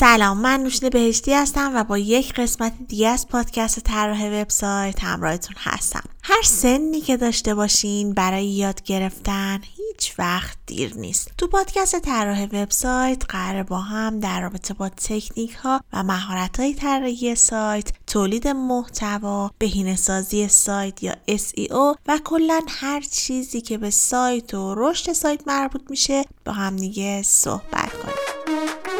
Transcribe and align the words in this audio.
سلام 0.00 0.38
من 0.38 0.60
نوشین 0.60 0.88
بهشتی 0.88 1.34
هستم 1.34 1.72
و 1.74 1.84
با 1.84 1.98
یک 1.98 2.32
قسمت 2.34 2.72
دیگه 2.88 3.08
از 3.08 3.28
پادکست 3.28 3.80
طراح 3.80 4.26
وبسایت 4.26 5.04
همراهتون 5.04 5.56
هستم. 5.58 6.02
هر 6.22 6.42
سنی 6.44 7.00
که 7.00 7.16
داشته 7.16 7.54
باشین 7.54 8.14
برای 8.14 8.46
یاد 8.46 8.82
گرفتن 8.82 9.60
هیچ 9.62 10.14
وقت 10.18 10.58
دیر 10.66 10.94
نیست. 10.94 11.30
تو 11.38 11.46
پادکست 11.46 12.00
طراح 12.00 12.44
وبسایت 12.44 13.24
قرار 13.28 13.62
با 13.62 13.78
هم 13.78 14.20
در 14.20 14.40
رابطه 14.40 14.74
با 14.74 14.88
تکنیک 14.88 15.54
ها 15.54 15.80
و 15.92 16.02
مهارت 16.02 16.60
های 16.60 16.74
طراحی 16.74 17.34
سایت 17.34 17.92
تولید 18.06 18.48
محتوا 18.48 19.50
بهینه 19.58 19.96
سازی 19.96 20.48
سایت 20.48 21.02
یا 21.02 21.14
SEO 21.30 21.96
و 22.06 22.18
کلا 22.24 22.60
هر 22.68 23.00
چیزی 23.00 23.60
که 23.60 23.78
به 23.78 23.90
سایت 23.90 24.54
و 24.54 24.74
رشد 24.76 25.12
سایت 25.12 25.40
مربوط 25.46 25.82
میشه 25.90 26.24
با 26.44 26.52
هم 26.52 26.76
دیگه 26.76 27.22
صحبت 27.22 27.92
کنیم. 27.92 28.97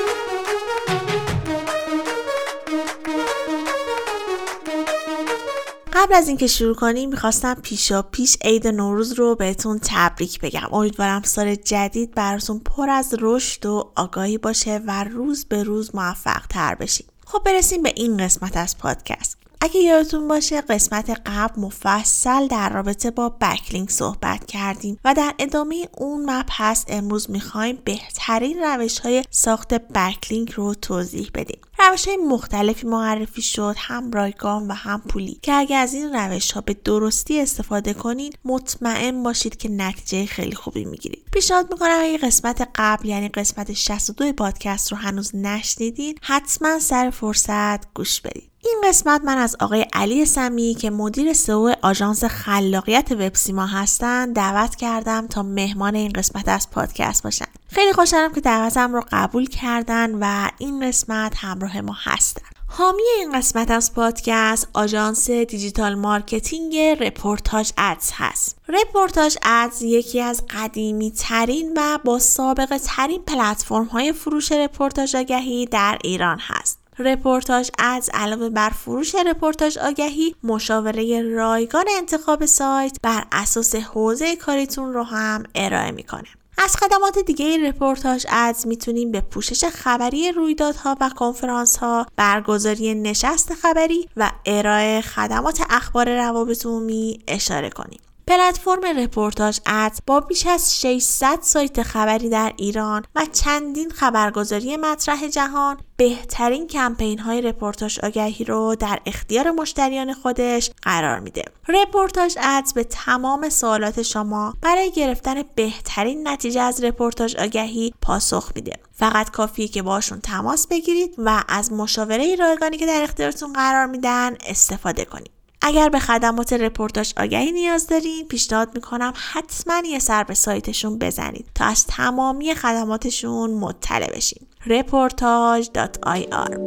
قبل 6.00 6.14
از 6.14 6.28
اینکه 6.28 6.46
شروع 6.46 6.74
کنیم 6.74 7.10
می‌خواستم 7.10 7.54
پیشا 7.54 8.02
پیش 8.02 8.36
عید 8.44 8.68
نوروز 8.68 9.12
رو 9.12 9.34
بهتون 9.34 9.80
تبریک 9.82 10.40
بگم. 10.40 10.68
امیدوارم 10.72 11.22
سال 11.22 11.54
جدید 11.54 12.14
براتون 12.14 12.58
پر 12.58 12.90
از 12.90 13.14
رشد 13.20 13.66
و 13.66 13.92
آگاهی 13.96 14.38
باشه 14.38 14.80
و 14.86 15.04
روز 15.04 15.44
به 15.44 15.62
روز 15.62 15.94
موفق 15.94 16.46
تر 16.46 16.74
بشیم. 16.74 17.06
خب 17.26 17.42
برسیم 17.46 17.82
به 17.82 17.92
این 17.96 18.16
قسمت 18.16 18.56
از 18.56 18.78
پادکست. 18.78 19.38
اگه 19.60 19.80
یادتون 19.80 20.28
باشه 20.28 20.60
قسمت 20.60 21.20
قبل 21.26 21.60
مفصل 21.60 22.46
در 22.46 22.68
رابطه 22.68 23.10
با 23.10 23.28
بکلینک 23.28 23.90
صحبت 23.90 24.46
کردیم 24.46 24.98
و 25.04 25.14
در 25.14 25.34
ادامه 25.38 25.88
اون 25.96 26.30
مبحث 26.30 26.84
امروز 26.88 27.30
می‌خوایم 27.30 27.78
بهترین 27.84 28.58
روش 28.62 28.98
های 28.98 29.24
ساخت 29.30 29.74
بکلینک 29.74 30.50
رو 30.50 30.74
توضیح 30.74 31.30
بدیم. 31.34 31.58
روش 31.78 32.08
های 32.08 32.16
مختلفی 32.16 32.86
معرفی 32.86 33.42
شد 33.42 33.74
هم 33.78 34.10
رایگان 34.10 34.68
و 34.68 34.72
هم 34.72 35.02
پولی. 35.08 35.38
که 35.42 35.52
اگه 35.52 35.76
از 35.76 35.94
این 35.94 36.12
روش 36.12 36.52
ها 36.52 36.60
به 36.60 36.74
درستی 36.74 37.40
استفاده 37.40 37.94
کنین 37.94 38.32
مطمئن 38.44 39.22
باشید 39.22 39.56
که 39.56 39.68
نتیجه 39.68 40.26
خیلی 40.26 40.54
خوبی 40.54 40.84
می‌گیرید. 40.84 41.24
پیشنهاد 41.32 41.72
می‌کنم 41.72 41.98
اگه 42.00 42.18
قسمت 42.18 42.68
قبل 42.74 43.08
یعنی 43.08 43.28
قسمت 43.28 43.72
62 43.72 44.32
پادکست 44.32 44.92
رو 44.92 44.98
هنوز 44.98 45.36
نشنیدین 45.36 46.18
حتما 46.22 46.78
سر 46.78 47.10
فرصت 47.10 47.94
گوش 47.94 48.20
بدید 48.20 48.47
این 48.64 48.80
قسمت 48.84 49.24
من 49.24 49.38
از 49.38 49.56
آقای 49.60 49.86
علی 49.92 50.26
سمیعی 50.26 50.74
که 50.74 50.90
مدیر 50.90 51.32
SEO 51.32 51.72
آژانس 51.82 52.24
خلاقیت 52.24 53.12
وبسیما 53.12 53.66
هستند 53.66 54.36
دعوت 54.36 54.76
کردم 54.76 55.26
تا 55.26 55.42
مهمان 55.42 55.94
این 55.94 56.12
قسمت 56.12 56.48
از 56.48 56.70
پادکست 56.70 57.22
باشن 57.22 57.46
خیلی 57.68 57.92
خوشحالم 57.92 58.32
که 58.32 58.40
دعوتم 58.40 58.94
رو 58.94 59.02
قبول 59.12 59.46
کردن 59.46 60.18
و 60.20 60.50
این 60.58 60.88
قسمت 60.88 61.32
همراه 61.36 61.80
ما 61.80 61.96
هستن 62.04 62.42
حامی 62.70 63.02
این 63.18 63.32
قسمت 63.32 63.70
از 63.70 63.94
پادکست 63.94 64.68
آژانس 64.74 65.30
digital 65.30 65.94
marketing 65.94 66.76
رپورتاج 66.76 67.72
ادز 67.78 68.10
هست. 68.14 68.56
رپورتاج 68.68 69.36
ادز 69.42 69.82
یکی 69.82 70.20
از 70.20 70.42
قدیمی 70.50 71.10
ترین 71.10 71.72
و 71.76 71.98
با 72.04 72.18
سابقه 72.18 72.78
ترین 72.78 73.22
پلتفرم 73.22 73.84
های 73.84 74.12
فروش 74.12 74.52
رپورتاج 74.52 75.16
آگهی 75.16 75.66
در 75.66 75.98
ایران 76.04 76.38
هست. 76.40 76.77
رپورتاج 76.98 77.70
ادز 77.78 78.10
علاوه 78.14 78.48
بر 78.48 78.70
فروش 78.70 79.14
رپورتاج 79.14 79.78
آگهی 79.78 80.34
مشاوره 80.42 81.22
رایگان 81.22 81.84
انتخاب 81.98 82.46
سایت 82.46 82.96
بر 83.02 83.24
اساس 83.32 83.74
حوزه 83.74 84.36
کاریتون 84.36 84.92
رو 84.92 85.02
هم 85.02 85.44
ارائه 85.54 85.90
می‌کنه 85.90 86.28
از 86.58 86.76
خدمات 86.76 87.18
دیگه 87.18 87.68
رپورتاج 87.68 88.26
ادز 88.28 88.66
می‌تونیم 88.66 89.12
به 89.12 89.20
پوشش 89.20 89.64
خبری 89.64 90.32
رویدادها 90.32 90.96
و 91.00 91.10
کنفرانس 91.16 91.76
ها، 91.76 92.06
برگزاری 92.16 92.94
نشست 92.94 93.54
خبری 93.54 94.08
و 94.16 94.30
ارائه 94.46 95.00
خدمات 95.00 95.60
اخبار 95.70 96.16
روابط 96.16 96.66
عمومی 96.66 97.20
اشاره 97.28 97.70
کنیم. 97.70 98.00
پلتفرم 98.28 98.98
رپورتاج 98.98 99.60
ادز 99.66 99.98
با 100.06 100.20
بیش 100.20 100.46
از 100.46 100.80
600 100.80 101.38
سایت 101.42 101.82
خبری 101.82 102.28
در 102.28 102.52
ایران 102.56 103.04
و 103.14 103.26
چندین 103.32 103.90
خبرگزاری 103.90 104.76
مطرح 104.76 105.28
جهان 105.28 105.76
بهترین 105.96 106.66
کمپین 106.66 107.18
های 107.18 107.42
رپورتاج 107.42 107.98
آگهی 108.02 108.44
رو 108.44 108.74
در 108.74 108.98
اختیار 109.06 109.50
مشتریان 109.50 110.14
خودش 110.14 110.70
قرار 110.82 111.18
میده. 111.18 111.42
رپورتاج 111.68 112.38
ادز 112.42 112.72
به 112.72 112.84
تمام 112.84 113.48
سوالات 113.48 114.02
شما 114.02 114.54
برای 114.62 114.90
گرفتن 114.90 115.42
بهترین 115.54 116.28
نتیجه 116.28 116.60
از 116.60 116.84
رپورتاج 116.84 117.36
آگهی 117.36 117.94
پاسخ 118.02 118.52
میده. 118.54 118.72
فقط 118.92 119.30
کافیه 119.30 119.68
که 119.68 119.82
باشون 119.82 120.20
تماس 120.20 120.66
بگیرید 120.66 121.14
و 121.18 121.44
از 121.48 121.72
مشاوره 121.72 122.34
رایگانی 122.34 122.76
که 122.76 122.86
در 122.86 123.02
اختیارتون 123.02 123.52
قرار 123.52 123.86
میدن 123.86 124.36
استفاده 124.46 125.04
کنید. 125.04 125.37
اگر 125.62 125.88
به 125.88 125.98
خدمات 125.98 126.52
رپورتاج 126.52 127.12
آگهی 127.16 127.52
نیاز 127.52 127.86
دارین 127.86 128.26
پیشنهاد 128.28 128.68
می‌کنم 128.74 129.12
حتما 129.32 129.82
یه 129.86 129.98
سر 129.98 130.24
به 130.24 130.34
سایتشون 130.34 130.98
بزنید 130.98 131.46
تا 131.54 131.64
از 131.64 131.86
تمامی 131.86 132.54
خدماتشون 132.54 133.50
مطلع 133.50 134.16
بشین. 134.16 134.46
reportage.ir 134.64 136.58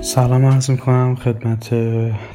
سلام 0.00 0.46
عرض 0.46 0.70
می‌کنم 0.70 1.16
خدمت 1.16 1.74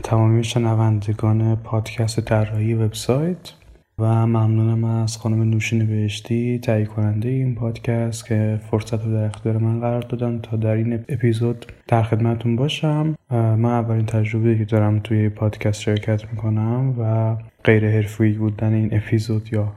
تمامی 0.04 0.44
شنوندگان 0.44 1.56
پادکست 1.56 2.20
طراحی 2.20 2.74
وبسایت. 2.74 3.59
و 4.00 4.28
ممنونم 4.28 4.84
از 4.84 5.18
خانم 5.18 5.50
نوشین 5.50 5.86
بهشتی 5.86 6.60
تهیه 6.60 6.86
کننده 6.86 7.30
این 7.30 7.56
پادکست 7.56 8.26
که 8.26 8.60
فرصت 8.72 9.06
رو 9.06 9.12
در 9.14 9.24
اختیار 9.24 9.58
من 9.58 9.80
قرار 9.80 10.02
دادن 10.02 10.40
تا 10.40 10.58
در 10.58 10.74
این 10.76 11.00
اپیزود 11.10 11.66
در 11.88 12.04
خدمتون 12.04 12.56
باشم. 12.56 13.16
من 13.32 13.66
اولین 13.66 14.06
تجربه 14.06 14.58
که 14.58 14.66
دارم 14.66 15.00
توی 15.00 15.30
پادکست 15.30 15.82
شرکت 15.82 16.32
می‌کنم 16.32 16.96
و 17.00 17.36
غیر 17.64 17.90
حرفی 17.90 18.32
بودن 18.32 18.74
این 18.74 18.90
اپیزود 18.92 19.54
یا 19.54 19.72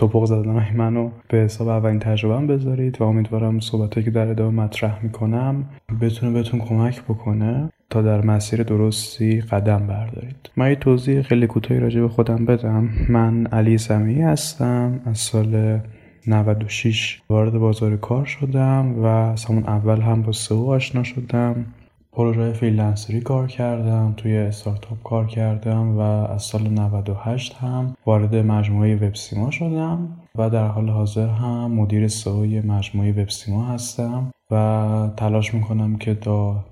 توپق 0.00 0.24
زدن 0.24 0.66
منو 0.76 1.10
به 1.28 1.38
حساب 1.38 1.68
اولین 1.68 1.98
تجربه 1.98 2.46
بذارید 2.46 3.00
و 3.00 3.04
امیدوارم 3.04 3.60
صحبت 3.60 4.04
که 4.04 4.10
در 4.10 4.28
ادامه 4.28 4.62
مطرح 4.62 5.02
می‌کنم 5.02 5.64
بتونه 6.00 6.32
بهتون 6.32 6.60
کمک 6.60 7.02
بکنه 7.02 7.70
تا 7.90 8.02
در 8.02 8.24
مسیر 8.24 8.62
درستی 8.62 9.40
قدم 9.40 9.86
بردارید. 9.86 10.50
من 10.56 10.68
یه 10.68 10.76
توضیح 10.76 11.22
خیلی 11.22 11.46
کوتاهی 11.46 11.80
راجع 11.80 12.00
به 12.00 12.08
خودم 12.08 12.44
بدم. 12.44 12.88
من 13.08 13.46
علی 13.46 13.78
سمی 13.78 14.22
هستم 14.22 15.00
از 15.06 15.18
سال 15.18 15.80
96 16.26 17.22
وارد 17.28 17.52
بازار 17.52 17.96
کار 17.96 18.24
شدم 18.24 18.94
و 18.98 19.06
از 19.06 19.44
همون 19.44 19.64
اول 19.64 20.00
هم 20.00 20.22
با 20.22 20.32
سئو 20.32 20.70
آشنا 20.70 21.02
شدم. 21.02 21.64
پروژه 22.12 22.52
فریلنسری 22.52 23.20
کار 23.20 23.46
کردم 23.46 24.14
توی 24.16 24.36
استارتاپ 24.36 25.02
کار 25.02 25.26
کردم 25.26 25.96
و 25.96 26.00
از 26.00 26.42
سال 26.42 26.68
98 26.68 27.54
هم 27.54 27.96
وارد 28.06 28.34
مجموعه 28.34 28.96
وبسیما 28.96 29.50
شدم 29.50 30.08
و 30.34 30.50
در 30.50 30.66
حال 30.66 30.88
حاضر 30.88 31.28
هم 31.28 31.72
مدیر 31.72 32.08
سئو 32.08 32.66
مجموعه 32.66 33.12
وبسیما 33.12 33.64
هستم 33.64 34.32
و 34.50 35.08
تلاش 35.16 35.54
می‌کنم 35.54 35.96
که 35.96 36.18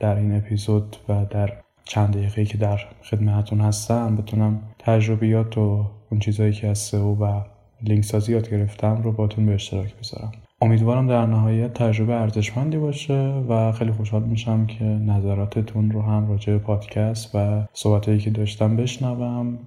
در 0.00 0.16
این 0.16 0.36
اپیزود 0.36 0.96
و 1.08 1.24
در 1.30 1.52
چند 1.84 2.16
دقیقه 2.16 2.44
که 2.44 2.58
در 2.58 2.80
خدمتتون 3.02 3.60
هستم 3.60 4.16
بتونم 4.16 4.62
تجربیات 4.78 5.58
و 5.58 5.84
اون 6.10 6.20
چیزهایی 6.20 6.52
که 6.52 6.68
از 6.68 6.78
SEO 6.78 7.14
و 7.14 7.40
لینک 7.82 8.04
سازی 8.04 8.32
یاد 8.32 8.50
گرفتم 8.50 9.02
رو 9.02 9.12
باتون 9.12 9.46
به 9.46 9.54
اشتراک 9.54 9.94
بذارم. 9.96 10.32
امیدوارم 10.60 11.06
در 11.06 11.26
نهایت 11.26 11.74
تجربه 11.74 12.14
ارزشمندی 12.14 12.76
باشه 12.76 13.42
و 13.48 13.72
خیلی 13.72 13.92
خوشحال 13.92 14.22
میشم 14.22 14.66
که 14.66 14.84
نظراتتون 14.84 15.90
رو 15.90 16.02
هم 16.02 16.28
راجع 16.28 16.52
به 16.52 16.58
پادکست 16.58 17.34
و 17.34 17.66
صحبتهایی 17.72 18.20
که 18.20 18.30
داشتم 18.30 18.76
بشنوم. 18.76 19.58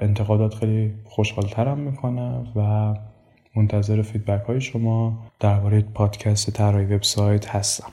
انتقادات 0.00 0.54
خیلی 0.54 0.94
خوشحالترم 1.04 1.78
می‌کنه 1.78 2.44
و 2.56 2.94
منتظر 3.56 4.02
feedback 4.02 4.42
های 4.42 4.60
شما 4.60 5.18
درباره 5.40 5.80
پادکست 5.80 6.50
طراحی 6.50 6.84
وبسایت 6.86 7.48
هستم. 7.48 7.88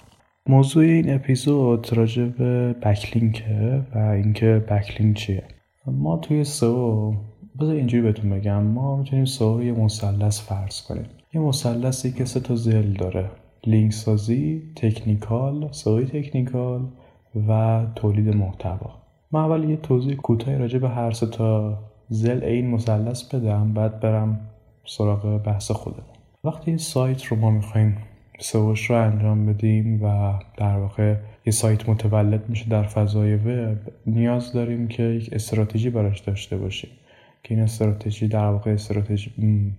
موضوع 0.48 0.84
این 0.84 1.14
اپیزود 1.14 1.88
راجع 1.94 2.26
به 2.26 2.74
بکلینکه 2.74 3.82
و 3.96 3.98
اینکه 3.98 4.66
بکلینک 4.70 5.18
چیه. 5.18 5.44
ما 5.88 6.18
توی 6.18 6.44
سو 6.44 7.14
بذار 7.62 7.76
اینجوری 7.76 8.04
بهتون 8.04 8.30
بگم 8.30 8.64
ما 8.64 8.98
می‌تونیم 8.98 9.26
سو 9.26 9.64
یه 9.64 9.72
مثلث 9.72 10.42
فرض 10.42 10.82
کنیم. 10.82 11.06
یه 11.34 11.42
مثلثی 11.42 12.12
که 12.12 12.26
سه 12.26 12.40
تا 12.40 12.56
زل 12.56 12.94
داره. 12.94 13.30
لینک 13.68 13.94
سازی 13.94 14.62
تکنیکال 14.76 15.68
سوی 15.72 16.06
تکنیکال 16.06 16.88
و 17.48 17.82
تولید 17.96 18.36
محتوا. 18.36 18.92
من 19.32 19.40
اول 19.40 19.70
یه 19.70 19.76
توضیح 19.76 20.16
کوتاهی 20.16 20.58
راجع 20.58 20.80
به 20.80 20.90
هر 20.90 21.12
سه 21.12 21.28
تا 21.28 21.80
زل 22.10 22.44
این 22.44 22.70
مثلث 22.70 23.24
بدم 23.24 23.74
بعد 23.74 24.00
برم 24.00 24.40
سراغ 24.86 25.44
بحث 25.44 25.72
خودمون. 25.72 26.04
وقتی 26.44 26.78
سایت 26.78 27.24
رو 27.26 27.38
ما 27.38 27.52
می‌خوایم 27.52 27.98
سوش 28.40 28.90
رو 28.90 28.96
انجام 28.96 29.46
بدیم 29.46 30.04
و 30.04 30.34
در 30.58 30.78
واقع 30.78 31.16
یه 31.46 31.52
سایت 31.52 31.90
متولد 31.90 32.50
میشه 32.50 32.70
در 32.70 32.84
فضای 32.84 33.36
وب 33.36 33.78
نیاز 34.06 34.54
داریم 34.54 34.88
که 34.88 35.04
یک 35.04 35.30
استراتژی 35.34 35.90
براش 35.90 36.20
داشته 36.20 36.58
باشیم. 36.58 36.90
که 37.44 37.56
این 37.56 37.64
استراتژی 37.64 38.28
در 38.28 38.46
واقع 38.46 38.72
استراتژی 38.72 39.32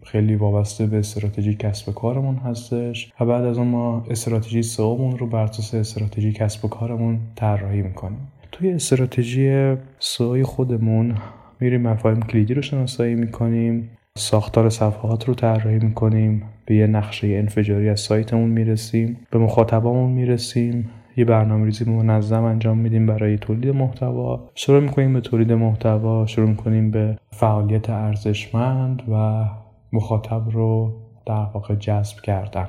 خیلی 0.03 0.35
وابسته 0.37 0.87
به 0.87 0.99
استراتژی 0.99 1.55
کسب 1.55 1.95
کارمون 1.95 2.37
هستش 2.37 3.13
و 3.21 3.25
بعد 3.25 3.45
از 3.45 3.59
اون 3.59 3.67
ما 3.67 4.05
استراتژی 4.11 4.63
سومون 4.63 5.19
رو 5.19 5.27
بر 5.27 5.43
اساس 5.43 5.75
استراتژی 5.75 6.33
کسب 6.33 6.65
و 6.65 6.69
کارمون 6.69 7.19
طراحی 7.37 7.83
می‌کنیم. 7.83 8.29
توی 8.53 8.71
استراتژی 8.71 9.75
سوی 9.99 10.43
خودمون 10.43 11.15
میریم 11.61 11.83
مفاهیم 11.83 12.23
کلیدی 12.23 12.55
رو 12.55 12.63
شناسایی 12.63 13.15
می‌کنیم 13.15 13.91
ساختار 14.17 14.71
صفحات 14.71 15.29
رو 15.29 15.35
طراحی 15.35 15.79
می‌کنیم 15.79 16.43
به 16.67 16.75
یه 16.75 16.87
نقشه 16.87 17.27
انفجاری 17.27 17.89
از 17.89 18.01
سایتمون 18.01 18.51
می‌رسیم 18.51 19.17
به 19.31 19.39
مخاطبامون 19.39 20.11
می‌رسیم 20.11 20.91
یه 21.21 21.27
برنامه 21.27 21.65
ریزی 21.65 21.91
منظم 21.91 22.45
انجام 22.45 22.79
میدیم 22.79 23.07
برای 23.07 23.39
تولید 23.39 23.75
محتوا. 23.75 24.51
شروع 24.55 24.81
می‌کنیم 24.81 25.13
به 25.13 25.21
تولید 25.21 25.53
محتوا 25.53 26.27
شروع 26.27 26.49
می‌کنیم 26.49 26.91
به 26.91 27.19
فعالیت 27.31 27.91
ارزشمند 27.91 29.03
و 29.13 29.45
مخاطب 29.93 30.43
رو 30.51 30.93
در 31.27 31.47
واقع 31.55 31.75
جذب 31.75 32.21
کردن. 32.21 32.69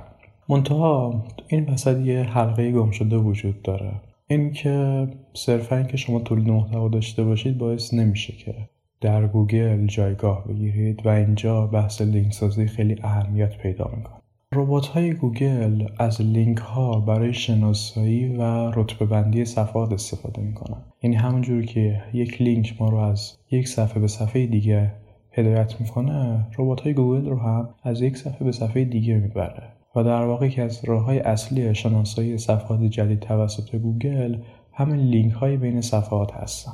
منتها 0.50 1.24
این 1.48 1.70
وسط 1.70 2.00
یه 2.00 2.24
حلقه 2.24 2.72
گم 2.72 2.92
شده 2.92 3.18
وجود 3.18 3.62
داره. 3.62 3.92
اینکه 4.28 5.08
صرفا 5.34 5.76
اینکه 5.76 5.98
شما 5.98 6.20
تولید 6.20 6.50
محتوا 6.50 6.88
داشته 6.88 7.24
باشید 7.24 7.58
باعث 7.58 7.94
نمیشه 7.94 8.34
که 8.34 8.56
در 9.02 9.28
گوگل 9.28 9.86
جایگاه 9.86 10.48
بگیرید 10.48 11.06
و 11.06 11.10
اینجا 11.10 11.68
بحث 11.68 12.02
لینک 12.02 12.34
سازی 12.34 12.68
خیلی 12.68 12.96
اهمیت 13.04 13.58
پیدا 13.58 13.92
می‌کنه. 13.98 14.21
ربات 14.56 14.88
های 14.88 15.14
گوگل 15.14 15.88
از 15.98 16.22
لینک 16.22 16.58
ها 16.58 17.00
برای 17.00 17.34
شناسایی 17.34 18.36
و 18.36 18.72
رتبه 18.72 19.06
بندی 19.06 19.46
صفحات 19.46 19.94
استفاده 19.94 20.42
می‌کنن. 20.42 20.78
یعنی 21.04 21.16
همونجور 21.16 21.66
که 21.66 22.04
یک 22.14 22.42
لینک 22.42 22.76
ما 22.80 22.90
رو 22.90 22.98
از 22.98 23.38
یک 23.52 23.68
صفحه 23.68 24.02
به 24.02 24.08
صفحه 24.08 24.46
دیگه 24.46 24.92
هدایت 25.32 25.82
می‌کنه 25.82 26.48
ربات 26.58 26.82
های 26.82 26.94
گوگل 26.94 27.30
رو 27.30 27.40
هم 27.40 27.70
از 27.84 28.02
یک 28.02 28.18
صفحه 28.18 28.46
به 28.46 28.52
صفحه 28.52 28.86
دیگه 28.86 29.18
می‌بره. 29.18 29.64
و 29.96 30.04
در 30.04 30.26
واقع 30.26 30.48
یکی 30.48 30.62
از 30.62 30.86
راه 30.86 31.04
های 31.04 31.20
اصلی 31.20 31.76
شناسایی 31.76 32.38
صفحات 32.38 32.82
جدید 32.82 33.20
توسط 33.20 33.76
گوگل 33.76 34.38
همین 34.74 35.00
لینک 35.00 35.34
های 35.34 35.58
بین 35.58 35.82
صفحات 35.82 36.34
هستن. 36.34 36.74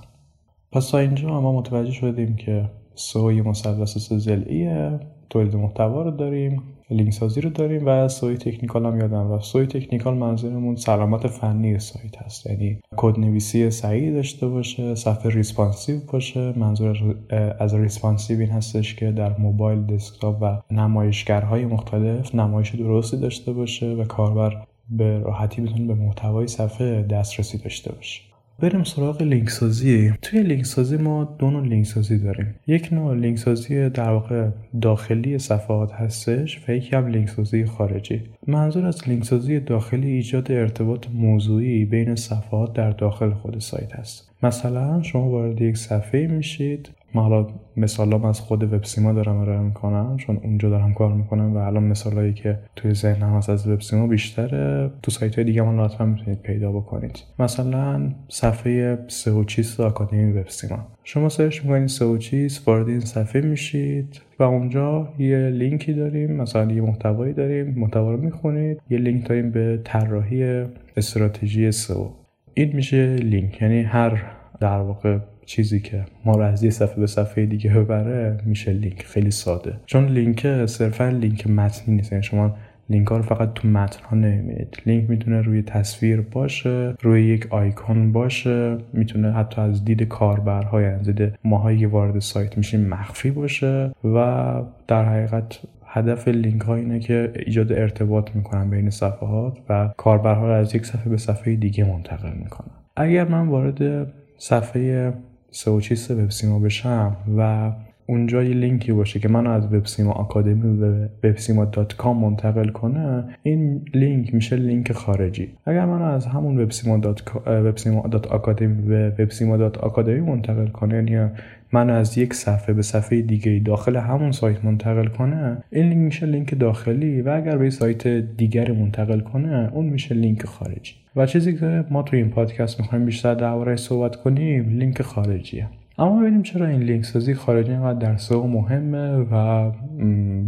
پس 0.71 0.89
تا 0.89 0.97
اینجا 0.97 1.41
ما 1.41 1.51
متوجه 1.51 1.91
شدیم 1.91 2.35
که 2.35 2.69
سئوی 2.95 3.41
مثلث 3.41 4.13
ضلعیه 4.13 4.99
تولید 5.29 5.55
محتوا 5.55 6.01
رو 6.01 6.11
داریم. 6.11 6.63
لینک 6.89 7.13
سازی 7.13 7.41
رو 7.41 7.49
داریم 7.49 7.81
و 7.85 8.07
SEO 8.07 8.37
ی 8.37 8.42
technical 8.42 8.85
هم 8.85 8.99
یادم 8.99 9.31
و 9.31 9.39
SEO 9.39 9.65
ی 9.65 9.70
technical 9.70 10.13
منظورمون 10.13 10.75
سلامت 10.75 11.27
فنی 11.27 11.79
سایت 11.79 12.17
هست. 12.17 12.47
یعنی 12.47 12.79
کد 12.95 13.19
نویسی 13.19 13.71
صحیحی 13.71 14.11
داشته 14.11 14.47
باشه 14.47 14.95
صفحه 14.95 15.31
responsive 15.31 15.99
باشه. 16.11 16.59
منظور 16.59 17.15
از 17.59 17.73
responsive 17.73 18.39
این 18.39 18.49
هستش 18.49 18.95
که 18.95 19.11
در 19.11 19.37
موبایل 19.37 19.85
desktop 19.85 20.37
و 20.41 20.61
نمایشگرهای 20.71 21.65
مختلف 21.65 22.35
نمایش 22.35 22.75
درستی 22.75 23.17
داشته 23.17 23.53
باشه 23.53 23.93
و 23.93 24.03
کاربر 24.03 24.63
به 24.89 25.19
راحتی 25.19 25.61
بتونه 25.61 25.85
به 25.87 25.93
محتوای 25.93 26.47
صفحه 26.47 27.03
دسترسی 27.03 27.57
داشته 27.57 27.91
باشه. 27.91 28.26
بریم 28.59 28.83
سراغ 28.83 29.21
لینک 29.21 29.49
سازی 29.49 30.13
توی 30.21 30.43
لینک 30.43 30.65
سازی 30.65 30.97
ما 30.97 31.35
دو 31.39 31.51
نوع 31.51 31.67
لینک 31.67 31.85
سازی 31.85 32.17
داریم. 32.17 32.55
یک 32.67 32.93
نوع 32.93 33.15
لینک 33.15 33.37
سازی 33.37 33.89
در 33.89 34.09
واقع 34.09 34.49
داخلی 34.81 35.39
صفحات 35.39 35.91
هستش 35.91 36.61
و 36.67 36.71
یکی 36.71 36.95
هم 36.95 37.07
لینک 37.07 37.29
سازی 37.29 37.65
خارجی. 37.65 38.21
منظور 38.47 38.85
از 38.85 39.07
لینک 39.07 39.23
سازی 39.23 39.59
داخلی 39.59 40.11
ایجاد 40.11 40.51
ارتباط 40.51 41.07
موضوعی 41.13 41.85
بین 41.85 42.15
صفحات 42.15 42.73
در 42.73 42.91
داخل 42.91 43.29
خود 43.29 43.59
سایت 43.59 43.95
هست. 43.95 44.29
مثلا 44.43 45.01
شما 45.01 45.29
وارد 45.29 45.61
یک 45.61 45.77
صفحه 45.77 46.27
میشید 46.27 46.89
ما 47.17 47.23
حالا 47.23 47.47
مثالام 47.77 48.25
از 48.25 48.39
خود 48.39 48.73
وب 48.73 48.83
سیما 48.83 49.13
دارم 49.13 49.37
ارائه 49.37 49.59
می‌کنم 49.59 50.17
چون 50.17 50.39
اونجا 50.43 50.69
دارم 50.69 50.93
کار 50.93 51.13
می‌کنم 51.13 51.55
و 51.55 51.57
الان 51.57 51.83
مثالایی 51.83 52.33
که 52.33 52.59
توی 52.75 52.93
ذهنم 52.93 53.37
هست 53.37 53.49
از 53.49 53.67
وب 53.67 53.81
سیما 53.81 54.07
بیشتره. 54.07 54.91
تو 55.03 55.11
سایت 55.11 55.35
های 55.35 55.43
دیگه 55.43 55.61
هم 55.61 55.79
قطعا 55.79 56.05
می‌تونید 56.05 56.41
پیدا 56.41 56.71
بکنید. 56.71 57.23
مثلا 57.39 58.11
صفحه 58.29 58.97
سئو 59.07 59.43
چیست 59.43 59.79
آکادمی 59.79 60.31
وب 60.31 60.47
سیما. 60.47 60.87
شما 61.03 61.29
سرچ 61.29 61.63
می‌کنید 61.63 61.87
سئو 61.87 62.17
چیست 62.17 62.67
وارد 62.67 62.87
این 62.87 62.99
صفحه 62.99 63.41
میشید 63.41 64.21
و 64.39 64.43
اونجا 64.43 65.09
یه 65.19 65.49
لینکی 65.49 65.93
داریم 65.93 66.31
مثلا 66.31 66.71
یه 66.71 66.81
محتوایی 66.81 67.33
داریم 67.33 67.73
محتوا 67.77 68.11
رو 68.11 68.21
می‌خونید 68.21 68.81
یه 68.89 68.97
لینک 68.97 69.29
داریم 69.29 69.51
به 69.51 69.79
طراحی 69.83 70.65
استراتژی 70.97 71.71
سئو 71.71 72.07
این 72.53 72.75
میشه 72.75 73.15
لینک 73.15 73.61
یعنی 73.61 73.81
هر 73.81 74.23
در 74.59 74.79
واقع 74.79 75.17
چیزی 75.47 75.79
که 75.79 76.05
ما 76.25 76.35
رو 76.35 76.41
از 76.41 76.63
یه 76.63 76.69
صفحه 76.69 76.99
به 76.99 77.07
صفحه 77.07 77.45
دیگه 77.45 77.73
ببره 77.73 78.37
میشه 78.45 78.73
لینک 78.73 79.03
خیلی 79.05 79.31
ساده. 79.31 79.73
چون 79.85 80.05
لینک 80.05 80.65
صرفا 80.65 81.09
لینک 81.09 81.47
متنی 81.47 81.95
نیست. 81.95 82.11
یعنی 82.11 82.23
شما 82.23 82.55
لینک 82.89 83.07
ها 83.07 83.17
رو 83.17 83.23
فقط 83.23 83.53
تو 83.53 83.67
متن 83.67 84.03
ها 84.03 84.15
نمی‌بینید. 84.15 84.77
لینک 84.85 85.09
می‌تونه 85.09 85.41
روی 85.41 85.61
تصویر 85.61 86.21
باشه 86.21 86.95
روی 87.01 87.25
یک 87.25 87.47
آیکون 87.49 88.11
باشه 88.11 88.77
می‌تونه 88.93 89.31
حتی 89.31 89.61
از 89.61 89.85
دید 89.85 90.03
کاربرهای 90.03 90.85
از 90.85 91.09
دید 91.09 91.33
ماهایی 91.43 91.79
که 91.79 91.87
وارد 91.87 92.19
سایت 92.19 92.57
میشیم 92.57 92.87
مخفی 92.87 93.31
باشه 93.31 93.91
و 94.03 94.53
در 94.87 95.05
حقیقت 95.05 95.59
هدف 95.85 96.27
لینک 96.27 96.61
ها 96.61 96.75
اینه 96.75 96.99
که 96.99 97.31
ایجاد 97.45 97.71
ارتباط 97.71 98.35
می‌کنن 98.35 98.69
بین 98.69 98.89
صفحات 98.89 99.57
و 99.69 99.89
کاربرها 99.97 100.47
رو 100.47 100.53
از 100.53 100.75
یک 100.75 100.85
صفحه 100.85 101.09
به 101.09 101.17
صفحه 101.17 101.55
دیگه 101.55 101.83
منتقل 101.83 102.33
می‌کنن. 102.43 102.71
اگر 102.95 103.27
من 103.27 103.47
وارد 103.47 104.07
صفحه 104.37 105.13
سئو 105.57 105.81
چیست 105.81 106.11
وب 106.11 106.29
سیما 106.29 106.59
بشم 106.59 107.15
و 107.37 107.71
اونجا 108.05 108.43
یه 108.43 108.53
لینکی 108.53 108.91
باشه 108.91 109.19
که 109.19 109.27
منو 109.27 109.49
از 109.49 109.73
وب 109.73 109.85
سیما 109.85 110.11
آکادمی 110.11 110.77
به 110.77 111.09
وب 111.23 111.37
سیما 111.37 111.65
dot 111.65 111.95
com 111.95 112.17
منتقل 112.17 112.69
کنه 112.69 113.23
این 113.43 113.85
لینک 113.93 114.33
میشه 114.33 114.55
لینک 114.55 114.91
خارجی. 114.91 115.49
اگر 115.65 115.85
منو 115.85 116.03
از 116.03 116.25
همون 116.25 116.59
وب 116.59 116.71
سیما 116.71 116.97
dot, 116.97 117.21
وب 117.47 117.77
سیما 117.77 118.07
dot 118.07 118.27
academy 118.27 118.81
به 118.81 119.13
وب 119.19 119.29
سیما 119.29 119.57
dot 119.57 119.77
academy 119.77 120.19
منتقل 120.19 120.67
کنه 120.67 120.95
یعنی 120.95 121.29
منو 121.71 121.93
از 121.93 122.17
یک 122.17 122.33
صفحه 122.33 122.73
به 122.73 122.81
صفحه 122.81 123.21
دیگه 123.21 123.61
داخل 123.65 123.95
همون 123.95 124.31
سایت 124.31 124.65
منتقل 124.65 125.07
کنه 125.07 125.57
این 125.71 125.89
لینک 125.89 126.05
میشه 126.05 126.25
لینک 126.25 126.59
داخلی 126.59 127.21
و 127.21 127.29
اگر 127.29 127.57
به 127.57 127.69
سایت 127.69 128.07
دیگری 128.07 128.71
منتقل 128.71 129.19
کنه 129.19 129.69
اون 129.73 129.85
میشه 129.85 130.15
لینک 130.15 130.45
خارجی. 130.45 130.93
و 131.15 131.25
چیزی 131.25 131.57
که 131.57 131.85
ما 131.89 132.03
تو 132.03 132.15
این 132.15 132.29
پادکست 132.29 132.79
می‌خوایم 132.79 133.05
بیشتر 133.05 133.33
درباره 133.33 133.75
صحبت 133.75 134.15
کنیم 134.15 134.77
لینک 134.77 135.01
خارجیه. 135.01 135.67
اما 135.99 136.19
ببینیم 136.19 136.41
چرا 136.41 136.65
این 136.65 136.81
لینک 136.81 137.05
سازی 137.05 137.33
خارجی 137.33 137.71
اینقدر 137.71 137.99
در 137.99 138.17
سئو 138.17 138.47
مهمه 138.47 139.17
و 139.17 139.71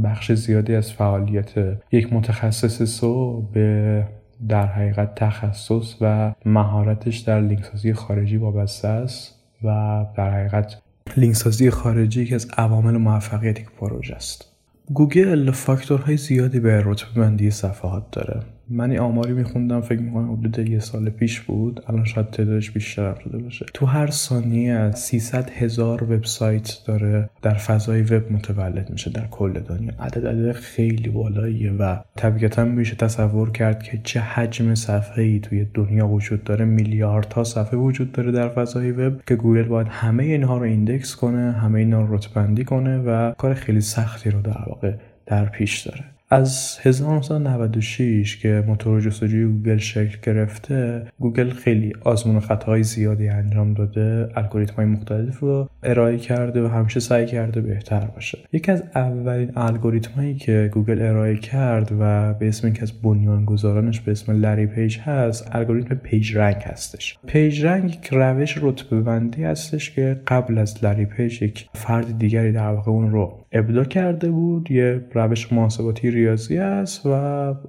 بخش 0.03 0.31
زیادی 0.31 0.75
از 0.75 0.93
فعالیت 0.93 1.53
یک 1.91 2.13
متخصص 2.13 2.83
سئو 2.83 3.41
به 3.53 4.03
در 4.49 4.65
حقیقت 4.65 5.15
تخصص 5.15 5.95
و 6.01 6.33
مهارتش 6.45 7.17
در 7.17 7.41
لینک 7.41 7.63
سازی 7.63 7.93
خارجی 7.93 8.37
وابسته 8.37 8.87
است 8.87 9.35
و 9.63 10.05
در 10.17 10.31
حقیقت 10.31 10.81
لینک 11.17 11.35
سازی 11.35 11.69
خارجی 11.69 12.25
که 12.25 12.35
از 12.35 12.47
عوامل 12.57 12.97
موفقیت 12.97 13.59
یک 13.59 13.69
پروژه 13.79 14.15
است. 14.15 14.45
گوگل 14.93 15.51
فاکتورهای 15.51 16.17
زیادی 16.17 16.59
به 16.59 16.81
رتبه 16.85 17.21
بندی 17.21 17.51
صفحات 17.51 18.11
داره. 18.11 18.43
من 18.69 18.91
این 18.91 18.99
آماری 18.99 19.33
میخوندم 19.33 19.81
فکر 19.81 19.99
می‌کنم 19.99 20.31
حدود 20.33 20.69
یه 20.69 20.79
سال 20.79 21.09
پیش 21.09 21.41
بود. 21.41 21.83
الان 21.87 22.05
شاید 22.05 22.29
تعدادش 22.29 22.71
بیشتر 22.71 23.15
شده 23.23 23.37
باشه. 23.37 23.65
تو 23.73 23.85
هر 23.85 24.09
ثانیه 24.09 24.73
از 24.73 24.99
300 24.99 25.49
هزار 25.49 26.03
وبسایت 26.03 26.77
داره 26.85 27.29
در 27.41 27.53
فضای 27.53 28.01
وب 28.01 28.31
متولد 28.31 28.89
میشه 28.89 29.11
در 29.11 29.27
کل 29.27 29.53
دنیا. 29.53 29.91
عدد 29.99 30.27
عدد 30.27 30.51
خیلی 30.51 31.09
بالاییه 31.09 31.71
و 31.71 31.97
طبیعتا 32.15 32.65
میشه 32.65 32.95
تصور 32.95 33.51
کرد 33.51 33.83
که 33.83 33.99
چه 34.03 34.19
حجم 34.19 34.75
صفحه 34.75 35.23
ای 35.23 35.39
توی 35.39 35.65
دنیا 35.73 36.07
وجود 36.07 36.43
داره. 36.43 36.65
میلیاردها 36.65 37.43
صفحه 37.43 37.79
وجود 37.79 38.11
داره 38.11 38.31
در 38.31 38.49
فضای 38.49 38.91
وب 38.91 39.21
که 39.27 39.35
گوگل 39.35 39.63
باید 39.63 39.87
همه 39.87 40.23
اینها 40.23 40.57
رو 40.57 40.63
index 40.63 41.15
کنه 41.15 41.51
همه 41.51 41.79
اینها 41.79 42.01
رو 42.01 42.15
رتبه‌بندی 42.15 42.63
کنه 42.63 42.97
و 42.97 43.31
کار 43.31 43.53
خیلی 43.53 43.81
سختی 43.81 44.29
رو 44.29 44.41
در 44.41 44.63
واقع 44.67 44.93
در 45.25 45.45
پیش 45.45 45.79
داره. 45.79 46.18
از 46.31 46.79
1996 46.81 48.37
که 48.37 48.63
موتور 48.67 49.01
جستجوی 49.01 49.45
گوگل 49.45 49.77
شکل 49.77 50.17
گرفته 50.23 51.05
گوگل 51.19 51.49
خیلی 51.49 51.93
آزمون 52.03 52.35
و 52.35 52.39
خطاهای 52.39 52.83
زیادی 52.83 53.29
انجام 53.29 53.73
داده 53.73 54.29
الگوریتم 54.35 54.75
های 54.75 54.85
مختلف 54.85 55.39
رو 55.39 55.69
ارائه 55.83 56.17
کرده 56.17 56.63
و 56.63 56.67
همیشه 56.67 56.99
سعی 56.99 57.25
کرده 57.25 57.61
بهتر 57.61 58.05
باشه. 58.05 58.37
یکی 58.53 58.71
از 58.71 58.83
اولین 58.95 59.51
الگوریتم 59.55 60.11
هایی 60.11 60.35
که 60.35 60.69
گوگل 60.73 61.01
ارائه 61.01 61.35
کرد 61.35 61.91
و 61.99 62.33
به 62.33 62.47
اسم 62.47 62.67
یکی 62.67 62.81
از 62.81 63.01
بنیانگذارانش 63.01 64.01
به 64.01 64.11
اسم 64.11 64.31
لری 64.31 64.67
پیج 64.67 64.99
هست 64.99 65.49
الگوریتم 65.51 65.95
PageRank 65.95 66.61
هستش. 66.63 67.17
PageRank 67.27 67.89
یک 67.89 68.07
روش 68.11 68.57
رتبه 68.61 69.01
بندی 69.01 69.43
هستش 69.43 69.91
که 69.91 70.21
قبل 70.27 70.57
از 70.57 70.83
لری 70.83 71.05
پیج 71.05 71.41
یک 71.41 71.69
فرد 71.73 72.17
دیگری 72.17 72.51
در 72.51 72.69
واقع 72.69 72.91
اون 72.91 73.11
رو 73.11 73.45
ابداع 73.51 73.83
کرده 73.83 74.29
بود. 74.29 74.71
یه 74.71 75.01
روش 75.13 75.53
محاسباتی 75.53 76.11
ریاضی 76.11 76.57
است 76.57 77.05
و 77.05 77.09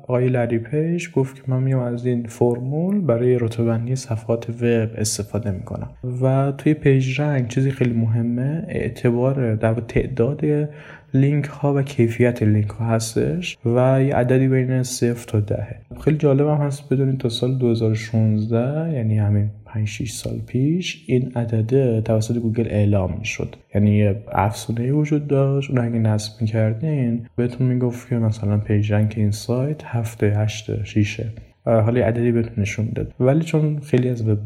آقای 0.02 0.28
لری 0.28 0.58
پیج 0.58 1.10
گفت 1.14 1.36
که 1.36 1.42
من 1.46 1.62
میام 1.62 1.82
از 1.82 2.06
این 2.06 2.26
فرمول 2.26 3.00
برای 3.00 3.38
رتبه 3.38 3.94
صفحات 3.94 4.50
وب 4.50 4.90
استفاده 4.96 5.50
می‌کنم. 5.50 5.90
و 6.22 6.52
توی 6.58 6.74
PageRank 6.74 7.48
چیزی 7.48 7.70
خیلی 7.70 7.92
مهمه 7.92 8.64
اعتبار 8.68 9.54
در 9.54 9.74
تعداد 9.74 10.40
لینک 11.14 11.44
ها 11.44 11.74
و 11.74 11.82
کیفیت 11.82 12.42
لینک 12.42 12.68
ها 12.68 12.86
هستش 12.86 13.58
و 13.64 14.02
یه 14.02 14.14
عددی 14.14 14.48
بین 14.48 14.82
صفر 14.82 15.24
تا 15.28 15.40
دهه 15.40 15.76
خیلی 16.00 16.16
جالب 16.16 16.46
هم 16.48 16.66
هست 16.66 16.88
بدونید 16.92 17.18
تا 17.18 17.28
سال 17.28 17.58
2016 17.58 18.92
یعنی 18.92 19.18
همین 19.18 19.50
5 19.64 19.88
6 19.88 20.12
سال 20.12 20.38
پیش 20.46 21.04
این 21.06 21.32
عدده 21.36 22.00
توسط 22.00 22.38
گوگل 22.38 22.66
اعلام 22.66 23.16
می‌شد. 23.18 23.56
یعنی 23.74 23.96
یه 23.96 24.22
افزونه 24.32 24.92
وجود 24.92 25.26
داشت. 25.26 25.70
اون 25.70 25.78
اگه 25.78 25.98
نصب 25.98 26.40
می‌کردین 26.40 27.26
بهتون 27.36 27.66
می‌گفت 27.66 28.08
که 28.08 28.14
مثلا 28.14 28.58
PageRank 28.58 29.14
این 29.16 29.30
سایت 29.30 29.84
هفته 29.84 30.26
هشت 30.36 30.84
شیشه 30.84 31.26
حالا 31.64 32.06
عددی 32.06 32.32
بهتون 32.32 32.54
نشون 32.56 32.88
داد 32.94 33.14
ولی 33.20 33.44
چون 33.44 33.78
خیلی 33.78 34.08
از 34.08 34.28
وب 34.28 34.38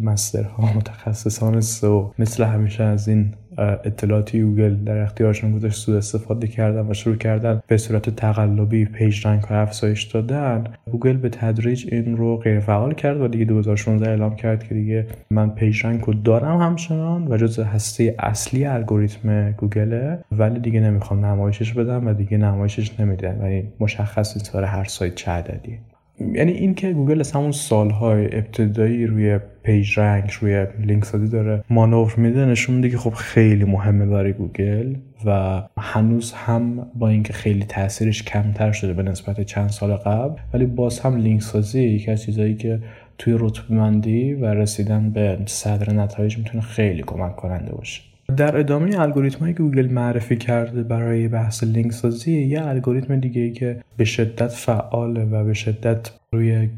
ها 0.57 0.77
متخصصان 0.77 1.61
سئو 1.61 2.13
مثل 2.19 2.45
همیشه 2.45 2.85
از 2.85 3.09
این 3.09 3.33
اطلاعاتی 3.59 4.43
گوگل 4.43 4.75
در 4.75 4.99
اختیارشون 4.99 5.53
گذاشت 5.53 5.77
سوء 5.77 5.95
استفاده 5.95 6.47
کردن 6.47 6.91
و 6.91 6.95
شروع 6.95 7.17
کردن 7.17 7.61
به 7.67 7.77
صورت 7.77 8.11
تقلبی 8.11 8.85
PageRank 8.85 9.43
ها 9.43 9.61
افزایش 9.61 10.03
دادن. 10.03 10.65
گوگل 10.91 11.17
به 11.17 11.29
تدریج 11.29 11.89
این 11.93 12.17
رو 12.17 12.37
غیر 12.37 12.61
فعال 12.61 12.95
کرد 12.95 13.21
و 13.21 13.29
دیگه 13.29 13.45
2016 13.45 14.11
اعلام 14.11 14.37
کرد 14.37 14.65
که 14.65 14.75
دیگه 14.75 15.07
من 15.31 15.51
PageRank 15.51 16.01
رو 16.01 16.15
دارم 16.15 16.61
همچنان 16.61 17.29
و 17.29 17.37
جز 17.37 17.59
هسته 17.59 18.15
اصلی 18.19 18.65
الگوریتم 18.65 19.51
گوگله 19.51 20.19
ولی 20.33 20.61
دیگه 20.61 20.81
نمی‌خوام 20.81 21.25
نمایشش 21.25 21.73
بدم 21.73 22.07
و 22.07 22.13
دیگه 22.13 22.37
نمایشش 22.37 23.01
نمیده. 23.01 23.29
و 23.29 23.63
مشخص 23.81 24.37
نیست 24.37 24.55
هر 24.57 24.85
سایت 24.85 25.15
چه 25.15 25.31
عددیه. 25.31 25.79
یعنی 26.21 26.53
این 26.53 26.75
که 26.75 26.93
گوگل 26.93 27.21
از 27.21 27.33
همون 27.33 27.53
سالهای 27.53 28.37
ابتدایی 28.37 29.07
روی 29.07 29.39
PageRank 29.63 30.31
روی 30.41 30.67
لینک 30.81 31.05
سازی 31.05 31.29
داره 31.29 31.65
مانور 31.71 32.15
میده 32.17 32.47
نشون 32.47 32.75
میده 32.75 32.91
که 32.91 32.99
خب 32.99 33.11
خیلی 33.11 33.65
مهمه 33.65 34.07
برای 34.07 34.33
گوگل 34.33 34.95
و 35.25 35.63
هنوز 35.79 36.33
هم 36.33 36.87
با 36.95 37.09
اینکه 37.09 37.33
خیلی 37.33 37.65
تاثیرش 37.65 38.23
کمتر 38.23 38.73
شده 38.73 38.93
به 38.93 39.03
نسبت 39.03 39.41
چند 39.41 39.69
سال 39.69 39.95
قبل 39.95 40.41
ولی 40.55 40.67
باز 40.67 41.01
هم 41.01 41.17
لینک 41.17 41.43
سازی 41.43 41.83
یکی 41.83 42.11
از 42.11 42.23
چیزایی 42.23 42.55
که 42.55 42.81
توی 43.19 43.37
رتبه 43.39 44.37
و 44.41 44.45
رسیدن 44.45 45.11
به 45.11 45.39
صدر 45.47 45.93
نتایج 45.93 46.39
می‌تونه 46.39 46.61
خیلی 46.61 47.03
کمک 47.03 47.37
کننده 47.37 47.73
باشه. 47.73 48.14
در 48.37 48.59
ادامه 48.59 49.01
الگوریتم 49.01 49.47
که 49.47 49.53
گوگل 49.53 49.87
معرفی 49.87 50.37
کرده 50.37 50.83
برای 50.83 51.29
بحث 51.29 51.65
لینک 51.65 51.93
سازی 51.93 52.43
یه 52.43 52.67
الگوریتم 52.67 53.21
دیگه 53.21 53.41
ای 53.41 53.53
که 53.53 53.81
به 53.97 54.05
شدت 54.05 54.49
فعاله 54.49 55.25
و 55.25 55.45
به 55.45 55.55
شدت 55.55 56.11
روی 56.33 56.69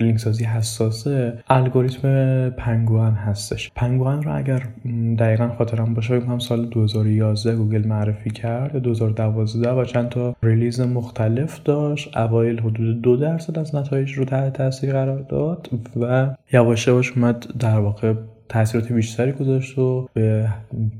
لینک 0.00 0.18
سازی 0.18 0.44
حساسه 0.44 1.38
الگوریتم 1.48 2.50
پنگوان 2.50 3.12
هستش. 3.12 3.70
پنگوان 3.74 4.22
رو 4.22 4.36
اگر 4.36 4.62
دقیقا 5.18 5.48
خاطرم 5.48 5.94
باشه 5.94 6.20
بگم 6.20 6.38
سال 6.38 6.66
2011 6.66 7.56
گوگل 7.56 7.86
معرفی 7.86 8.30
کرد. 8.30 8.76
2012 8.76 9.70
و 9.70 9.84
چند 9.84 10.08
تا 10.08 10.36
release 10.42 10.80
مختلف 10.80 11.62
داشت. 11.62 12.16
اوایل 12.16 12.60
حدود 12.60 13.02
دو 13.02 13.16
درصد 13.16 13.58
از 13.58 13.74
نتایج 13.74 14.12
رو 14.12 14.24
تحت 14.24 14.52
تاثیر 14.52 14.92
قرار 14.92 15.18
داد 15.18 15.68
و 16.00 16.34
یواش 16.52 16.86
یواش 16.86 17.12
اومد 17.12 17.46
در 17.58 17.78
واقع 17.78 18.14
تاثیرات 18.48 18.92
بیشتری 18.92 19.32
گذاشت 19.32 19.78
و 19.78 20.08
به 20.14 20.48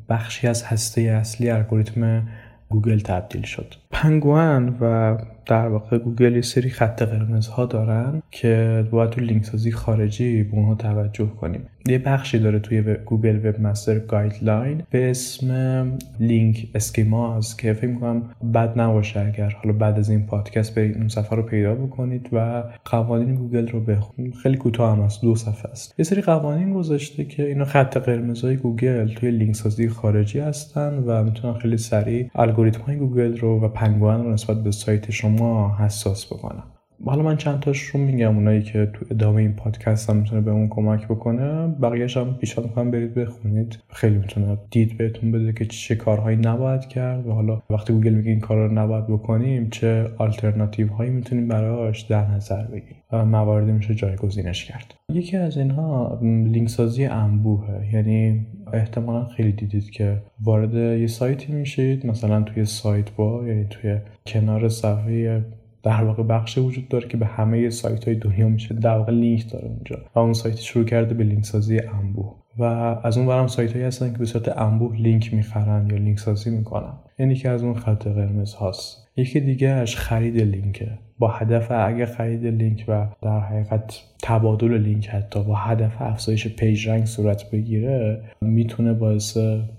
بخشی 0.08 0.46
از 0.46 0.64
هسته 0.64 1.00
اصلی 1.00 1.50
الگوریتم 1.50 2.28
گوگل 2.68 2.98
تبدیل 2.98 3.42
شد. 3.42 3.74
پنگوان 3.90 4.76
و 4.80 5.16
در 5.46 5.68
واقع 5.68 5.98
گوگل 5.98 6.36
یه 6.36 6.42
سری 6.42 6.70
خط 6.70 7.02
قرمز 7.02 7.46
ها 7.46 7.66
دارن 7.66 8.22
که 8.30 8.84
باید 8.90 9.10
تو 9.10 9.20
لینک 9.20 9.44
سازی 9.44 9.72
خارجی 9.72 10.42
به 10.42 10.54
اونها 10.54 10.74
توجه 10.74 11.26
کنیم. 11.26 11.66
یه 11.88 11.98
بخشی 11.98 12.38
داره 12.38 12.58
توی 12.58 12.94
گوگل 12.94 13.48
Webmaster 13.48 13.98
Guideline 13.98 14.82
به 14.90 15.10
اسم 15.10 15.98
link 16.20 16.66
schemes 16.74 17.56
که 17.56 17.72
فکر 17.72 17.86
می‌کنم 17.86 18.22
بد 18.54 18.80
نباشه 18.80 19.20
اگر 19.20 19.56
حالا 19.62 19.76
بعد 19.78 19.98
از 19.98 20.10
این 20.10 20.26
پادکست 20.26 20.74
برید 20.74 20.96
اون 20.96 21.08
صفحه 21.08 21.36
رو 21.36 21.42
پیدا 21.42 21.74
بکنید 21.74 22.28
و 22.32 22.64
قوانین 22.84 23.34
گوگل 23.34 23.68
رو 23.68 23.80
بخونید 23.80 24.34
خیلی 24.34 24.56
کوتاه 24.56 24.96
هم 24.96 25.02
هست 25.02 25.22
دو 25.22 25.34
صفحه 25.34 25.70
است. 25.70 25.94
یه 25.98 26.04
سری 26.04 26.22
قوانین 26.22 26.72
گذاشته 26.72 27.24
که 27.24 27.46
اینا 27.46 27.64
خط 27.64 27.96
قرمزهای 27.96 28.56
گوگل 28.56 29.08
توی 29.08 29.30
لینک 29.30 29.56
سازی 29.56 29.88
خارجی 29.88 30.38
هستن 30.38 30.94
و 31.06 31.24
می‌تونن 31.24 31.54
خیلی 31.54 31.76
سریع 31.76 32.30
الگوریتم 32.34 32.80
های 32.80 32.96
گوگل 32.96 33.36
رو 33.38 33.60
و 33.60 33.68
پنگوئن 33.68 34.24
رو 34.24 34.32
نسبت 34.32 34.62
به 34.62 34.70
سایت 34.70 35.10
شما 35.10 35.76
حساس 35.78 36.26
بکنن. 36.26 36.62
حالا 37.04 37.22
من 37.22 37.36
چند 37.36 37.60
تاش 37.60 37.82
رو 37.82 38.00
میگم 38.00 38.36
اونایی 38.36 38.62
که 38.62 38.90
تو 38.92 39.06
ادامه 39.10 39.36
این 39.36 39.52
پادکست 39.52 40.10
هم 40.10 40.16
می‌تونه 40.16 40.40
به 40.40 40.50
اون 40.50 40.68
کمک 40.68 41.08
بکنه. 41.08 41.66
بقیهش 41.66 42.16
هم 42.16 42.34
پیشنهاد 42.34 42.70
می‌کنم 42.70 42.90
برید 42.90 43.14
بخونید. 43.14 43.78
خیلی 43.88 44.18
می‌تونه 44.18 44.58
دید 44.70 44.96
بهتون 44.98 45.32
بده 45.32 45.52
که 45.52 45.64
چه 45.64 45.94
کارهایی 45.96 46.36
نباید 46.36 46.86
کرد 46.86 47.26
و 47.26 47.32
حالا 47.32 47.62
وقتی 47.70 47.92
گوگل 47.92 48.14
میگه 48.14 48.30
این 48.30 48.40
کار 48.40 48.68
رو 48.68 48.74
نباید 48.74 49.06
بکنیم 49.06 49.68
چه 49.70 50.06
آلترناتیو 50.18 50.88
هایی 50.88 51.10
می‌تونیم 51.10 51.48
براش 51.48 52.00
در 52.00 52.30
نظر 52.30 52.64
بگیریم. 52.64 52.96
و 53.12 53.24
مواردی 53.24 53.72
میشه 53.72 53.94
جایگزینش 53.94 54.64
کرد. 54.64 54.94
یکی 55.12 55.36
از 55.36 55.58
اینها 55.58 56.18
لینک 56.22 56.68
سازی 56.68 57.04
انبوهه. 57.04 57.94
یعنی 57.94 58.46
احتمالا 58.72 59.24
خیلی 59.24 59.52
دیدید 59.52 59.90
که 59.90 60.22
وارد 60.40 60.74
یه 60.74 61.06
سایتی 61.06 61.52
میشید. 61.52 62.06
مثلا 62.06 62.42
توی 62.42 62.64
سایت 62.64 63.10
با 63.16 63.48
یعنی 63.48 63.64
توی 63.70 63.98
کنار 64.26 64.68
صفحه 64.68 65.44
در 65.82 66.04
واقع 66.04 66.22
بخشی 66.22 66.60
وجود 66.60 66.88
داره 66.88 67.08
که 67.08 67.16
به 67.16 67.26
همه 67.26 67.70
سایت 67.70 68.04
های 68.04 68.16
دنیا 68.16 68.48
میشه 68.48 68.74
در 68.74 68.98
واقع 68.98 69.12
لینک 69.12 69.52
داره 69.52 69.66
اونجا 69.66 69.96
و 70.14 70.18
اون 70.18 70.32
سایت 70.32 70.56
شروع 70.56 70.84
کرده 70.84 71.14
به 71.14 71.24
لینک 71.24 71.44
سازی 71.44 71.78
انبوه 71.78 72.34
و 72.58 72.62
از 73.02 73.18
اون 73.18 73.26
ورم 73.26 73.46
سایت 73.46 73.72
هایی 73.72 73.84
هستن 73.84 74.12
که 74.12 74.18
به 74.18 74.24
صورت 74.24 74.58
انبوه 74.58 74.96
لینک 74.96 75.34
می‌خرن 75.34 75.86
یا 75.90 75.96
لینک 75.96 76.18
سازی 76.18 76.50
می‌کنن. 76.50 76.92
یعنی 77.18 77.34
که 77.34 77.48
از 77.48 77.62
اون 77.62 77.74
خط 77.74 78.06
قرمز 78.06 78.54
هاست. 78.54 79.06
یکی 79.16 79.66
اش 79.66 79.96
خرید 79.96 80.40
لینکه 80.40 80.98
با 81.18 81.28
هدف 81.28 81.70
اگه 81.70 82.06
خرید 82.06 82.46
لینک 82.46 82.84
و 82.88 83.06
در 83.22 83.40
حقیقت 83.40 84.00
تبادل 84.22 84.78
لینک 84.78 85.08
حتی 85.08 85.44
با 85.44 85.54
هدف 85.54 86.02
افزایش 86.02 86.48
PageRank 86.48 87.04
صورت 87.04 87.50
بگیره 87.50 88.22
می‌تونه 88.40 88.92
باعث 88.92 89.38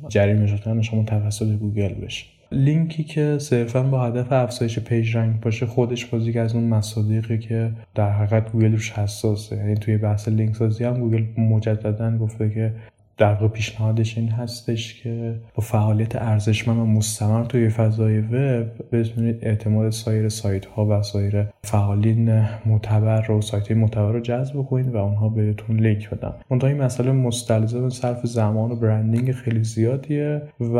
جریمه 0.09 0.47
شدن 0.47 0.81
شما 0.81 1.03
توسط 1.03 1.45
گوگل 1.45 1.93
بشه. 1.93 2.25
لینکی 2.51 3.03
که 3.03 3.37
صرفا 3.39 3.83
با 3.83 4.05
هدف 4.05 4.31
افزایش 4.31 4.79
PageRank 4.79 5.39
باشه 5.39 5.65
خودش 5.65 6.05
باز 6.05 6.16
یکی 6.16 6.39
از 6.39 6.55
اون 6.55 6.63
مصادیقی 6.63 7.37
که 7.37 7.71
در 7.95 8.11
حقیقت 8.11 8.51
گوگل 8.51 8.71
روش 8.71 8.91
حساسه. 8.91 9.55
یعنی 9.55 9.75
توی 9.75 9.97
بحث 9.97 10.27
لینک 10.27 10.55
سازی 10.55 10.83
هم 10.83 10.99
گوگل 10.99 11.23
مجددا 11.37 12.17
گفته 12.17 12.49
که 12.49 12.73
در 13.17 13.33
واقع 13.33 13.47
پیشنهادش 13.47 14.17
این 14.17 14.29
هستش 14.29 15.03
که 15.03 15.35
با 15.55 15.63
فعالیت 15.63 16.15
ارزشمند 16.15 16.77
و 16.77 16.85
مستمر 16.85 17.43
توی 17.43 17.69
فضای 17.69 18.19
وب 18.19 18.67
بتونید 18.91 19.39
اعتماد 19.41 19.89
سایر 19.89 20.29
سایت 20.29 20.65
ها 20.65 20.85
و 20.85 21.03
سایر 21.03 21.45
فعالین 21.63 22.45
معتبر 22.65 23.21
رو 23.21 23.41
سایت 23.41 23.67
های 23.67 23.77
معتبر 23.77 24.11
رو 24.11 24.19
جذب 24.19 24.61
کنید 24.61 24.87
و 24.87 24.97
اونها 24.97 25.29
بهتون 25.29 25.79
لینک 25.79 26.09
بدن. 26.09 26.33
منتها 26.49 26.69
این 26.69 26.81
مسئله 26.81 27.11
مستلزم 27.11 27.89
صرف 27.89 28.25
زمان 28.25 28.71
و 28.71 28.75
branding 28.75 29.31
خیلی 29.31 29.63
زیادیه 29.63 30.41
و 30.59 30.77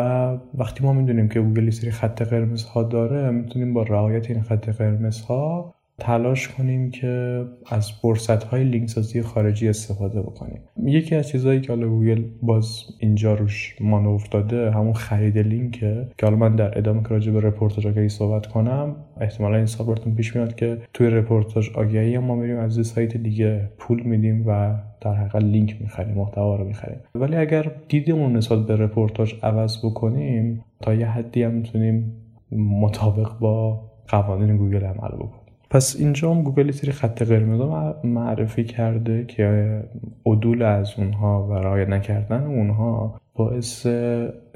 وقتی 0.58 0.84
ما 0.84 0.94
می‌دونیم 0.94 1.30
که 1.30 1.42
گوگل 1.42 1.60
یه 1.60 1.70
سری 1.70 1.92
خط 1.92 2.22
قرمز 2.22 2.64
ها 2.64 2.84
داره 2.84 3.32
می‌تونیم 3.32 3.74
با 3.74 3.84
رعایت 3.84 4.30
این 4.30 4.42
خط 4.42 4.70
قرمز 4.70 5.22
ها 5.22 5.74
تلاش 6.00 6.48
کنیم 6.48 6.92
که 6.92 7.44
از 7.70 7.92
فرصت 7.92 8.44
های 8.44 8.64
لینک 8.64 8.90
سازی 8.90 9.22
خارجی 9.22 9.70
استفاده 9.70 10.22
بکنیم. 10.22 10.62
یکی 10.84 11.16
از 11.16 11.28
چیزهایی 11.28 11.62
که 11.62 11.74
حالا 11.74 11.88
گوگل 11.88 12.24
باز 12.42 12.84
اینجا 13.00 13.34
روش 13.34 13.76
مانور 13.82 14.24
داده 14.32 14.72
همون 14.72 14.94
خرید 14.94 15.38
لینکه 15.38 16.08
که 16.18 16.26
حالا 16.26 16.38
من 16.38 16.56
در 16.56 16.78
ادامه 16.78 17.04
که 17.04 17.10
راجع 17.10 17.32
به 17.32 17.42
رپورتاج 17.42 17.88
آگهی 17.88 18.10
صحبت 18.10 18.48
کنم 18.48 18.96
احتمالا 19.22 19.56
این 19.58 19.66
سوال 19.66 19.88
براتون 19.88 20.16
پیش 20.16 20.36
میاد 20.36 20.56
که 20.56 20.78
توی 20.94 21.08
رپورتاج 21.08 21.70
آگهی 21.76 22.18
ما 22.18 22.36
میریم 22.36 22.58
از 22.58 22.88
سایت 22.88 23.18
دیگه 23.18 23.70
پول 23.78 24.04
میدیم 24.04 24.44
و 24.48 24.76
در 25.02 25.14
حقیقت 25.14 25.44
لینک 25.44 25.82
می‌خریم 25.82 26.16
محتوا 26.16 26.56
رو 26.56 26.64
می‌خریم. 26.64 26.98
ولی 27.16 27.36
اگر 27.36 27.72
دیدمون 27.88 28.36
نسبت 28.36 28.60
به 28.60 28.76
رپورتاج 28.76 29.36
عوض 29.44 29.86
بکنیم 29.86 30.64
تا 30.82 30.94
یه 30.94 31.08
حدی 31.08 31.44
هم 31.44 31.52
می‌تونیم 31.52 32.14
مطابق 32.52 33.40
با 33.40 33.84
قوانین 34.08 34.58
گوگل 34.58 34.84
عمل 34.84 35.16
بکنیم. 35.16 35.47
پس 35.70 35.96
اینجا 36.00 36.34
هم 36.34 36.44
گوگل 36.44 36.62
یه 36.62 36.72
سری 36.72 36.92
خط 36.92 37.24
قرمز 37.24 37.62
معرفی 38.04 38.64
کرده 38.64 39.26
که 39.26 39.80
عدول 40.26 40.62
از 40.62 40.94
اونها 40.98 41.48
و 41.48 41.54
رعایت 41.54 41.90
نکردن 41.90 42.44
اونها 42.44 43.20
باعث 43.36 43.88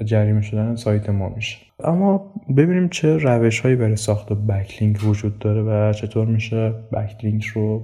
جریمه 0.04 0.40
شدن 0.40 0.74
سایت 0.74 1.10
ما 1.10 1.28
میشه. 1.28 1.58
اما 1.84 2.32
ببینیم 2.56 2.88
چه 2.88 3.16
روش 3.16 3.60
هایی 3.60 3.76
برای 3.76 3.96
ساخت 3.96 4.32
backlink 4.32 5.04
وجود 5.04 5.38
داره 5.38 5.62
و 5.62 5.92
چطور 5.92 6.26
میشه 6.26 6.74
backlink 6.92 7.44
رو 7.44 7.82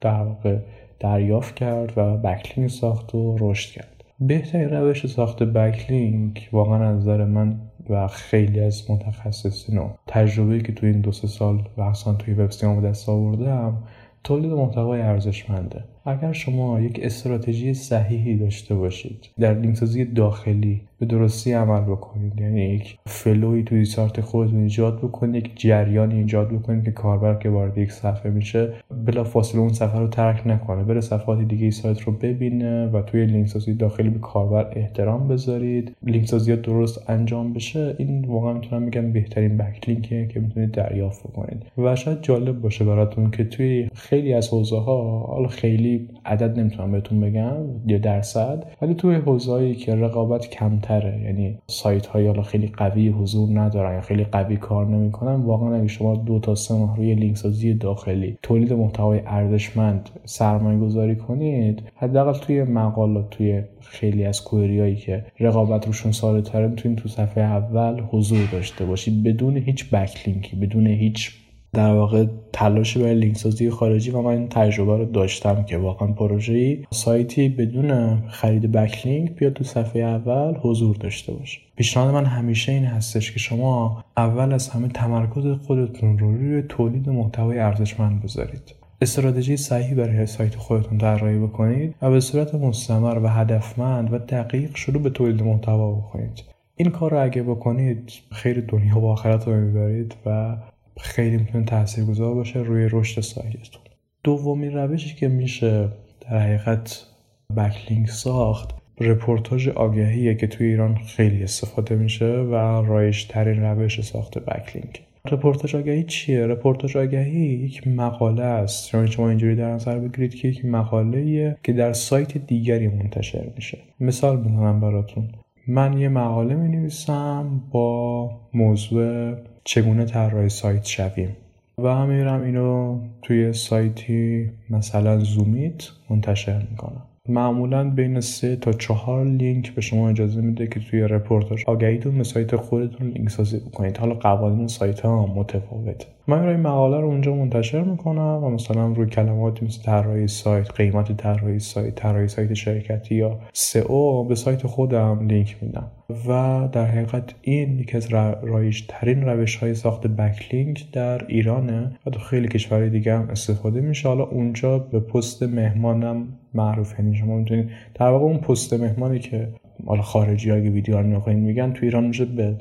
در 0.00 0.22
واقع 0.22 0.58
دریافت 1.00 1.54
کرد 1.54 1.92
و 1.96 2.16
backlink 2.16 2.70
ساخت 2.70 3.14
و 3.14 3.36
رشد 3.40 3.70
کرد. 3.70 4.04
بهترین 4.20 4.70
روش 4.70 5.06
ساخت 5.06 5.42
backlink 5.42 6.48
واقعا 6.52 6.88
از 6.88 6.96
نظر 6.96 7.24
من 7.24 7.56
و 7.90 8.08
خیلی 8.08 8.60
از 8.60 8.90
متخصصین 8.90 9.78
و 9.78 9.88
تجربه 10.06 10.60
که 10.60 10.72
تو 10.72 10.86
این 10.86 11.00
دو 11.00 11.12
سه 11.12 11.28
سال 11.28 11.68
و 11.78 11.92
توی 12.18 12.34
وب 12.34 12.50
به 12.80 12.88
دست 12.88 13.08
آوردم 13.08 13.82
تولید 14.24 14.52
محتوای 14.52 15.00
ارزشمنده. 15.00 15.84
اگر 16.04 16.32
شما 16.32 16.80
یک 16.80 17.00
استراتژی 17.02 17.74
صحیحی 17.74 18.36
داشته 18.36 18.74
باشید 18.74 19.28
در 19.40 19.54
لینکسازی 19.54 20.04
داخلی 20.04 20.80
به 20.98 21.06
درستی 21.06 21.52
عمل 21.52 21.80
بکنید 21.80 22.40
یعنی 22.40 22.60
یک 22.60 22.98
فلوی 23.06 23.62
توی 23.62 23.84
سارت 23.84 24.20
خودتون 24.20 24.62
ایجاد 24.62 24.98
بکنید 24.98 25.46
یک 25.46 25.60
جریانی 25.60 26.14
ایجاد 26.14 26.48
بکنید 26.48 26.84
که 26.84 26.90
کاربر 26.90 27.34
که 27.34 27.48
وارد 27.48 27.78
یک 27.78 27.92
صفحه 27.92 28.30
میشه 28.30 28.72
بلا 29.06 29.24
فاصله 29.24 29.60
اون 29.60 29.72
صفحه 29.72 30.00
رو 30.00 30.08
ترک 30.08 30.46
نکنه. 30.46 30.84
بره 30.84 31.00
صفحات 31.00 31.40
دیگه 31.40 31.70
سایت 31.70 32.00
رو 32.00 32.12
ببینه 32.12 32.86
و 32.86 33.02
توی 33.02 33.26
لینکسازی 33.26 33.74
داخلی 33.74 34.10
به 34.10 34.18
کاربر 34.18 34.72
احترام 34.72 35.28
بذارید. 35.28 35.96
لینکسازی 36.02 36.56
درست 36.56 37.10
انجام 37.10 37.52
بشه 37.52 37.94
این 37.98 38.24
واقعا 38.24 38.52
می‌تونم 38.52 38.86
بگم 38.86 39.12
بهترین 39.12 39.56
بکلینکه 39.56 40.26
که 40.26 40.40
می‌تونید 40.40 40.70
دریافت 40.70 41.22
بکنید. 41.22 41.62
و 41.78 41.96
شاید 41.96 42.22
جالب 42.22 42.60
باشه 42.60 42.84
براتون 42.84 43.30
که 43.30 43.44
توی 43.44 43.88
خیلی 43.94 44.32
از 44.32 44.48
حوزه 44.48 44.78
ها 44.78 45.18
حالا 45.20 45.48
خیلی 45.48 45.89
عدد 46.24 46.58
نمی‌تونم 46.58 46.92
بهتون 46.92 47.20
بگم 47.20 47.56
یا 47.86 47.98
درصد. 47.98 48.64
ولی 48.82 48.94
توی 48.94 49.14
حوزه‌ای 49.14 49.74
که 49.74 49.94
رقابت 49.94 50.50
کمتره 50.50 51.20
یعنی 51.24 51.58
سایت 51.66 52.06
های 52.06 52.26
حالا 52.26 52.42
خیلی 52.42 52.66
قوی 52.66 53.08
حضور 53.08 53.60
ندارن 53.60 53.94
یا 53.94 54.00
خیلی 54.00 54.24
قوی 54.24 54.56
کار 54.56 54.86
نمی‌کنن 54.86 55.34
واقعا 55.34 55.74
اگه 55.74 55.88
شما 55.88 56.16
دو 56.16 56.38
تا 56.38 56.54
سه 56.54 56.74
ماه 56.74 56.96
روی 56.96 57.14
لینک 57.14 57.36
سازی 57.36 57.74
داخلی 57.74 58.38
تولید 58.42 58.72
محتوای 58.72 59.20
ارزشمند 59.26 60.10
سرمایه 60.24 60.78
گذاری 60.78 61.16
کنید 61.16 61.82
حداقل 61.96 62.38
توی 62.38 62.62
مقالات 62.62 63.30
توی 63.30 63.62
خیلی 63.80 64.24
از 64.24 64.44
کوئریایی 64.44 64.96
که 64.96 65.24
رقابت 65.40 65.86
روشون 65.86 66.12
ساده 66.12 66.50
تره 66.50 66.68
می‌تونید 66.68 66.98
تو 66.98 67.08
صفحه 67.08 67.44
اول 67.44 68.02
حضور 68.10 68.48
داشته 68.52 68.84
باشید 68.84 69.22
بدون 69.22 69.56
هیچ 69.56 69.90
بکلینکی 69.90 70.56
بدون 70.56 70.86
هیچ 70.86 71.39
در 71.72 71.94
واقع 71.94 72.26
تلاشی 72.52 72.98
برای 72.98 73.14
لینک 73.14 73.36
سازی 73.36 73.70
خارجی 73.70 74.10
و 74.10 74.22
من 74.22 74.30
این 74.30 74.48
تجربه 74.48 74.96
رو 74.96 75.04
داشتم 75.04 75.62
که 75.62 75.78
واقعا 75.78 76.08
پروژه‌ای 76.08 76.84
سایتی 76.90 77.48
بدون 77.48 78.20
خرید 78.28 78.72
بکلینک 78.72 79.30
بیاد 79.30 79.52
تو 79.52 79.64
صفحه 79.64 80.02
اول 80.02 80.54
حضور 80.62 80.96
داشته 80.96 81.32
باشه. 81.32 81.60
پیشنهاد 81.76 82.14
من 82.14 82.24
همیشه 82.24 82.72
این 82.72 82.84
هستش 82.84 83.32
که 83.32 83.38
شما 83.38 84.04
اول 84.16 84.52
از 84.52 84.68
همه 84.68 84.88
تمرکز 84.88 85.46
خودتون 85.66 86.18
رو 86.18 86.36
روی 86.36 86.62
تولید 86.62 87.08
محتوای 87.08 87.58
ارزشمند 87.58 88.22
بذارید. 88.22 88.74
استراتژی 89.02 89.56
صحیحی 89.56 89.94
برای 89.94 90.26
سایت 90.26 90.54
خودتون 90.54 90.98
طراحی 90.98 91.38
بکنید 91.38 91.94
و 92.02 92.10
به 92.10 92.20
صورت 92.20 92.54
مستمر 92.54 93.18
و 93.18 93.28
هدفمند 93.28 94.12
و 94.12 94.18
دقیق 94.18 94.76
شروع 94.76 95.02
به 95.02 95.10
تولید 95.10 95.42
محتوا 95.42 95.92
بکنید. 95.92 96.44
این 96.76 96.90
کار 96.90 97.10
رو 97.10 97.22
اگه 97.22 97.42
بکنید 97.42 98.12
خیر 98.32 98.60
دنیا 98.68 98.98
و 98.98 99.06
آخرت 99.06 99.48
رو 99.48 99.54
می‌برید 99.54 100.14
و 100.26 100.56
خیلی 101.00 101.36
می‌تونه 101.36 101.64
تاثیرگذار 101.64 102.34
باشه 102.34 102.58
روی 102.58 102.88
رشد 102.92 103.20
سایتتون. 103.20 103.82
دومین 104.24 104.72
روشی 104.72 105.14
که 105.14 105.28
میشه 105.28 105.88
در 106.20 106.38
حقیقت 106.38 107.06
backlink 107.56 108.10
ساخت 108.10 108.70
رپورتاج 109.00 109.68
آگهیه 109.68 110.34
که 110.34 110.46
توی 110.46 110.66
ایران 110.66 110.94
خیلی 110.94 111.42
استفاده 111.42 111.94
میشه 111.94 112.26
و 112.26 112.54
رایج 112.86 113.26
ترین 113.26 113.62
روش 113.62 114.00
ساخت 114.00 114.38
backlink 114.38 115.02
رپورتاج 115.32 115.76
آگهی 115.76 116.04
چیه؟ 116.04 116.46
رپورتاج 116.46 116.96
آگهی 116.96 117.40
یک 117.40 117.88
مقاله 117.88 118.42
است. 118.42 118.94
یعنی 118.94 119.06
شما 119.06 119.28
اینجوری 119.28 119.56
در 119.56 119.70
نظر 119.70 119.98
بگیرید 119.98 120.34
که 120.34 120.48
یک 120.48 120.64
مقاله 120.64 121.56
که 121.62 121.72
در 121.72 121.92
سایت 121.92 122.38
دیگری 122.38 122.88
منتشر 122.88 123.44
میشه. 123.56 123.78
مثال 124.00 124.36
بزنم 124.36 124.80
براتون. 124.80 125.28
من 125.66 125.98
یه 125.98 126.08
مقاله 126.08 126.54
می 126.54 126.68
نویسم 126.68 127.60
با 127.70 128.30
موضوع 128.54 129.34
چگونه 129.64 130.04
طراح 130.04 130.48
سایت 130.48 130.84
شویم. 130.84 131.36
و 131.78 132.06
میرم 132.06 132.42
اینو 132.42 133.00
توی 133.22 133.52
سایتی 133.52 134.50
مثلا 134.70 135.18
زومیت 135.18 135.88
منتشر 136.10 136.66
می‌کنم. 136.70 137.02
معمولا 137.28 137.90
بین 137.90 138.20
سه 138.20 138.56
تا 138.56 138.72
چهار 138.72 139.24
لینک 139.24 139.74
به 139.74 139.80
شما 139.80 140.08
اجازه 140.08 140.40
میده 140.40 140.66
که 140.66 140.80
توی 140.80 141.00
رپورتاج 141.00 141.64
آگهیتون 141.66 142.18
به 142.18 142.24
سایت 142.24 142.56
خودتون 142.56 143.08
لینک 143.08 143.30
سازی 143.30 143.60
بکنید. 143.60 143.98
حالا 143.98 144.14
قوانین 144.14 144.66
سایت 144.68 145.00
ها 145.00 145.26
متفاوته. 145.26 146.06
من 146.26 146.44
این 146.44 146.56
مقاله 146.56 147.00
رو 147.00 147.06
اونجا 147.06 147.34
منتشر 147.34 147.84
می‌کنم 147.84 148.40
و 148.44 148.50
مثلا 148.50 148.86
روی 148.92 149.06
کلماتی 149.06 149.66
مثل 149.66 149.82
طراحی 149.82 150.28
سایت 150.28 150.70
قیمت 150.70 151.16
طراحی 151.16 151.58
سایت 151.58 151.94
طراحی 151.94 152.28
سایت 152.28 152.54
شرکتی 152.54 153.14
یا 153.14 153.38
سئو 153.52 154.24
به 154.24 154.34
سایت 154.34 154.66
خودم 154.66 155.26
لینک 155.26 155.56
میدم. 155.62 155.90
و 156.28 156.68
در 156.72 156.86
حقیقت 156.86 157.34
این 157.42 157.78
یکی 157.78 157.96
از 157.96 158.08
رایج 158.42 158.82
ترین 158.88 159.22
روش 159.22 159.56
های 159.56 159.74
ساخت 159.74 160.06
backlink 160.06 160.90
در 160.92 161.26
ایرانه 161.26 161.92
و 162.06 162.10
تو 162.10 162.18
خیلی 162.18 162.48
کشورهای 162.48 162.90
دیگه 162.90 163.14
هم 163.14 163.28
استفاده 163.30 163.80
میشه. 163.80 164.08
حالا 164.08 164.24
اونجا 164.24 164.78
به 164.78 165.00
پست 165.00 165.42
مهمانم 165.42 166.28
معروفه. 166.54 166.98
یعنی 166.98 167.16
شما 167.16 167.36
می‌تونید 167.36 167.70
در 167.94 168.06
واقع 168.08 168.24
اون 168.24 168.38
پست 168.38 168.72
مهمانی 168.72 169.18
که 169.18 169.48
حالا 169.86 170.02
خارجی 170.02 170.50
اگه 170.50 170.70
ویدیو 170.70 170.96
رو 170.98 171.06
می‌خواین 171.06 171.38
میگن 171.38 171.72
تو 171.72 171.84
ایران 171.84 172.04
میشه 172.04 172.24
به 172.24 172.56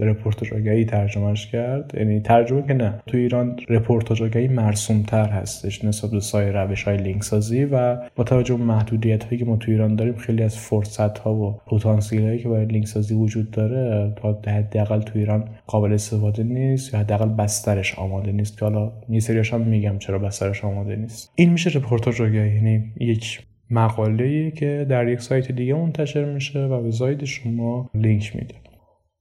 رپورتاج 0.00 0.52
آگهی 0.54 0.84
ترجمهش 0.84 1.46
کرد. 1.46 1.92
یعنی 1.94 2.20
ترجمه 2.20 2.62
که 2.66 2.74
نه 2.74 2.94
تو 3.06 3.16
ایران 3.16 3.56
رپورتاج 3.68 4.22
آگهی 4.22 4.48
مرسوم 4.48 5.02
تر 5.02 5.28
هستش 5.28 5.84
نسبت 5.84 6.10
به 6.10 6.20
سایر 6.20 6.64
روش 6.64 6.82
های 6.82 6.96
لینک 6.96 7.24
سازی 7.24 7.64
و 7.64 7.96
با 8.16 8.24
توجه 8.24 8.56
به 8.56 8.64
محدودیت 8.64 9.24
هایی 9.24 9.38
که 9.38 9.44
ما 9.44 9.56
تو 9.56 9.70
ایران 9.70 9.96
داریم 9.96 10.16
خیلی 10.16 10.42
از 10.42 10.58
فرصت 10.58 11.18
ها 11.18 11.34
و 11.34 11.60
پتانسیل 11.66 12.22
هایی 12.22 12.38
که 12.38 12.48
برای 12.48 12.66
لینک 12.66 12.86
سازی 12.86 13.14
وجود 13.14 13.50
داره 13.50 14.12
تا 14.16 14.38
حداقل 14.46 15.00
تو 15.00 15.18
ایران 15.18 15.44
قابل 15.66 15.92
استفاده 15.92 16.42
نیست 16.42 16.94
یا 16.94 17.00
حداقل 17.00 17.28
بسترش 17.28 17.98
آماده 17.98 18.32
نیست. 18.32 18.58
که 18.58 18.64
حالا 18.64 18.92
یه 19.08 19.42
هم 19.52 19.60
میگم 19.60 19.98
چرا 19.98 20.18
بسترش 20.18 20.64
آماده 20.64 20.96
نیست. 20.96 21.32
این 21.34 21.50
میشه 21.50 21.78
رپورتاج 21.78 22.22
آگهی 22.22 22.54
یعنی 22.54 22.92
یک 23.00 23.40
مقاله 23.70 24.50
که 24.50 24.86
در 24.88 25.08
یک 25.08 25.20
سایت 25.20 25.52
دیگه 25.52 25.74
منتشر 25.74 26.32
میشه 26.34 26.64
و 26.64 26.82
به 26.82 26.90
سایت 26.90 27.24
شما 27.24 27.90
لینک 27.94 28.36
میده. 28.36 28.54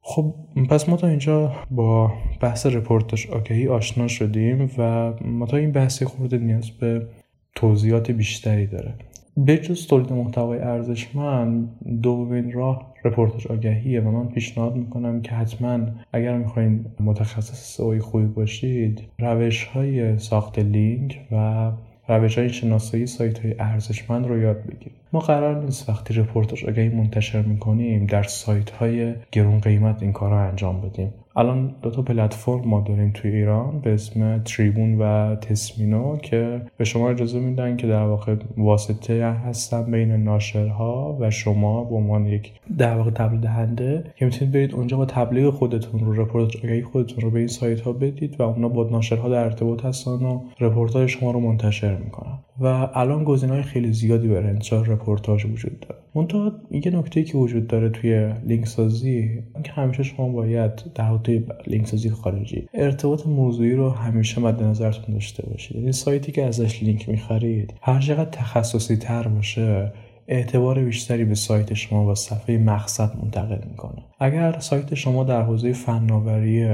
خب 0.02 0.36
پس 0.70 0.90
ما 0.90 0.98
تا 0.98 1.08
اینجا 1.08 1.52
با 1.72 2.12
بحث 2.42 2.66
رپورتاج 2.66 3.28
آگهی 3.28 3.68
آشنا 3.68 4.08
شدیم 4.08 4.72
و 4.78 5.14
منتها 5.22 5.58
این 5.58 5.72
بحث 5.72 5.94
یه 5.94 6.06
خورده 6.06 6.38
نیاز 6.38 6.70
به 6.70 7.08
توضیحات 7.56 8.12
بیشتری 8.12 8.68
داره. 8.68 8.94
به 9.38 9.58
جز 9.58 9.88
تولید 9.88 10.14
محتوای 10.14 10.60
ارزشمند 10.60 11.70
دومین 12.02 12.52
راه 12.52 12.94
رپورتاج 13.06 13.48
آگهیه 13.48 14.02
و 14.02 14.12
من 14.12 14.28
پیشنهاد 14.28 14.76
می‌کنم 14.76 15.22
که 15.22 15.32
حتما 15.32 15.80
اگر 16.14 16.38
می‌خواین 16.38 16.86
متخصص 17.00 17.76
سئو 17.78 18.00
خوبی 18.00 18.26
باشید 18.26 19.02
روش 19.20 19.64
های 19.64 20.18
ساخت 20.18 20.60
لینک 20.60 21.22
و 21.32 21.72
روش 22.10 22.38
های 22.38 22.50
شناسایی 22.50 23.08
سایت 23.08 23.40
های 23.40 23.56
ارزشمند 23.60 24.28
رو 24.28 24.40
یاد 24.42 24.64
بگیرید. 24.64 24.92
ما 25.14 25.20
قرار 25.20 25.64
نیست 25.64 25.90
وقتی 25.90 26.14
رپورتاج 26.14 26.66
آگهی 26.66 26.90
منتشر 26.90 27.42
می‌کنیم 27.42 28.06
در 28.06 28.24
سایت 28.24 28.70
های 28.70 29.14
گرون 29.32 29.60
قیمت 29.60 30.02
این 30.02 30.14
کار 30.14 30.30
رو 30.30 30.38
انجام 30.38 30.82
بدیم. 30.82 31.14
الان 31.40 31.76
دو 31.82 31.92
تا 31.92 32.02
پلتفرم 32.02 32.62
ما 32.66 32.82
داریم 32.82 33.12
توی 33.14 33.32
ایران 33.32 33.80
به 33.80 33.94
اسم 33.94 34.42
تریبون 34.44 34.98
و 34.98 35.36
تسمینو 35.36 36.18
که 36.18 36.62
به 36.78 36.84
شما 36.84 37.10
اجازه 37.10 37.40
میدن 37.40 37.78
که 37.78 37.88
در 37.88 38.04
واقع 38.04 38.36
واسطه 38.58 39.26
هستن 39.26 39.92
بین 39.92 40.12
ناشرها 40.12 41.18
و 41.20 41.32
شما 41.32 41.84
به 41.84 41.96
عنوان 41.96 42.26
یک 42.26 42.52
در 42.78 42.98
واقع 42.98 43.12
تبلیغ 43.12 43.42
دهنده 43.42 44.04
که 44.16 44.26
می‌تونید 44.26 44.54
برید 44.54 44.76
اونجا 44.76 44.98
با 44.98 45.06
تبلیغ 45.06 45.54
خودتون 45.54 46.00
رو 46.00 46.22
رپورت 46.22 46.56
آگهی 46.56 46.84
خودتون 46.84 47.22
رو 47.22 47.32
به 47.32 47.40
این 47.40 47.48
سایت 47.48 47.82
ها 47.82 47.94
بدید 47.94 48.40
و 48.40 48.44
اونا 48.44 48.70
با 48.70 48.90
ناشرها 48.92 49.30
در 49.30 49.44
ارتباط 49.44 49.86
هستن 49.86 50.12
و 50.12 50.42
رپورتاج 50.60 51.10
شما 51.10 51.32
رو 51.32 51.40
منتشر 51.40 51.96
می‌کنن. 51.96 52.40
و 52.62 52.90
الان 52.94 53.26
های 53.50 53.62
خیلی 53.62 53.94
زیادی 53.94 54.28
برای 54.28 54.50
انتشار 54.50 54.86
رپورتاج 54.88 55.46
وجود 55.46 55.80
داره. 55.80 56.02
منتها 56.16 56.52
یه 56.72 56.92
نکته 56.92 57.24
که 57.24 57.38
وجود 57.38 57.68
داره 57.68 57.90
توی 57.90 58.34
لینک 58.48 58.68
سازی 58.68 59.44
که 59.64 59.72
همیشه 59.72 60.04
شما 60.04 60.30
باید 60.30 60.72
در 60.96 61.04
حوزه 61.04 61.44
لینک 61.68 61.88
سازی 61.88 62.10
خارجی 62.10 62.68
ارتباط 62.74 63.28
موضوعی 63.28 63.74
رو 63.74 63.90
همیشه 63.90 64.42
مد 64.42 64.64
نظرتون 64.64 65.14
داشته 65.16 65.46
باشید. 65.50 65.78
یعنی 65.78 65.92
سایتی 65.92 66.32
که 66.32 66.46
ازش 66.46 66.84
لینک 66.84 67.10
می‌خرید 67.10 67.74
هر 67.82 68.00
چقدر 68.00 68.30
تخصصی 68.30 68.98
تر 68.98 69.28
باشه 69.28 69.92
اعتبار 70.28 70.84
بیشتری 70.84 71.26
به 71.26 71.36
سایت 71.36 71.74
شما 71.74 72.12
و 72.12 72.16
صفحه 72.16 72.58
مقصد 72.58 73.12
منتقل 73.24 73.60
می‌کنه. 73.70 74.04
اگر 74.20 74.60
سایت 74.60 74.94
شما 74.94 75.24
در 75.24 75.42
حوزه 75.42 75.74
فناوری 75.74 76.70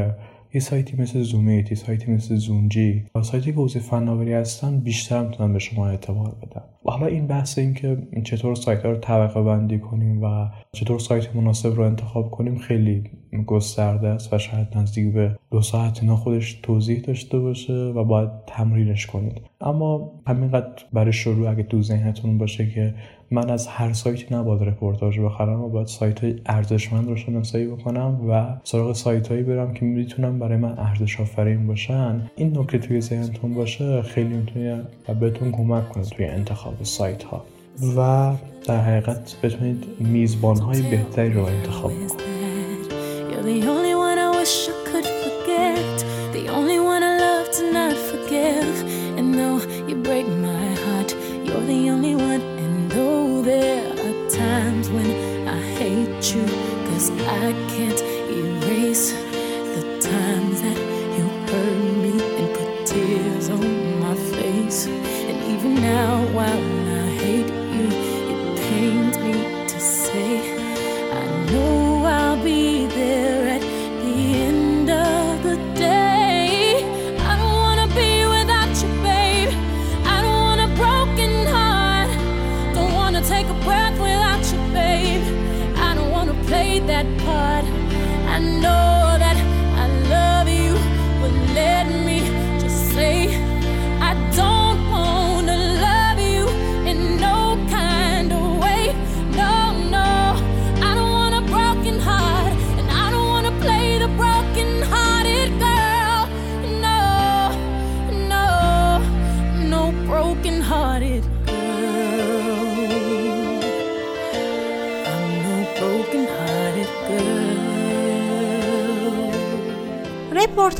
یه 0.55 0.61
سایتی 0.61 1.01
مثل 1.01 1.21
زومیت 1.21 1.71
یه 1.71 1.77
سایتی 1.77 2.11
مثل 2.11 2.35
زونجی 2.35 3.05
و 3.15 3.23
سایتی 3.23 3.51
که 3.51 3.57
حوزه 3.57 3.79
فناوری 3.79 4.33
هستن 4.33 4.79
بیشتر 4.79 5.27
می‌تونن 5.27 5.53
به 5.53 5.59
شما 5.59 5.87
اعتبار 5.87 6.35
بدن. 6.41 6.61
و 6.85 6.91
حالا 6.91 7.05
این 7.05 7.27
بحث 7.27 7.57
این 7.57 7.73
که 7.73 7.97
چطور 8.23 8.55
سایت 8.55 8.85
ها 8.85 8.91
رو 8.91 8.97
طبقه 8.97 9.43
بندی 9.43 9.79
کنیم 9.79 10.23
و 10.23 10.47
چطور 10.71 10.99
سایت 10.99 11.35
مناسب 11.35 11.75
رو 11.75 11.83
انتخاب 11.83 12.31
کنیم 12.31 12.57
خیلی 12.57 13.03
گسترده 13.45 14.07
است 14.07 14.33
و 14.33 14.37
شاید 14.37 14.67
نزدیک 14.77 15.13
به 15.13 15.35
دو 15.55 15.61
ساعت 15.61 15.99
اینا 16.01 16.15
خودش 16.15 16.53
توضیح 16.53 16.99
داشته 16.99 17.39
باشه 17.39 17.73
و 17.73 18.03
باید 18.03 18.29
تمرینش 18.47 19.05
کنید. 19.05 19.41
اما 19.61 20.11
همینقدر 20.27 20.83
برای 20.93 21.13
شروع 21.13 21.49
اگه 21.49 21.63
تو 21.63 21.81
ذهنتون 21.81 22.37
باشه 22.37 22.69
که 22.69 22.93
من 23.31 23.49
از 23.49 23.67
هر 23.67 23.93
سایتی 23.93 24.35
نباید 24.35 24.63
رپورتاج 24.63 25.19
بخرم 25.19 25.61
و 25.61 25.69
باید 25.69 25.87
سایت 25.87 26.19
های 26.19 26.35
ارزشمند 26.45 27.09
رو 27.09 27.15
شناسایی 27.15 27.67
بکنم 27.67 28.29
و 28.29 28.57
سراغ 28.63 28.93
سایت 28.93 29.27
هایی 29.27 29.43
برم 29.43 29.73
که 29.73 29.85
می‌تونم 29.85 30.39
برای 30.39 30.57
من 30.57 30.77
ارزش 30.77 31.19
آفرین 31.19 31.67
باشن. 31.67 32.21
این 32.35 32.57
نکته 32.57 32.77
توی 32.77 33.01
ذهنتون 33.01 33.53
باشه 33.53 34.01
خیلی 34.01 34.33
می‌تونه 34.33 34.81
و 35.07 35.13
بهتون 35.13 35.51
کمک 35.51 35.89
کنه 35.89 36.03
توی 36.03 36.25
انتخاب 36.25 36.73
سایت 36.83 37.23
ها 37.23 37.43
و 37.97 38.31
در 38.67 38.81
حقیقت 38.81 39.35
بتونید 39.43 39.85
میزبان 39.99 40.57
های 40.57 40.81
بهتری 40.81 41.33
رو 41.33 41.43
انتخاب 41.43 41.91
کنید 41.91 42.45
The 46.35 46.49
only 46.49 46.84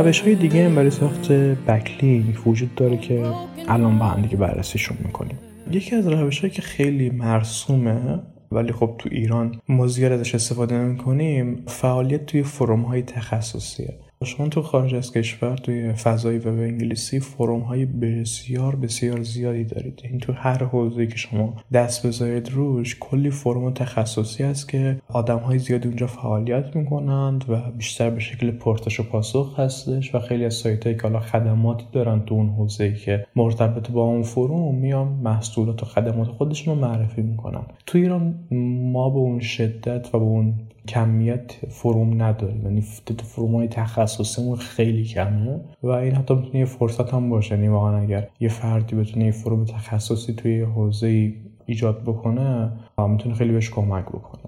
روش 0.04 0.22
های 0.22 0.36
دیگه 0.36 0.66
هم 0.66 0.76
برای 0.76 0.90
ساخت 0.90 1.32
بکلینک 1.32 2.48
وجود 2.48 2.76
داره 2.76 2.98
که 2.98 3.34
الان 3.68 4.00
با 4.00 4.06
هم 4.06 4.22
دیگه 4.22 4.38
بررسیشون 4.38 4.98
می‌کنیم. 5.06 5.40
یکی 5.72 5.96
از 5.96 6.08
روش 6.08 6.40
هایی 6.40 6.54
که 6.54 6.62
خیلی 6.62 7.10
مرسومه 7.10 8.20
ولی 8.52 8.72
خب 8.72 8.96
تو 9.00 9.10
ایران 9.12 9.56
ما 9.70 9.88
زیاد 9.88 10.12
ازش 10.12 10.36
استفاده 10.36 10.76
نمی‌کنیم 10.76 11.64
فعالیت 11.68 12.26
توی 12.26 12.44
فروم 12.44 12.82
های 12.82 13.02
تخصصیه. 13.02 13.94
شما 14.24 14.48
تو 14.48 14.62
خارج 14.62 14.96
از 14.96 15.12
کشور 15.12 15.56
توی 15.56 15.94
فضای 15.94 16.38
وب 16.38 16.48
انگلیسی 16.48 17.20
فروم 17.20 17.60
های 17.60 17.86
بسیار 17.86 18.76
بسیار 18.76 19.22
زیادی 19.24 19.64
دارید. 19.64 20.02
این 20.04 20.20
تو 20.20 20.34
هر 20.34 20.64
حوزه‌ای 20.64 21.08
که 21.08 21.18
شما 21.18 21.54
دست 21.74 22.08
بذارید 22.08 22.52
روش 22.52 22.98
کلی 23.00 23.30
فروم 23.30 23.74
تخصصی 23.74 24.44
هست 24.44 24.70
که 24.70 25.02
آدم 25.08 25.38
های 25.38 25.60
زیادی 25.60 25.88
اونجا 25.88 26.08
فعالیت 26.08 26.76
می‌کنند 26.76 27.46
و 27.50 27.72
بیشتر 27.78 28.10
به 28.10 28.20
شکل 28.20 28.52
پرسش 28.52 29.00
و 29.00 29.04
پاسخ 29.04 29.60
هستش 29.60 30.16
و 30.16 30.20
خیلی 30.20 30.46
از 30.46 30.54
سایت 30.54 30.84
هایی 30.84 30.96
که 30.96 31.04
حالا 31.04 31.20
خدماتی 31.20 31.86
دارن 31.92 32.20
تو 32.26 32.36
اون 32.36 32.50
حوزه‌ای 32.50 32.96
که 32.96 33.26
مرتبط 33.36 33.92
با 33.92 34.04
اون 34.04 34.24
فروم 34.24 34.76
میان 34.76 35.08
محصولات 35.08 35.84
و 35.84 35.86
خدمات 35.86 36.28
خودشون 36.28 36.76
رو 36.76 36.82
معرفی 36.82 37.22
می‌کنن. 37.22 37.64
تو 37.86 37.98
ایران 37.98 38.36
ما 38.92 39.10
به 39.10 39.18
اون 39.18 39.40
شدت 39.40 40.16
و 40.16 40.20
به 40.20 40.26
اون 40.26 40.54
کمیت 40.88 41.52
فروم 41.70 42.22
نداریم 42.22 42.66
یعنی 42.66 42.82
فروم 43.24 43.56
های 43.56 43.68
تخصصیمون 43.68 44.56
خیلی 44.56 45.04
کمه 45.04 45.60
و 45.84 45.88
این 45.88 46.16
حتی 46.16 46.36
می‌تونه 46.36 46.60
یه 46.60 46.66
فرصت 46.66 47.14
هم 47.14 47.30
باشه. 47.30 47.56
یعنی 47.56 47.68
واقعا 47.68 47.98
اگر 47.98 48.28
یه 48.40 48.50
فردی 48.50 48.96
بتونه 48.96 49.26
یه 49.26 49.32
فروم 49.32 49.66
تخصصی 49.66 50.34
توی 50.34 50.62
حوزه 50.62 51.34
ایجاد 51.66 52.02
بکنه 52.02 52.72
می‌تونه 52.98 53.36
خیلی 53.36 53.54
بهش 53.54 53.70
کمک 53.70 54.06
بکنه 54.06 54.44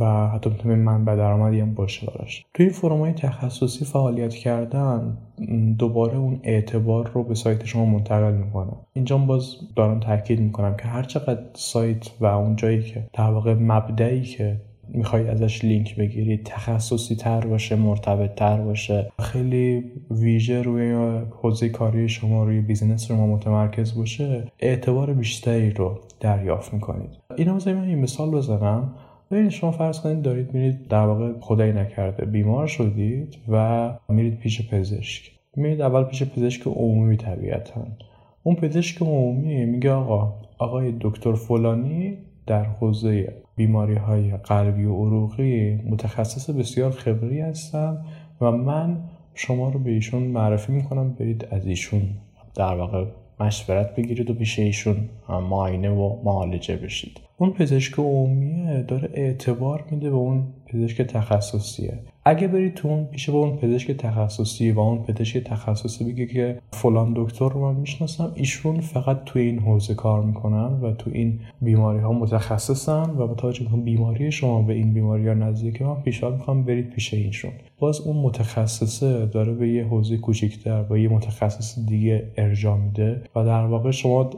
و 0.00 0.28
حتی 0.28 0.50
می‌تونه 0.50 0.74
منبع 0.74 1.16
درآمدی 1.16 1.60
هم 1.60 1.74
باشه 1.74 2.06
براش. 2.06 2.46
توی 2.54 2.66
این 2.66 2.74
فروم 2.74 3.00
های 3.00 3.12
تخصصی 3.12 3.84
فعالیت 3.84 4.34
کردن 4.34 5.18
دوباره 5.78 6.16
اون 6.16 6.40
اعتبار 6.42 7.10
رو 7.14 7.24
به 7.24 7.34
سایت 7.34 7.64
شما 7.64 7.84
منتقل 7.84 8.32
می‌کنه. 8.32 8.72
اینجا 8.92 9.18
باز 9.18 9.56
دارم 9.76 10.00
تاکید 10.00 10.40
می‌کنم 10.40 10.76
که 10.76 10.84
هر 10.84 11.02
چقدر 11.02 11.42
سایت 11.54 12.10
و 12.20 12.26
اون 12.26 12.56
جایی 12.56 12.82
که 12.82 13.06
در 13.12 13.30
واقع 13.30 13.54
مبدعی 13.54 14.22
که 14.22 14.60
می‌خواید 14.88 15.26
ازش 15.26 15.64
لینک 15.64 15.96
بگیرید 15.96 16.44
تخصصی 16.44 17.16
تر 17.16 17.40
باشه 17.40 17.76
مرتبط 17.76 18.34
تر 18.34 18.60
باشه. 18.60 19.12
خیلی 19.18 19.84
ویژه 20.10 20.62
روی 20.62 20.92
حوزه 21.30 21.68
کاری 21.68 22.08
شما 22.08 22.44
روی 22.44 22.60
بیزینس 22.60 23.10
رو 23.10 23.16
ما 23.16 23.26
متمرکز 23.26 23.94
باشه 23.94 24.44
اعتبار 24.58 25.14
بیشتری 25.14 25.70
رو 25.70 25.98
دریافت 26.20 26.74
می‌کنید. 26.74 27.10
اینا 27.36 27.58
من 27.66 27.84
این 27.84 27.98
مثال 27.98 28.30
بزنم. 28.30 28.94
ببینید 29.30 29.50
شما 29.50 29.70
فرض 29.70 30.00
کنید 30.00 30.22
دارید 30.22 30.54
میرید 30.54 30.88
در 30.88 31.06
واقع 31.06 31.32
خدایی 31.40 31.72
نکرده 31.72 32.24
بیمار 32.24 32.66
شدید 32.66 33.36
و 33.48 33.90
میرید 34.08 34.38
پیش 34.38 34.70
پزشک. 34.70 35.32
میرید 35.56 35.80
اول 35.80 36.04
پیش 36.04 36.22
پزشک 36.22 36.66
عمومی 36.66 37.16
طبیعتا. 37.16 37.86
اون 38.42 38.54
پزشک 38.54 39.02
عمومی 39.02 39.64
میگه 39.64 39.90
آقا 39.90 40.34
آقای 40.58 40.94
دکتر 41.00 41.32
فلانی 41.32 42.18
در 42.46 42.64
حوزه 42.64 43.34
بیماری 43.58 43.94
های 43.94 44.30
قلبی 44.36 44.84
و 44.84 44.94
عروقی 44.94 45.74
متخصص 45.74 46.50
بسیار 46.50 46.90
خبری 46.90 47.40
هستم 47.40 48.04
و 48.40 48.52
من 48.52 49.00
شما 49.34 49.68
رو 49.68 49.78
به 49.78 49.90
ایشون 49.90 50.22
معرفی 50.22 50.72
می‌کنم. 50.72 51.12
برید 51.12 51.48
از 51.50 51.66
ایشون 51.66 52.02
در 52.54 52.74
واقع 52.74 53.04
مشورت 53.40 53.94
بگیرید 53.94 54.30
و 54.30 54.34
پیش 54.34 54.58
ایشون 54.58 54.96
معاینه 55.28 55.90
و 55.90 56.22
معالجه 56.24 56.76
بشید. 56.76 57.20
اون 57.36 57.50
پزشک 57.52 57.98
عمومیه 57.98 58.82
داره 58.82 59.10
اعتبار 59.14 59.84
میده 59.90 60.10
به 60.10 60.16
اون 60.16 60.46
پزشک 60.66 61.02
تخصصیه. 61.02 61.98
اگه 62.28 62.48
برید 62.48 62.74
تو 62.74 62.88
اون 62.88 63.04
پیش 63.04 63.30
با 63.30 63.38
اون 63.38 63.56
پزشک 63.56 63.90
تخصصی 63.90 64.70
و 64.70 64.80
اون 64.80 65.02
پزشک 65.02 65.38
تخصصی 65.38 66.04
بگه 66.04 66.26
که 66.26 66.58
فلان 66.72 67.12
دکتر 67.16 67.48
رو 67.48 67.60
من 67.60 67.80
می‌شناسم 67.80 68.32
ایشون 68.34 68.80
فقط 68.80 69.24
تو 69.24 69.38
این 69.38 69.58
حوزه 69.58 69.94
کار 69.94 70.22
می‌کنن 70.22 70.80
و 70.82 70.92
تو 70.92 71.10
این 71.14 71.40
بیماری 71.62 71.98
ها 71.98 72.12
متخصصن 72.12 73.10
و 73.10 73.26
با 73.26 73.34
توجه 73.34 73.64
به 73.64 73.76
بیماری 73.76 74.32
شما 74.32 74.62
به 74.62 74.72
این 74.72 74.92
بیماری 74.92 75.28
ها 75.28 75.34
نزدیک 75.34 75.82
من 75.82 75.94
پیشنهاد 75.94 76.36
می‌خوام 76.36 76.62
برید 76.62 76.90
پیش 76.90 77.14
اینشون. 77.14 77.52
باز 77.78 78.00
اون 78.00 78.16
متخصصه 78.16 79.26
داره 79.26 79.52
به 79.52 79.68
یه 79.68 79.84
حوزه 79.84 80.16
کوچکتر 80.16 80.82
با 80.82 80.98
یه 80.98 81.08
متخصص 81.08 81.78
دیگه 81.86 82.24
ارجاع 82.36 82.76
میده 82.78 83.22
و 83.36 83.44
در 83.44 83.66
واقع 83.66 83.90
شما 83.90 84.30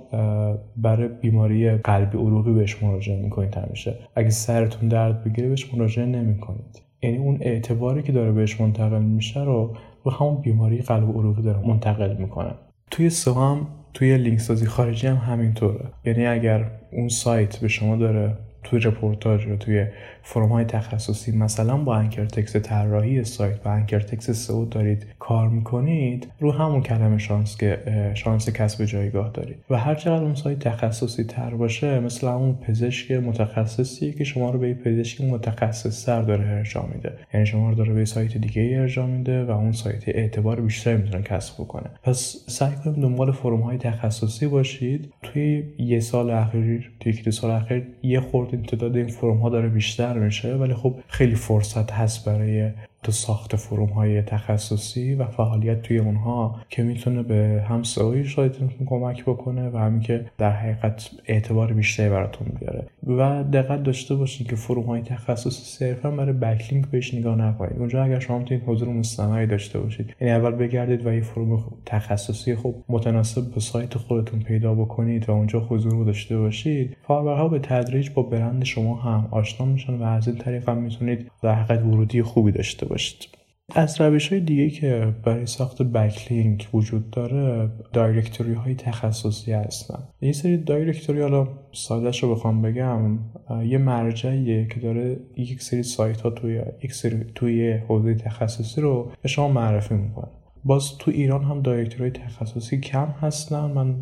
برای 0.77 1.09
بیماری 1.09 1.71
قلبی 1.71 2.19
عروقی 2.19 2.53
بهش 2.53 2.83
مراجعه 2.83 3.23
می‌کنید 3.23 3.55
همیشه. 3.55 3.95
اگه 4.15 4.31
سرتون 4.31 4.89
درد 4.89 5.25
بگیره 5.25 5.49
بهش 5.49 5.75
مراجعه 5.75 6.07
نمی‌کنید. 6.07 6.90
یعنی 7.03 7.17
اون 7.17 7.39
اعتباری 7.41 8.03
که 8.03 8.13
داره 8.13 8.33
بهش 8.33 8.61
منتقل 8.61 9.03
میشه 9.03 9.45
رو 9.45 9.77
به 10.05 10.11
همون 10.11 10.37
بیماری 10.37 10.79
قلب 10.79 11.11
عروقی 11.11 11.43
داره 11.43 11.67
منتقل 11.67 12.17
می‌کنه. 12.17 12.55
توی 12.91 13.11
سوام 13.11 13.67
توی 13.95 14.19
لینک 14.19 14.41
سازی 14.41 14.67
خارجی 14.67 15.07
هم 15.07 15.17
همینطوره. 15.17 15.85
یعنی 16.05 16.27
اگر 16.27 16.71
اون 16.93 17.09
سایت 17.09 17.57
به 17.57 17.69
شما 17.69 17.97
داره 17.97 18.37
توی 18.63 18.81
رپورتاج 18.81 19.47
یا 19.47 19.57
توی 19.57 19.87
forum 20.23 20.49
های 20.49 20.65
تخصصی 20.65 21.37
مثلا 21.37 21.77
با 21.77 21.97
anchor 21.97 22.25
text 22.25 22.57
طراحی 22.57 23.25
سایت 23.25 23.67
و 23.67 23.69
anchor 23.69 24.01
text 24.01 24.31
سئو 24.31 24.65
دارید 24.65 25.07
کار 25.19 25.49
می‌کنید 25.49 26.29
رو 26.41 26.53
همون 26.53 26.83
کلمه 26.83 27.19
شانس 27.19 27.57
که 27.57 27.79
شانس 28.15 28.49
کسب 28.49 28.85
جایگاه 28.85 29.31
دارید. 29.35 29.57
و 29.71 29.77
هر 29.77 29.95
چقدر 29.95 30.25
اون 30.25 30.35
سایت 30.35 30.59
تخصصی 30.59 31.25
تر 31.25 31.51
باشه 31.51 32.01
مثل 32.01 32.29
همون 32.29 32.55
پزشک 32.55 33.13
متخصصی 33.13 34.13
که 34.13 34.25
شما 34.25 34.51
رو 34.51 34.59
به 34.59 34.75
پزشک 34.75 35.21
متخصص 35.21 36.05
تر 36.07 36.23
داره 36.23 36.49
ارجاع 36.49 36.89
میده. 36.95 37.13
یعنی 37.35 37.47
شما 37.47 37.69
رو 37.69 37.75
داره 37.75 37.93
به 37.93 38.05
سایت 38.05 38.37
دیگه 38.37 38.79
ارجاع 38.81 39.07
میده 39.07 39.45
و 39.45 39.51
اون 39.51 39.73
سایت 39.73 40.09
اعتبار 40.09 40.61
بیشتری 40.61 40.97
می‌تونه 40.97 41.23
کسب 41.23 41.55
بکنه. 41.55 41.91
پس 42.03 42.37
سعی 42.49 42.73
کنید 42.85 42.97
دنبال 42.97 43.33
forum 43.33 43.61
های 43.61 43.79
تخصصی 43.79 44.47
باشید. 44.47 45.13
توی 45.23 45.63
یه 45.79 46.01
سال 46.01 46.31
اخیر 46.31 46.93
توی 47.01 47.33
سال 47.33 47.51
اخیر 47.51 47.87
یه 48.03 48.21
خورده 48.21 48.57
تعداد 48.57 48.97
این 48.97 49.07
forum 49.07 49.37
ها 49.37 49.49
داره 49.49 49.69
بیشتر. 49.69 50.10
میشه 50.19 50.55
ولی 50.55 50.75
خب 50.75 50.95
خیلی 51.09 51.35
فرصت 51.35 51.93
هست 51.93 52.25
برای 52.25 52.71
تو 53.03 53.13
ساخت 53.13 53.57
فروم 53.57 53.89
های 53.89 54.23
تخصصی 54.23 55.15
و 55.15 55.27
فعالیت 55.27 55.83
توی 55.83 55.99
اونها 55.99 56.61
که 56.69 56.83
می‌تونه 56.83 57.23
به 57.23 57.65
هم 57.69 57.83
سئوی 57.83 58.29
سایتتون 58.29 58.87
کمک 58.87 59.25
بکنه 59.25 59.71
و 59.71 59.77
همین 59.77 60.01
که 60.01 60.27
در 60.39 60.51
حقیقت 60.51 61.11
اعتبار 61.27 61.73
بیشتری 61.73 62.11
براتون 62.11 62.49
بیاره. 62.61 62.87
و 63.07 63.45
دقت 63.45 63.83
داشته 63.83 64.15
باشین 64.15 64.47
که 64.47 64.57
فروم 64.57 64.85
های 64.85 65.03
تخصصی 65.03 65.65
صرفا 65.65 66.11
برای 66.11 66.33
بکلینک 66.33 66.87
بهش 66.87 67.15
نگاه 67.15 67.37
نکنید. 67.37 67.79
اونجا 67.79 68.05
اگر 68.05 68.19
شما 68.19 68.45
این 68.51 68.61
حضور 68.61 68.89
مستمری 68.89 69.47
داشته 69.47 69.79
باشید 69.79 70.15
یعنی 70.21 70.33
اول 70.33 70.51
بگردید 70.51 71.07
و 71.07 71.15
یه 71.15 71.21
فروم 71.21 71.65
تخصصی 71.87 72.57
خب 72.57 72.75
متناسب 72.89 73.55
به 73.55 73.61
سایت 73.61 73.99
خودتون 73.99 74.41
پیدا 74.41 74.75
بکنید 74.75 75.29
و 75.29 75.33
اونجا 75.33 75.61
حضور 75.61 76.05
داشته 76.05 76.39
باشید 76.39 76.97
فارورها 77.03 77.49
به 77.49 77.59
تدریج 77.59 78.11
با 78.11 78.23
برند 78.23 78.65
شما 78.65 78.97
هم 78.97 79.29
آشنا 79.31 79.67
میشن 79.67 79.95
و 79.95 80.03
از 80.03 80.29
این 80.29 80.37
طریق 80.37 80.69
هم 80.69 80.79
می‌تونید 80.79 81.31
در 81.43 81.55
حقیقت 81.55 81.85
ورودی 81.85 82.23
خوبی 82.23 82.53
داشته 82.53 82.87
باشید. 82.91 83.29
از 83.75 84.01
روش 84.01 84.29
های 84.29 84.41
دیگه 84.41 84.71
که 84.71 85.15
برای 85.25 85.47
ساخت 85.47 85.83
بکلینک 85.83 86.69
وجود 86.75 87.11
داره 87.11 87.71
دایرکتوری 87.93 88.53
های 88.53 88.75
تخصصی 88.75 89.53
هستن. 89.53 89.99
این 90.21 90.33
سری 90.33 90.57
دایرکتوری 90.57 91.21
حالا 91.21 91.49
سادش 91.73 92.23
رو 92.23 92.35
بخوام 92.35 92.63
بگم 92.63 93.19
یه 93.65 93.79
مرجعیه 93.79 94.67
که 94.67 94.81
داره 94.81 95.17
یک 95.37 95.63
سری 95.63 95.83
سایت 95.83 96.21
ها 96.21 96.31
توی 96.31 96.63
یک 96.83 96.93
سری 96.93 97.25
توی 97.35 97.73
حوزه 97.73 98.15
تخصصی 98.15 98.81
رو 98.81 99.13
به 99.23 99.29
شما 99.29 99.49
معرفی 99.49 99.95
می‌کنه. 99.95 100.29
باز 100.65 100.99
تو 100.99 101.11
ایران 101.11 101.45
هم 101.45 101.63
دایرکتوری 101.63 102.11
تخصصی 102.11 102.81
کم 102.81 103.09
هستن. 103.21 103.71
من 103.71 103.95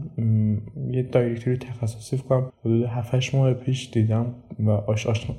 یه 0.90 1.02
دایرکتوری 1.02 1.56
تخصصی 1.56 2.16
فکرم 2.16 2.52
حدود 2.60 2.86
7 2.86 3.34
ماه 3.34 3.54
پیش 3.54 3.90
دیدم 3.92 4.34
و 4.60 4.70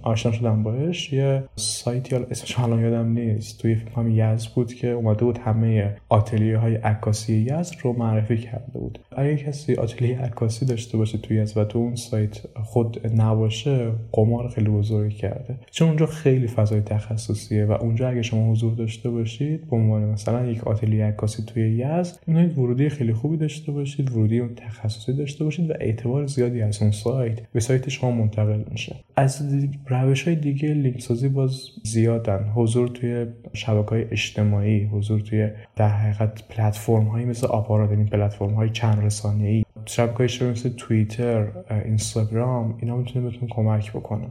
آشنا 0.03 0.31
شدم 0.31 0.63
باش 0.63 1.13
یه 1.13 1.43
سایتی 1.55 2.15
حالا 2.15 2.27
اسمش 2.31 2.59
الان 2.59 2.79
یادم 2.79 3.09
نیست. 3.11 3.61
توی 3.61 3.75
فکرم 3.75 4.11
یزد 4.11 4.49
بود 4.55 4.73
که 4.73 4.87
اومده 4.87 5.25
بود 5.25 5.37
همه 5.37 5.95
آتلیه 6.09 6.57
های 6.57 6.75
عکاسی 6.75 7.33
یزد 7.33 7.75
رو 7.81 7.93
معرفی 7.93 8.37
کرده 8.37 8.79
بود. 8.79 8.99
اگه 9.17 9.35
کسی 9.35 9.75
آتلیه 9.75 10.19
عکاسی 10.19 10.65
داشته 10.65 10.97
باشه 10.97 11.17
توی 11.17 11.37
یزد 11.37 11.57
و 11.57 11.63
تو 11.63 11.79
اون 11.79 11.95
سایت 11.95 12.41
خود 12.63 13.21
نباشه 13.21 13.91
قمار 14.11 14.49
خیلی 14.49 14.69
بزرگی 14.69 15.15
کرده. 15.15 15.59
چون 15.71 15.87
اونجا 15.87 16.05
خیلی 16.05 16.47
فضای 16.47 16.81
تخصصیه 16.81 17.65
و 17.65 17.71
اونجا 17.71 18.09
اگه 18.09 18.21
شما 18.21 18.51
حضور 18.51 18.73
داشته 18.73 19.09
باشید 19.09 19.69
به 19.69 19.75
عنوان 19.75 20.03
مثلا 20.03 20.45
یک 20.45 20.67
آتلیه 20.67 21.08
عکاسی 21.09 21.43
توی 21.43 21.69
یزد 21.69 22.19
می‌تونید 22.27 22.57
ورودی 22.57 22.89
خیلی 22.89 23.13
خوبی 23.13 23.37
داشته 23.37 23.71
باشید 23.71 24.11
ورودی 24.11 24.39
اون 24.39 24.55
تخصصی 24.55 25.13
داشته 25.13 25.43
باشید 25.43 25.69
و 25.69 25.73
اعتبار 25.79 26.25
زیادی 26.25 26.61
از 26.61 26.81
اون 26.81 26.91
سایت 26.91 27.39
به 27.53 27.59
سایت 27.59 27.89
شما 27.89 28.11
منتقل 28.11 28.63
میشه. 28.71 28.95
از 29.15 29.41
روش 29.89 30.27
های 30.27 30.35
دیگه 30.35 30.73
لینک 30.73 31.01
سازی 31.01 31.29
باز 31.29 31.59
زیادن. 31.83 32.51
حضور 32.55 32.87
توی 32.87 33.25
شبکه 33.53 33.89
های 33.89 34.05
اجتماعی 34.11 34.83
حضور 34.83 35.19
توی 35.19 35.49
در 35.75 35.89
حقیقت 35.89 36.47
پلتفرم 36.47 37.03
هایی 37.03 37.25
مثل 37.25 37.47
آپارات 37.47 37.89
این 37.89 37.99
یعنی 37.99 38.09
پلتفرم 38.09 38.53
های 38.53 38.69
چند 38.69 39.05
رسانه 39.05 39.47
ای 39.47 39.65
شبکه 39.85 40.27
های 40.41 40.51
مثل 40.51 40.69
توییتر 40.69 41.47
اینستاگرام 41.85 42.77
اینا 42.81 42.97
می‌تونه 42.97 43.29
بهتون 43.29 43.49
کمک 43.51 43.91
بکنه. 43.91 44.27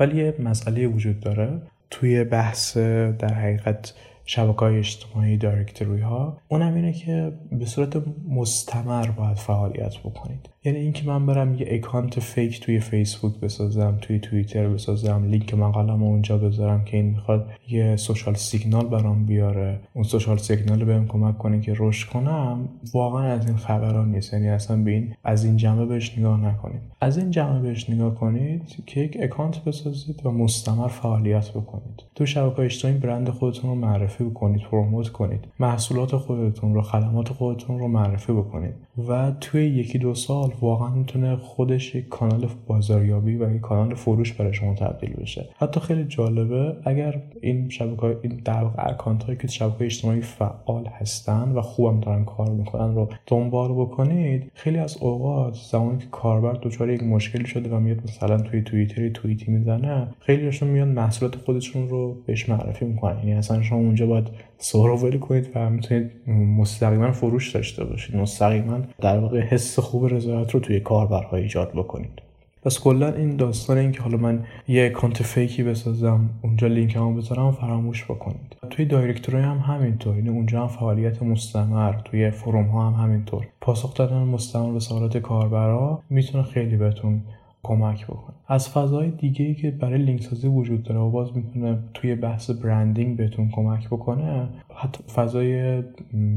ولی 0.00 0.24
یه 0.24 0.34
مسئله 0.38 0.86
وجود 0.86 1.20
داره. 1.20 1.62
توی 1.90 2.24
بحث 2.24 2.76
در 3.18 3.34
حقیقت 3.34 3.94
شبکه 4.24 4.58
های 4.58 4.78
اجتماعی 4.78 5.36
directory 5.36 6.00
ها 6.00 6.38
اونم 6.48 6.74
اینه 6.74 6.92
که 6.92 7.32
به 7.52 7.66
صورت 7.66 8.02
مستمر 8.28 9.06
باید 9.06 9.36
فعالیت 9.36 9.98
بکنید. 9.98 10.51
یعنی 10.64 10.78
اینکه 10.78 11.06
من 11.06 11.26
برم 11.26 11.54
یه 11.54 11.66
اکانت 11.70 12.20
fake 12.20 12.60
توی 12.60 12.80
فیسبوک 12.80 13.40
بسازم 13.40 13.98
توی 14.00 14.18
توییتر 14.18 14.68
بسازم 14.68 15.24
لینک 15.24 15.54
مقالم 15.54 16.02
اونجا 16.02 16.38
بذارم 16.38 16.84
که 16.84 16.96
این 16.96 17.06
می‌خواد 17.06 17.50
یه 17.68 17.96
social 17.96 18.34
signal 18.34 18.86
برام 18.86 19.26
بیاره. 19.26 19.80
اون 19.94 20.04
social 20.04 20.36
signal 20.36 20.84
بهم 20.84 21.06
کمک 21.06 21.38
کنه 21.38 21.60
که 21.60 21.74
رشد 21.78 22.08
کنم. 22.08 22.68
واقعا 22.94 23.32
از 23.32 23.46
این 23.46 23.56
خبرا 23.56 24.10
نیست. 24.10 24.32
یعنی 24.32 24.48
اصلا 24.48 24.76
به 24.76 24.90
این 24.90 25.14
از 25.24 25.44
این 25.44 25.56
جنبه 25.56 25.86
بهش 25.86 26.18
نگاه 26.18 26.40
نکنید. 26.40 26.80
از 27.00 27.18
این 27.18 27.30
جنبه 27.30 27.60
بهش 27.60 27.90
نگاه 27.90 28.14
کنید 28.14 28.62
که 28.86 29.00
یک 29.00 29.16
اکانت 29.20 29.64
بسازید 29.64 30.26
و 30.26 30.30
مستمر 30.30 30.88
فعالیت 30.88 31.50
بکنید. 31.50 32.02
تو 32.14 32.26
شبکه 32.26 32.60
اجتماعی 32.60 32.98
برند 32.98 33.28
خودتون 33.28 33.70
رو 33.70 33.76
معرفی 33.76 34.24
بکنید 34.24 34.62
promote 34.62 35.08
کنید. 35.08 35.44
محصولات 35.60 36.16
خودتون 36.16 36.74
رو 36.74 36.82
خدمات 36.82 37.28
خودتون 37.28 37.78
رو 37.78 37.88
معرفی 37.88 38.32
بکنید. 38.32 38.74
و 39.08 39.32
توی 39.40 39.66
یکی 39.66 39.98
دو 39.98 40.14
سال 40.14 40.51
واقعا 40.60 40.90
می‌تونه 40.90 41.36
خودش 41.36 41.94
یک 41.94 42.08
کانال 42.08 42.46
بازاریابی 42.66 43.36
و 43.36 43.54
یک 43.54 43.60
کانال 43.60 43.94
فروش 43.94 44.32
برای 44.32 44.54
شما 44.54 44.74
تبدیل 44.74 45.12
بشه. 45.12 45.48
حتی 45.56 45.80
خیلی 45.80 46.04
جالبه 46.04 46.76
اگر 46.84 47.22
این 47.40 47.68
شبکه 47.68 48.16
این 48.22 48.40
در 48.44 48.62
واقع 48.62 48.90
اکانت 48.90 49.24
هایی 49.24 49.38
که 49.38 49.48
شبکه 49.48 49.84
اجتماعی 49.84 50.20
فعال 50.20 50.86
هستن 50.86 51.52
و 51.52 51.60
خوبم 51.60 52.00
دارن 52.00 52.24
کار 52.24 52.50
می‌کنن 52.50 52.94
رو 52.94 53.08
دنبال 53.26 53.72
بکنید 53.72 54.52
خیلی 54.54 54.78
از 54.78 54.96
اوقات 55.00 55.54
زمانی 55.70 55.98
که 55.98 56.06
کاربر 56.10 56.52
دچار 56.52 56.90
یک 56.90 57.02
مشکلی 57.02 57.46
شده 57.46 57.70
و 57.70 57.80
میاد 57.80 57.98
مثلا 58.04 58.38
توی 58.38 58.62
توییتری 58.62 59.10
توییتی 59.10 59.50
می‌زنه 59.52 60.08
خیلیشون 60.20 60.68
میان 60.68 60.88
محصولات 60.88 61.36
خودشون 61.36 61.88
رو 61.88 62.16
بهش 62.26 62.48
معرفی 62.48 62.84
می‌کنن. 62.84 63.18
یعنی 63.18 63.34
اصلا 63.34 63.62
شما 63.62 63.78
اونجا 63.78 64.06
باید 64.06 64.28
سورو 64.62 65.18
کنید 65.18 65.48
و 65.54 65.70
می‌تونید 65.70 66.10
مستقیما 66.58 67.12
فروش 67.12 67.50
داشته 67.50 67.84
باشید. 67.84 68.16
مستقیما 68.16 68.78
در 69.00 69.18
واقع 69.18 69.40
حس 69.40 69.78
خوب 69.78 70.14
رضایت 70.14 70.50
رو 70.50 70.60
توی 70.60 70.80
کاربرها 70.80 71.36
ایجاد 71.36 71.72
بکنید. 71.72 72.22
پس 72.62 72.80
کلا 72.80 73.12
این 73.12 73.36
داستان 73.36 73.78
این 73.78 73.92
که 73.92 74.02
حالا 74.02 74.16
من 74.16 74.44
یه 74.68 74.86
اکانت 74.86 75.22
fake 75.22 75.54
ی 75.54 75.62
بسازم 75.62 76.30
اونجا 76.42 76.66
لینک 76.66 76.96
هم 76.96 77.16
بذارم 77.16 77.52
فراموش 77.52 78.04
بکنید. 78.04 78.56
توی 78.70 78.84
directory 78.84 79.42
هم 79.42 79.58
همینطور. 79.58 80.16
یعنی 80.16 80.28
اونجا 80.28 80.60
هم 80.60 80.68
فعالیت 80.68 81.22
مستمر 81.22 81.92
توی 82.04 82.30
forum 82.30 82.66
ها 82.66 82.90
هم 82.90 83.04
همینطور. 83.04 83.46
پاسخ 83.60 83.94
دادن 83.94 84.22
مستمر 84.22 84.72
به 84.72 84.80
سوالات 84.80 85.18
کاربرا 85.18 86.02
می‌تونه 86.10 86.44
خیلی 86.44 86.76
بهتون 86.76 87.20
کمک 87.62 88.06
بکنه. 88.06 88.36
از 88.52 88.68
فضای 88.68 89.10
دیگه 89.10 89.44
ای 89.44 89.54
که 89.54 89.70
برای 89.70 90.02
لینک 90.02 90.22
سازی 90.22 90.48
وجود 90.48 90.82
داره 90.82 91.00
و 91.00 91.10
باز 91.10 91.36
می‌تونه 91.36 91.78
توی 91.94 92.14
بحث 92.14 92.50
branding 92.50 93.16
بهتون 93.16 93.48
کمک 93.48 93.86
بکنه 93.86 94.48
حتی 94.76 95.04
فضای 95.14 95.82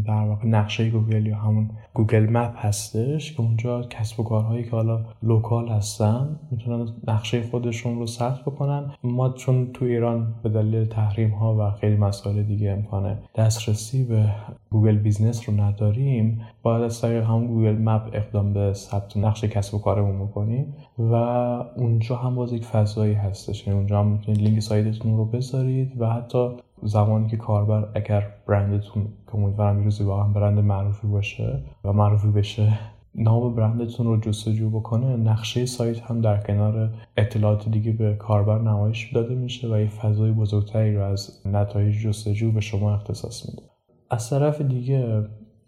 در 0.06 0.24
واقع 0.28 0.48
نقشه 0.48 0.90
گوگل 0.90 1.26
یا 1.26 1.38
همون 1.38 1.70
گوگل 1.94 2.30
مپ 2.30 2.54
هستش 2.58 3.34
که 3.34 3.42
اونجا 3.42 3.82
کسب 3.82 4.20
و 4.20 4.24
کارهایی 4.24 4.64
که 4.64 4.72
حالا 4.72 5.06
local 5.24 5.68
هستن 5.68 6.40
می‌تونن 6.52 6.88
نقشه 7.08 7.44
خودشون 7.44 8.00
رو 8.00 8.08
ثبت 8.08 8.42
بکنن. 8.42 8.92
ما 9.04 9.30
چون 9.30 9.72
تو 9.74 9.86
ایران 9.86 10.34
به 10.44 10.50
دلیل 10.50 10.86
تحریم 10.86 11.30
ها 11.30 11.56
و 11.60 11.72
خیلی 11.72 11.96
مسائل 11.96 12.44
دیگه 12.44 12.72
امکان 12.72 13.18
دسترسی 13.36 14.04
به 14.04 14.26
گوگل 14.70 14.98
بیزنس 14.98 15.50
رو 15.50 15.62
نداریم 15.62 16.42
باید 16.64 16.84
از 16.84 17.02
طریق 17.02 17.24
همون 17.24 17.48
گوگل 17.48 17.78
مپ 17.78 18.10
اقدام 18.14 18.54
به 18.54 18.74
ثبت 18.74 19.18
نقشه 19.18 19.48
کسب 19.48 19.76
و 19.76 19.80
کارمون 19.80 20.28
بکنیم 20.28 20.74
و 21.00 21.14
اونجا 21.76 22.16
هم 22.16 22.36
باز 22.36 22.54
یک 22.54 22.66
فضایی 22.66 23.14
هستش. 23.14 23.68
یعنی 23.68 23.80
اونجا 23.80 24.00
هم 24.00 24.08
می‌تونید 24.08 24.42
لینک 24.42 24.60
سایتتون 24.60 25.18
رو 25.18 25.26
بذارید 25.26 26.02
و 26.02 26.10
حتی 26.10 26.50
زمانی 26.84 27.28
که 27.28 27.38
کاربر 27.38 27.90
اگر 27.96 28.34
برندتون 28.48 29.04
که 29.28 29.36
امیدوارم 29.36 29.84
روزی 29.84 30.04
واقعا 30.04 30.28
برند 30.28 30.60
معروفی 30.60 31.08
باشه 31.08 31.64
و 31.84 31.94
معروفی 31.94 32.28
بشه 32.28 32.80
نام 33.16 33.56
برندتون 33.56 34.08
رو 34.08 34.18
جستجو 34.18 34.70
بکنه 34.70 35.16
نقشه 35.18 35.66
سایت 35.66 36.00
هم 36.00 36.22
در 36.22 36.38
کنار 36.38 36.90
اطلاعات 37.18 37.70
دیگه 37.70 37.92
به 37.92 38.16
کاربر 38.16 38.60
نمایش 38.60 39.12
داده 39.14 39.36
میشه 39.36 39.68
و 39.68 39.80
یه 39.80 39.88
فضای 39.88 40.32
بزرگتری 40.32 40.96
رو 40.96 41.04
از 41.04 41.42
نتایج 41.46 42.02
جستجو 42.02 42.52
به 42.52 42.62
شما 42.62 42.94
اختصاص 42.94 43.50
میده. 43.50 43.62
از 44.10 44.30
طرف 44.30 44.62
دیگه 44.62 45.24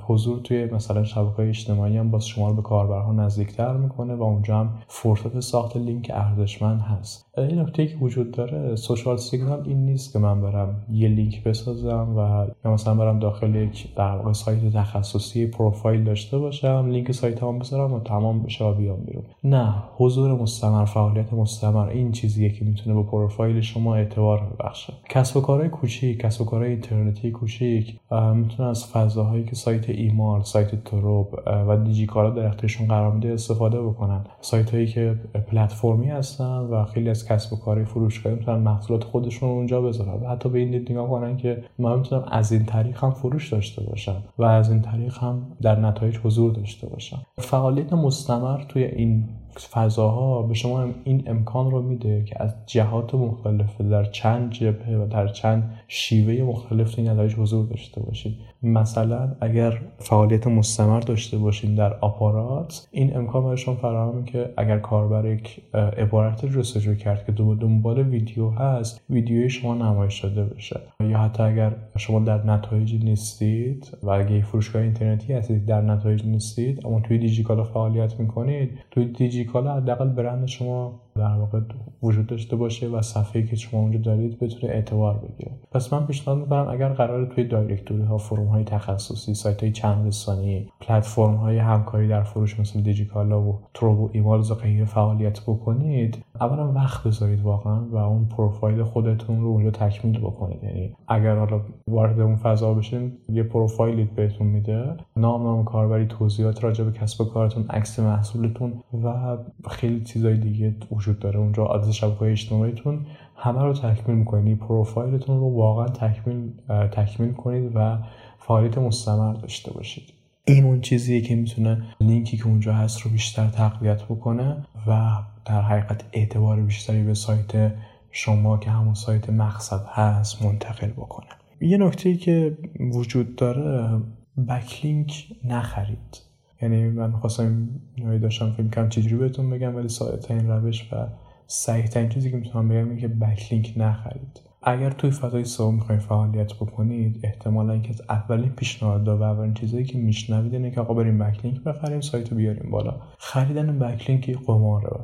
حضور 0.07 0.39
توی 0.39 0.65
مثلا 0.65 1.03
شبکه 1.03 1.39
اجتماعی 1.39 1.97
هم 1.97 2.11
باز 2.11 2.27
شما 2.27 2.49
رو 2.49 2.55
به 2.55 2.61
کاربرها 2.61 3.13
نزدیکتر 3.13 3.77
می‌کنه 3.77 4.15
و 4.15 4.23
اونجا 4.23 4.59
هم 4.59 4.69
فرصت 4.87 5.39
ساخت 5.39 5.77
لینک 5.77 6.11
ارزشمند 6.13 6.81
هست. 6.81 7.27
این 7.37 7.59
نکته 7.59 7.87
که 7.87 7.95
وجود 7.95 8.31
داره 8.31 8.75
social 8.75 9.17
signal 9.17 9.63
این 9.67 9.85
نیست 9.85 10.13
که 10.13 10.19
من 10.19 10.41
برم 10.41 10.85
یه 10.91 11.09
لینک 11.09 11.43
بسازم 11.43 12.13
و 12.17 12.47
یا 12.65 12.73
مثلا 12.73 12.95
برم 12.95 13.19
داخل 13.19 13.55
یک 13.55 13.95
در 13.95 14.17
واقع 14.17 14.33
سایت 14.33 14.73
تخصصی 14.73 15.47
پروفایل 15.47 16.03
داشته 16.03 16.37
باشم 16.37 16.87
لینک 16.91 17.11
سایت 17.11 17.43
هم 17.43 17.59
بذارم 17.59 17.93
و 17.93 17.99
تمام 17.99 18.43
بشه 18.43 18.73
بیام 18.73 18.99
بیرون. 19.05 19.23
نه 19.43 19.73
حضور 19.97 20.41
مستمر 20.41 20.85
فعالیت 20.85 21.33
مستمر 21.33 21.87
این 21.87 22.11
چیزیه 22.11 22.49
که 22.49 22.65
می‌تونه 22.65 22.95
به 22.95 23.03
پروفایل 23.03 23.61
شما 23.61 23.95
اعتبار 23.95 24.39
ببخشه. 24.39 24.93
کسب 25.09 25.37
و 25.37 25.41
کارهای 25.41 25.69
کوچیک 25.69 26.19
کسب 26.19 26.41
و 26.41 26.45
کارهای 26.45 26.71
اینترنتی 26.71 27.31
کوچیک 27.31 27.99
می‌تونه 28.33 28.69
از 28.69 28.85
فضاهایی 28.85 29.43
که 29.43 29.55
سایت 29.55 29.89
ایمار 30.01 30.43
سایت 30.43 30.83
تروب 30.83 31.39
و 31.67 31.77
دیجیکالا 31.77 32.29
در 32.29 32.45
اختیارشون 32.45 32.87
قرار 32.87 33.11
میده 33.11 33.33
استفاده 33.33 33.81
بکنن. 33.81 34.23
سایت 34.41 34.73
هایی 34.73 34.87
که 34.87 35.15
پلتفرمی 35.47 36.07
هستن 36.07 36.57
و 36.57 36.85
خیلی 36.85 37.09
از 37.09 37.27
کسب 37.27 37.53
و 37.53 37.55
کاری 37.55 37.85
فروشگاهی 37.85 38.35
می‌تونن 38.35 38.59
محصولات 38.59 39.03
خودشون 39.03 39.49
اونجا 39.49 39.81
بذارن. 39.81 40.23
و 40.23 40.27
حتی 40.27 40.49
به 40.49 40.59
این 40.59 40.71
دید 40.71 40.91
نگاه 40.91 41.09
کنن 41.09 41.37
که 41.37 41.63
من 41.79 41.97
می‌تونم 41.97 42.25
از 42.31 42.51
این 42.51 42.65
طریق 42.65 43.03
هم 43.03 43.11
فروش 43.11 43.53
داشته 43.53 43.83
باشم 43.83 44.23
و 44.37 44.43
از 44.43 44.71
این 44.71 44.81
طریق 44.81 45.17
هم 45.17 45.41
در 45.61 45.79
نتایج 45.79 46.17
حضور 46.17 46.51
داشته 46.53 46.87
باشم. 46.87 47.21
فعالیت 47.37 47.93
مستمر 47.93 48.63
توی 48.69 48.83
این 48.83 49.23
فضاها 49.59 50.41
به 50.41 50.53
شما 50.53 50.85
این 51.03 51.23
امکان 51.27 51.71
رو 51.71 51.81
میده 51.81 52.23
که 52.23 52.43
از 52.43 52.55
جهات 52.65 53.15
مختلف 53.15 53.81
در 53.81 54.03
چند 54.03 54.51
جبهه 54.51 54.97
و 54.97 55.07
در 55.07 55.27
چند 55.27 55.73
شیوه 55.87 56.43
مختلف 56.43 56.99
این 56.99 57.09
نتایج 57.09 57.33
حضور 57.33 57.65
داشته 57.65 58.01
باشید. 58.01 58.37
مثلا 58.63 59.35
اگر 59.41 59.81
فعالیت 59.99 60.47
مستمر 60.47 60.99
داشته 60.99 61.37
باشین 61.37 61.75
در 61.75 61.93
آپارات 61.93 62.87
این 62.91 63.17
امکان 63.17 63.43
برای 63.43 63.57
شما 63.57 63.75
فراهمه 63.75 64.25
که 64.25 64.53
اگر 64.57 64.79
کاربر 64.79 65.25
یک 65.25 65.61
عبارت 65.73 66.45
جستجو 66.45 66.95
کرد 66.95 67.25
که 67.25 67.31
دنبال 67.31 67.99
ویدیو 67.99 68.49
هست 68.49 69.01
ویدیوی 69.09 69.49
شما 69.49 69.75
نمایش 69.75 70.25
داده 70.25 70.43
بشه. 70.43 70.79
یا 70.99 71.17
حتی 71.17 71.43
اگر 71.43 71.75
شما 71.97 72.19
در 72.19 72.45
نتایج 72.45 73.05
نیستید 73.05 73.97
و 74.03 74.09
اگه 74.09 74.41
فروشگاه 74.41 74.81
اینترنتی 74.81 75.33
هستید 75.33 75.65
در 75.65 75.81
نتایج 75.81 76.25
نیستید 76.25 76.85
اما 76.85 76.99
توی 76.99 77.17
دیجیکالا 77.17 77.63
فعالیت 77.63 78.19
می‌کنید 78.19 78.79
توی 78.91 79.05
دیجیکالا 79.47 79.75
حداقل 79.75 80.09
برند 80.09 80.45
شما 80.45 80.99
در 81.17 81.35
واقع 81.35 81.59
وجود 82.03 82.27
داشته 82.27 82.55
باشه 82.55 82.87
و 82.87 83.01
صفحه‌ای 83.01 83.47
که 83.47 83.55
شما 83.55 83.79
اونجا 83.79 83.99
دارید 83.99 84.39
بتونه 84.39 84.73
اعتبار 84.73 85.17
بگیره. 85.17 85.51
پس 85.71 85.93
من 85.93 86.05
پیشنهاد 86.05 86.39
می‌کنم 86.39 86.67
اگر 86.69 86.89
قرار 86.89 87.25
توی 87.25 87.43
دایرکتوری 87.43 88.03
ها 88.03 88.17
فروم 88.17 88.47
های 88.47 88.63
تخصصی 88.63 89.33
سایت 89.33 89.63
های 89.63 89.71
چند 89.71 90.07
رسانی 90.07 90.69
پلتفرم 90.81 91.35
های 91.35 91.57
همکاری 91.57 92.07
در 92.07 92.23
فروش 92.23 92.59
مثل 92.59 92.81
دیجیکالا 92.81 93.41
و 93.41 93.59
تروب 93.73 93.99
و 93.99 94.09
ایمالز 94.13 94.51
و 94.51 94.55
غیره 94.55 94.85
فعالیت 94.85 95.41
بکنید 95.41 96.17
اولا 96.41 96.71
وقت 96.71 97.07
بذارید 97.07 97.41
واقعا 97.41 97.85
و 97.91 97.95
اون 97.95 98.25
پروفایل 98.25 98.83
خودتون 98.83 99.41
رو 99.41 99.47
اونجا 99.47 99.71
تکمیل 99.71 100.19
بکنید. 100.19 100.63
یعنی 100.63 100.95
اگر 101.07 101.35
حالا 101.35 101.61
وارد 101.87 102.19
اون 102.19 102.35
فضا 102.35 102.73
بشین 102.73 103.11
یه 103.29 103.43
پروفایلی 103.43 104.03
بهتون 104.03 104.47
میده 104.47 104.97
نام 105.15 105.43
نام 105.43 105.63
کاربری 105.63 106.05
توضیحات 106.05 106.63
راجع 106.63 106.83
به 106.83 106.91
کسب 106.91 107.21
و 107.21 107.25
کارتون 107.25 107.65
عکس 107.69 107.99
محصولتون 107.99 108.73
و 109.03 109.37
خیلی 109.69 110.03
چیزای 110.03 110.37
دیگه 110.37 110.75
وجود 111.07 111.19
داره. 111.19 111.39
اونجا 111.39 111.65
آدرس 111.65 111.89
شبکه 111.89 112.21
اجتماعیتون 112.21 113.05
همه 113.35 113.63
رو 113.63 113.73
تکمیل 113.73 114.17
می‌کنید. 114.17 114.59
پروفایلتون 114.59 115.39
رو 115.39 115.55
واقعا 115.55 115.87
تکمیل 115.87 116.51
تکمیل 116.91 117.31
کنید 117.31 117.71
و 117.75 117.97
فعالیت 118.39 118.77
مستمر 118.77 119.33
داشته 119.33 119.73
باشید. 119.73 120.13
این 120.45 120.63
اون 120.63 120.81
چیزیه 120.81 121.21
که 121.21 121.35
می‌تونه 121.35 121.83
لینکی 122.01 122.37
که 122.37 122.47
اونجا 122.47 122.73
هست 122.73 123.01
رو 123.01 123.11
بیشتر 123.11 123.47
تقویت 123.47 124.03
بکنه 124.03 124.65
و 124.87 125.11
در 125.45 125.61
حقیقت 125.61 126.03
اعتبار 126.13 126.61
بیشتری 126.61 127.03
به 127.03 127.13
سایت 127.13 127.73
شما 128.11 128.57
که 128.57 128.69
همون 128.69 128.93
سایت 128.93 129.29
مقصد 129.29 129.85
هست 129.87 130.45
منتقل 130.45 130.87
بکنه. 130.87 131.27
یه 131.61 131.77
نکته 131.77 132.15
که 132.15 132.57
وجود 132.93 133.35
داره 133.35 134.01
بکلینک 134.49 135.25
نخرید. 135.45 136.26
یعنی 136.61 136.89
من 136.89 137.11
خواستم 137.11 137.69
اینایی 137.95 138.19
داشتم 138.19 138.51
فکر 138.51 138.67
کنم 138.67 138.89
چجوری 138.89 139.15
بهتون 139.15 139.49
بگم 139.49 139.75
ولی 139.75 139.89
ساده 139.89 140.33
این 140.33 140.47
روش 140.47 140.93
و 140.93 141.07
صحیح 141.47 141.85
ترین 141.85 142.09
چیزی 142.09 142.31
که 142.31 142.37
می‌تونم 142.37 142.69
بگم 142.69 142.89
اینه 142.89 143.01
که 143.01 143.07
بکلینک 143.07 143.73
نخرید. 143.77 144.41
اگر 144.63 144.89
توی 144.89 145.11
فضای 145.11 145.43
سئو 145.43 145.71
می‌خواین 145.71 146.01
فعالیت 146.01 146.53
بکنید 146.53 147.19
احتمالا 147.23 147.79
که 147.79 147.89
از 147.89 148.01
اولین 148.09 148.49
پیشنهادها 148.49 149.17
و 149.17 149.23
اولین 149.23 149.53
چیزایی 149.53 149.85
که 149.85 149.97
میشنوید 149.97 150.53
اینه 150.53 150.71
که 150.71 150.81
آقا 150.81 150.93
بریم 150.93 151.19
بکلینک 151.19 151.63
بخریم 151.63 152.01
سایت 152.01 152.31
رو 152.31 152.37
بیاریم 152.37 152.71
بالا. 152.71 152.95
خریدن 153.17 153.79
بکلینک 153.79 154.37
قماره. 154.45 154.99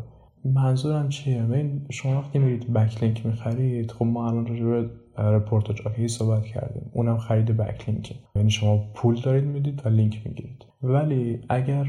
منظورم 0.46 1.10
چیه؟ 1.10 1.44
ببین 1.44 1.86
شما 1.90 2.20
وقتی 2.20 2.40
میرید 2.40 2.74
بکلینک 2.74 3.26
می‌خرید 3.26 3.92
خب 3.92 4.06
ما 4.06 4.30
الان 4.30 4.48
راجع 4.48 4.66
به 4.66 4.90
رپورتاژ 5.18 6.08
صحبت 6.08 6.46
کردیم. 6.46 6.90
اونم 6.94 7.18
خرید 7.18 7.58
backlink 7.58 8.09
ه 8.09 8.16
یعنی 8.36 8.50
شما 8.50 8.78
پول 8.94 9.22
دارید 9.22 9.44
می‌دید 9.44 9.82
و 9.86 9.90
لینک 9.90 10.22
می‌گیرید. 10.26 10.66
ولی 10.84 11.40
اگر 11.50 11.86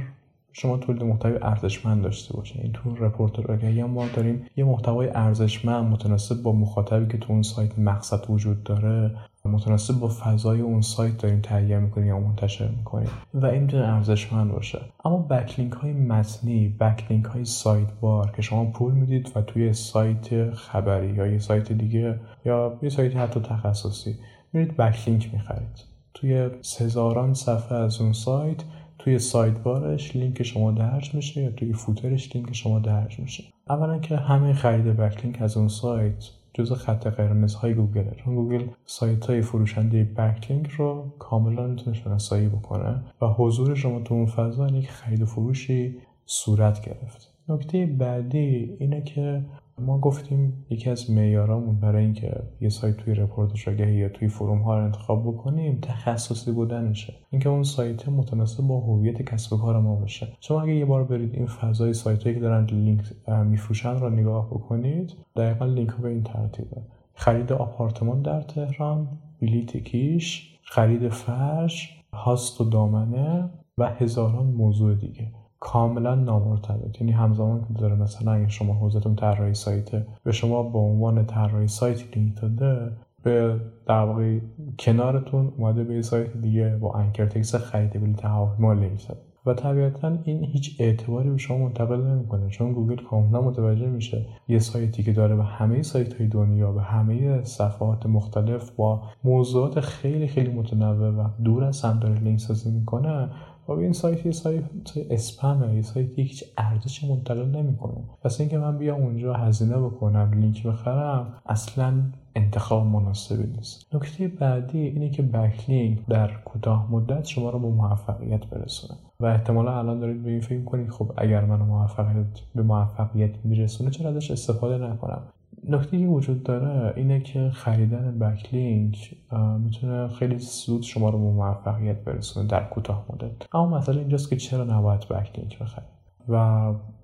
شما 0.52 0.76
تولید 0.76 1.02
محتوای 1.02 1.38
ارزشمند 1.42 2.02
داشته 2.02 2.36
باشین 2.36 2.62
این 2.62 2.72
تو 2.72 3.04
رپورتاژ 3.04 3.50
آگهی 3.50 3.80
هم 3.80 3.90
ما 3.90 4.06
داریم 4.14 4.46
یه 4.56 4.64
محتوای 4.64 5.08
ارزشمند 5.14 5.84
متناسب 5.84 6.42
با 6.42 6.52
مخاطبی 6.52 7.06
که 7.06 7.18
تو 7.18 7.32
اون 7.32 7.42
سایت 7.42 7.78
مقصد 7.78 8.30
وجود 8.30 8.62
داره 8.62 9.10
متناسب 9.44 9.94
با 9.98 10.08
فضای 10.08 10.60
اون 10.60 10.80
سایت 10.80 11.18
داریم 11.18 11.40
تهیه 11.40 11.78
می‌کنیم 11.78 12.06
یا 12.06 12.18
منتشر 12.18 12.68
می‌کنیم 12.68 13.08
و 13.34 13.46
این 13.46 13.62
می‌تونه 13.62 13.84
ارزشمند 13.84 14.52
باشه. 14.52 14.80
اما 15.04 15.18
backlink 15.18 15.72
های 15.72 15.92
متنی 15.92 16.68
backlink 16.80 17.24
های 17.24 17.44
sidebar 17.44 18.30
که 18.36 18.42
شما 18.42 18.64
پول 18.64 18.94
می‌دید 18.94 19.32
و 19.34 19.42
توی 19.42 19.72
سایت 19.72 20.50
خبری 20.50 21.14
یا 21.14 21.26
یه 21.26 21.38
سایت 21.38 21.72
دیگه 21.72 22.20
یا 22.44 22.78
یه 22.82 22.88
سایت 22.88 23.16
حتی 23.16 23.40
تخصصی 23.40 24.14
میرید 24.52 24.76
backlink 24.76 25.34
می‌خرید. 25.34 25.84
توی 26.14 26.50
هزاران 26.80 27.34
صفحه 27.34 27.78
از 27.78 28.00
اون 28.00 28.12
سایت 28.12 28.62
توی 29.04 29.18
sidebar 29.18 29.58
ش 29.58 30.16
لینک 30.16 30.42
شما 30.42 30.72
درج 30.72 31.14
میشه 31.14 31.42
یا 31.42 31.50
توی 31.50 31.72
footer 31.72 32.20
ش 32.20 32.36
لینک 32.36 32.52
شما 32.52 32.78
درج 32.78 33.18
میشه. 33.18 33.44
اولا 33.68 33.98
که 33.98 34.16
همه 34.16 34.52
خرید 34.52 34.84
backlink 34.84 35.42
از 35.42 35.56
اون 35.56 35.68
سایت 35.68 36.30
جز 36.54 36.72
خط 36.72 37.06
قرمز 37.06 37.54
های 37.54 37.74
گوگل 37.74 38.14
چون 38.14 38.34
گوگل 38.34 38.64
سایت 38.86 39.26
های 39.26 39.42
فروشنده 39.42 40.04
backlink 40.04 40.70
رو 40.70 41.12
کاملا 41.18 41.66
می‌تونه 41.66 41.96
شناسایی 41.96 42.48
بکنه 42.48 43.00
و 43.20 43.26
حضور 43.26 43.74
شما 43.74 44.00
تو 44.00 44.14
اون 44.14 44.26
فضا 44.26 44.68
یک 44.68 44.90
خرید 44.90 45.22
و 45.22 45.26
فروشی 45.26 45.96
صورت 46.26 46.80
گرفت. 46.86 47.34
نکته 47.48 47.86
بعدی 47.86 48.76
اینه 48.80 49.02
که 49.02 49.44
ما 49.78 49.98
گفتیم 49.98 50.66
یکی 50.70 50.90
از 50.90 51.10
معیارامون 51.10 51.80
برای 51.80 52.04
اینکه 52.04 52.42
یه 52.60 52.68
سایت 52.68 52.96
توی 52.96 53.14
رپورت 53.14 53.68
آگهی 53.68 53.94
یا 53.94 54.08
توی 54.08 54.28
فروم 54.28 54.58
ها 54.58 54.78
رو 54.78 54.84
انتخاب 54.84 55.22
بکنیم 55.22 55.78
تخصصی 55.82 56.52
بودنشه. 56.52 57.14
اینکه 57.30 57.48
اون 57.48 57.62
سایت 57.62 58.08
متناسب 58.08 58.66
با 58.66 58.80
هویت 58.80 59.22
کسب 59.22 59.52
و 59.52 59.58
کار 59.58 59.80
ما 59.80 59.94
باشه. 59.94 60.28
شما 60.40 60.62
اگه 60.62 60.74
یه 60.74 60.84
بار 60.84 61.04
برید 61.04 61.34
این 61.34 61.46
فضای 61.46 61.92
سایت 61.92 62.22
هایی 62.22 62.34
که 62.34 62.40
دارن 62.40 62.64
لینک 62.64 63.00
میفروشن 63.46 63.98
رو 63.98 64.10
نگاه 64.10 64.46
بکنید 64.46 65.12
دقیقا 65.36 65.64
لینک 65.64 65.90
ها 65.90 66.02
به 66.02 66.08
این 66.08 66.22
ترتیبه. 66.22 66.76
خرید 67.14 67.52
آپارتمان 67.52 68.22
در 68.22 68.40
تهران 68.40 69.08
بلیت 69.42 69.76
کیش 69.76 70.58
خرید 70.62 71.08
فرش 71.08 72.00
هاست 72.12 72.60
و 72.60 72.64
دامنه 72.64 73.50
و 73.78 73.88
هزاران 73.88 74.46
موضوع 74.46 74.94
دیگه. 74.94 75.30
کاملا 75.64 76.14
نامرتبط. 76.14 77.00
یعنی 77.00 77.12
همزمان 77.12 77.60
که 77.60 77.74
داره 77.80 77.94
مثلا 77.94 78.32
اگه 78.32 78.48
شما 78.48 78.74
حوزتون 78.74 79.14
طراحی 79.14 79.54
سایته 79.54 80.06
به 80.24 80.32
شما 80.32 80.62
به 80.62 80.78
عنوان 80.78 81.26
طراحی 81.26 81.68
سایت 81.68 82.16
لینک 82.16 82.40
داده 82.40 82.92
به 83.22 83.60
در 83.86 84.04
واقع 84.04 84.38
کنارتون 84.78 85.52
اومده 85.56 85.84
یه 85.84 86.02
سایت 86.02 86.36
دیگه 86.36 86.76
با 86.76 86.94
anchor 86.94 87.26
text 87.26 87.54
خریدبیلی 87.54 88.16
ما 88.58 88.72
لینک 88.72 89.08
داده. 89.08 89.20
و 89.46 89.54
طبیعتا 89.54 90.18
این 90.24 90.44
هیچ 90.44 90.76
اعتباری 90.80 91.30
به 91.30 91.38
شما 91.38 91.58
منتقل 91.58 92.00
نمی‌کنه. 92.00 92.48
چون 92.48 92.72
گوگل 92.72 92.96
کاملا 92.96 93.40
متوجه 93.40 93.86
میشه 93.86 94.26
یه 94.48 94.58
سایتی 94.58 95.02
که 95.02 95.12
داره 95.12 95.36
به 95.36 95.44
همه 95.44 95.82
سایت 95.82 96.14
های 96.14 96.26
دنیا 96.26 96.72
به 96.72 96.82
همه 96.82 97.44
صفحات 97.44 98.06
مختلف 98.06 98.70
با 98.70 99.02
موضوعات 99.24 99.80
خیلی 99.80 100.26
خیلی 100.26 100.52
متنوع 100.52 101.10
و 101.10 101.28
دور 101.44 101.64
از 101.64 101.82
هم 101.82 101.98
داره 101.98 102.20
لینک 102.20 102.40
سازی 102.40 102.70
می‌کنه 102.70 103.28
خب 103.66 103.72
این 103.72 103.92
سایت 103.92 104.26
یه 104.26 104.32
سایت 104.32 104.64
اسپمه 105.10 105.74
یه 105.74 105.82
سایت 105.82 106.18
هیچ 106.18 106.44
ارزش 106.58 107.04
منتقل 107.04 107.46
نمی‌کنه. 107.46 107.94
پس 108.22 108.40
اینکه 108.40 108.58
من 108.58 108.78
بیام 108.78 109.02
اونجا 109.02 109.34
هزینه 109.34 109.76
بکنم 109.78 110.30
لینک 110.34 110.66
بخرم 110.66 111.34
اصلا 111.46 111.94
انتخاب 112.36 112.86
مناسبی 112.86 113.46
نیست. 113.56 113.94
نکته 113.94 114.28
بعدی 114.28 114.78
اینه 114.78 115.10
که 115.10 115.22
بکلینک 115.22 116.06
در 116.06 116.30
کوتاه 116.44 116.92
مدت 116.92 117.24
شما 117.24 117.50
رو 117.50 117.58
به 117.58 117.68
موفقیت 117.68 118.46
برسونه. 118.46 118.98
و 119.20 119.26
احتمالا 119.26 119.78
الان 119.78 120.00
دارید 120.00 120.22
به 120.22 120.30
این 120.30 120.40
فکر 120.40 120.64
کنید 120.64 120.90
خب 120.90 121.12
اگر 121.16 121.44
من 121.44 121.58
موفقیت 121.58 122.40
به 122.54 122.62
موفقیت 122.62 123.30
میرسونه 123.44 123.90
چرا 123.90 124.10
ازش 124.10 124.30
استفاده 124.30 124.86
نکنم؟ 124.86 125.22
نکته 125.68 125.98
که 125.98 126.06
وجود 126.06 126.42
داره 126.42 126.92
اینه 126.96 127.20
که 127.20 127.50
خریدن 127.50 128.18
بکلینک 128.18 129.16
می‌تونه 129.58 130.08
خیلی 130.08 130.38
زود 130.38 130.82
شما 130.82 131.10
رو 131.10 131.18
به 131.18 131.30
موفقیت 131.30 132.04
برسونه 132.04 132.48
در 132.48 132.64
کوتاه 132.64 133.06
مدت. 133.12 133.54
اما 133.54 133.78
مسئله 133.78 133.98
اینجاست 133.98 134.30
که 134.30 134.36
چرا 134.36 134.64
نباید 134.64 135.00
بکلینک 135.00 135.58
بخرید؟ 135.58 135.88
و 136.28 136.34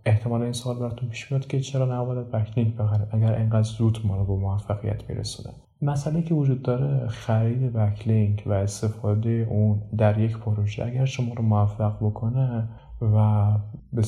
احتمالا 0.07 0.45
این 0.45 0.53
سوال 0.53 0.79
براتون 0.79 1.09
پیش 1.09 1.33
میاد 1.33 1.47
که 1.47 1.61
چرا 1.61 2.01
نباید 2.01 2.31
بکلینک 2.31 2.77
بخرید 2.77 3.09
اگر 3.11 3.35
انقدر 3.35 3.63
زود 3.63 3.99
ما 4.05 4.17
رو 4.17 4.25
به 4.25 4.43
موفقیت 4.43 5.11
میرسونه. 5.11 5.55
مسئله 5.83 6.23
که 6.23 6.35
وجود 6.35 6.63
داره 6.63 7.09
خرید 7.09 7.73
بکلینک 7.73 8.43
و 8.47 8.53
استفاده 8.53 9.47
اون 9.51 9.83
در 9.99 10.19
یک 10.19 10.39
پروژه 10.39 10.85
اگر 10.85 11.05
شما 11.05 11.35
رو 11.35 11.43
موفق 11.43 11.97
بکنه 12.01 12.69
و 13.03 13.47
به 13.93 14.03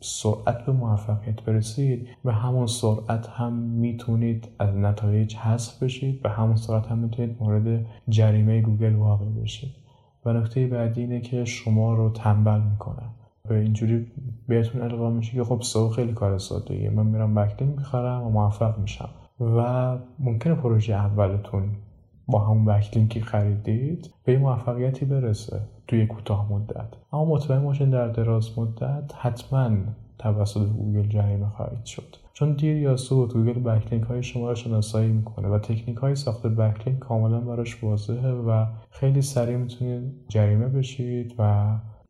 سرعت 0.00 0.66
به 0.66 0.72
موفقیت 0.72 1.42
برسید 1.42 2.08
و 2.24 2.32
همون 2.32 2.66
سرعت 2.66 3.26
هم 3.28 3.52
می‌تونید 3.52 4.48
از 4.58 4.76
نتایج 4.76 5.36
حذف 5.36 5.82
بشید 5.82 6.20
و 6.24 6.28
همون 6.28 6.56
سرعت 6.56 6.86
هم 6.86 6.98
می‌تونید 6.98 7.36
مورد 7.40 7.86
جریمه 8.08 8.60
گوگل 8.60 8.94
واقع 8.94 9.24
بشید. 9.24 9.70
و 10.24 10.32
نکته 10.32 10.66
بعدی 10.66 11.00
اینه 11.00 11.20
که 11.20 11.44
شما 11.44 11.94
رو 11.94 12.10
تنبل 12.10 12.60
می‌کنه 12.60 13.02
و 13.50 13.52
اینجوری 13.52 14.06
بهتون 14.48 14.82
القا 14.82 15.10
میشه 15.10 15.32
که 15.32 15.44
خب 15.44 15.60
SEO 15.62 15.88
خیلی 15.88 16.12
کار 16.12 16.38
ساده 16.38 16.90
من 16.90 17.06
میرم 17.06 17.34
backlink 17.34 17.76
می‌خرم 17.76 18.22
و 18.22 18.30
موفق 18.30 18.78
میشم. 18.78 19.08
و 19.40 19.98
ممکنه 20.18 20.54
پروژه 20.54 20.94
اولتون 20.94 21.68
با 22.28 22.38
همون 22.38 22.64
backlink 22.64 23.14
ی 23.14 23.20
خریدید 23.20 24.10
به 24.24 24.32
یه 24.32 24.38
موفقیتی 24.38 25.04
برسه 25.04 25.60
توی 25.88 26.06
کوتاه 26.06 26.52
مدت. 26.52 26.94
اما 27.12 27.24
مطمئن 27.24 27.62
باشین 27.62 27.90
در 27.90 28.08
دراز 28.08 28.58
مدت 28.58 29.12
حتما 29.18 29.70
توسط 30.18 30.66
گوگل 30.66 31.08
جریمه 31.08 31.48
خواهید 31.48 31.84
شد. 31.84 32.16
چون 32.32 32.52
دیر 32.52 32.76
یا 32.76 32.96
زود 32.96 33.32
گوگل 33.32 33.52
backlink 33.52 34.04
های 34.04 34.22
شما 34.22 34.48
رو 34.48 34.54
شناسایی 34.54 35.12
می‌کنه 35.12 35.48
و 35.48 35.58
تکنیک 35.58 35.96
های 35.96 36.14
ساخت 36.14 36.46
backlink 36.46 36.98
کاملا 36.98 37.40
براش 37.40 37.84
واضحه 37.84 38.30
و 38.30 38.66
خیلی 38.90 39.22
سریع 39.22 39.56
می‌تونید 39.56 40.12
جریمه 40.28 40.68
بشید 40.68 41.34
و 41.38 41.66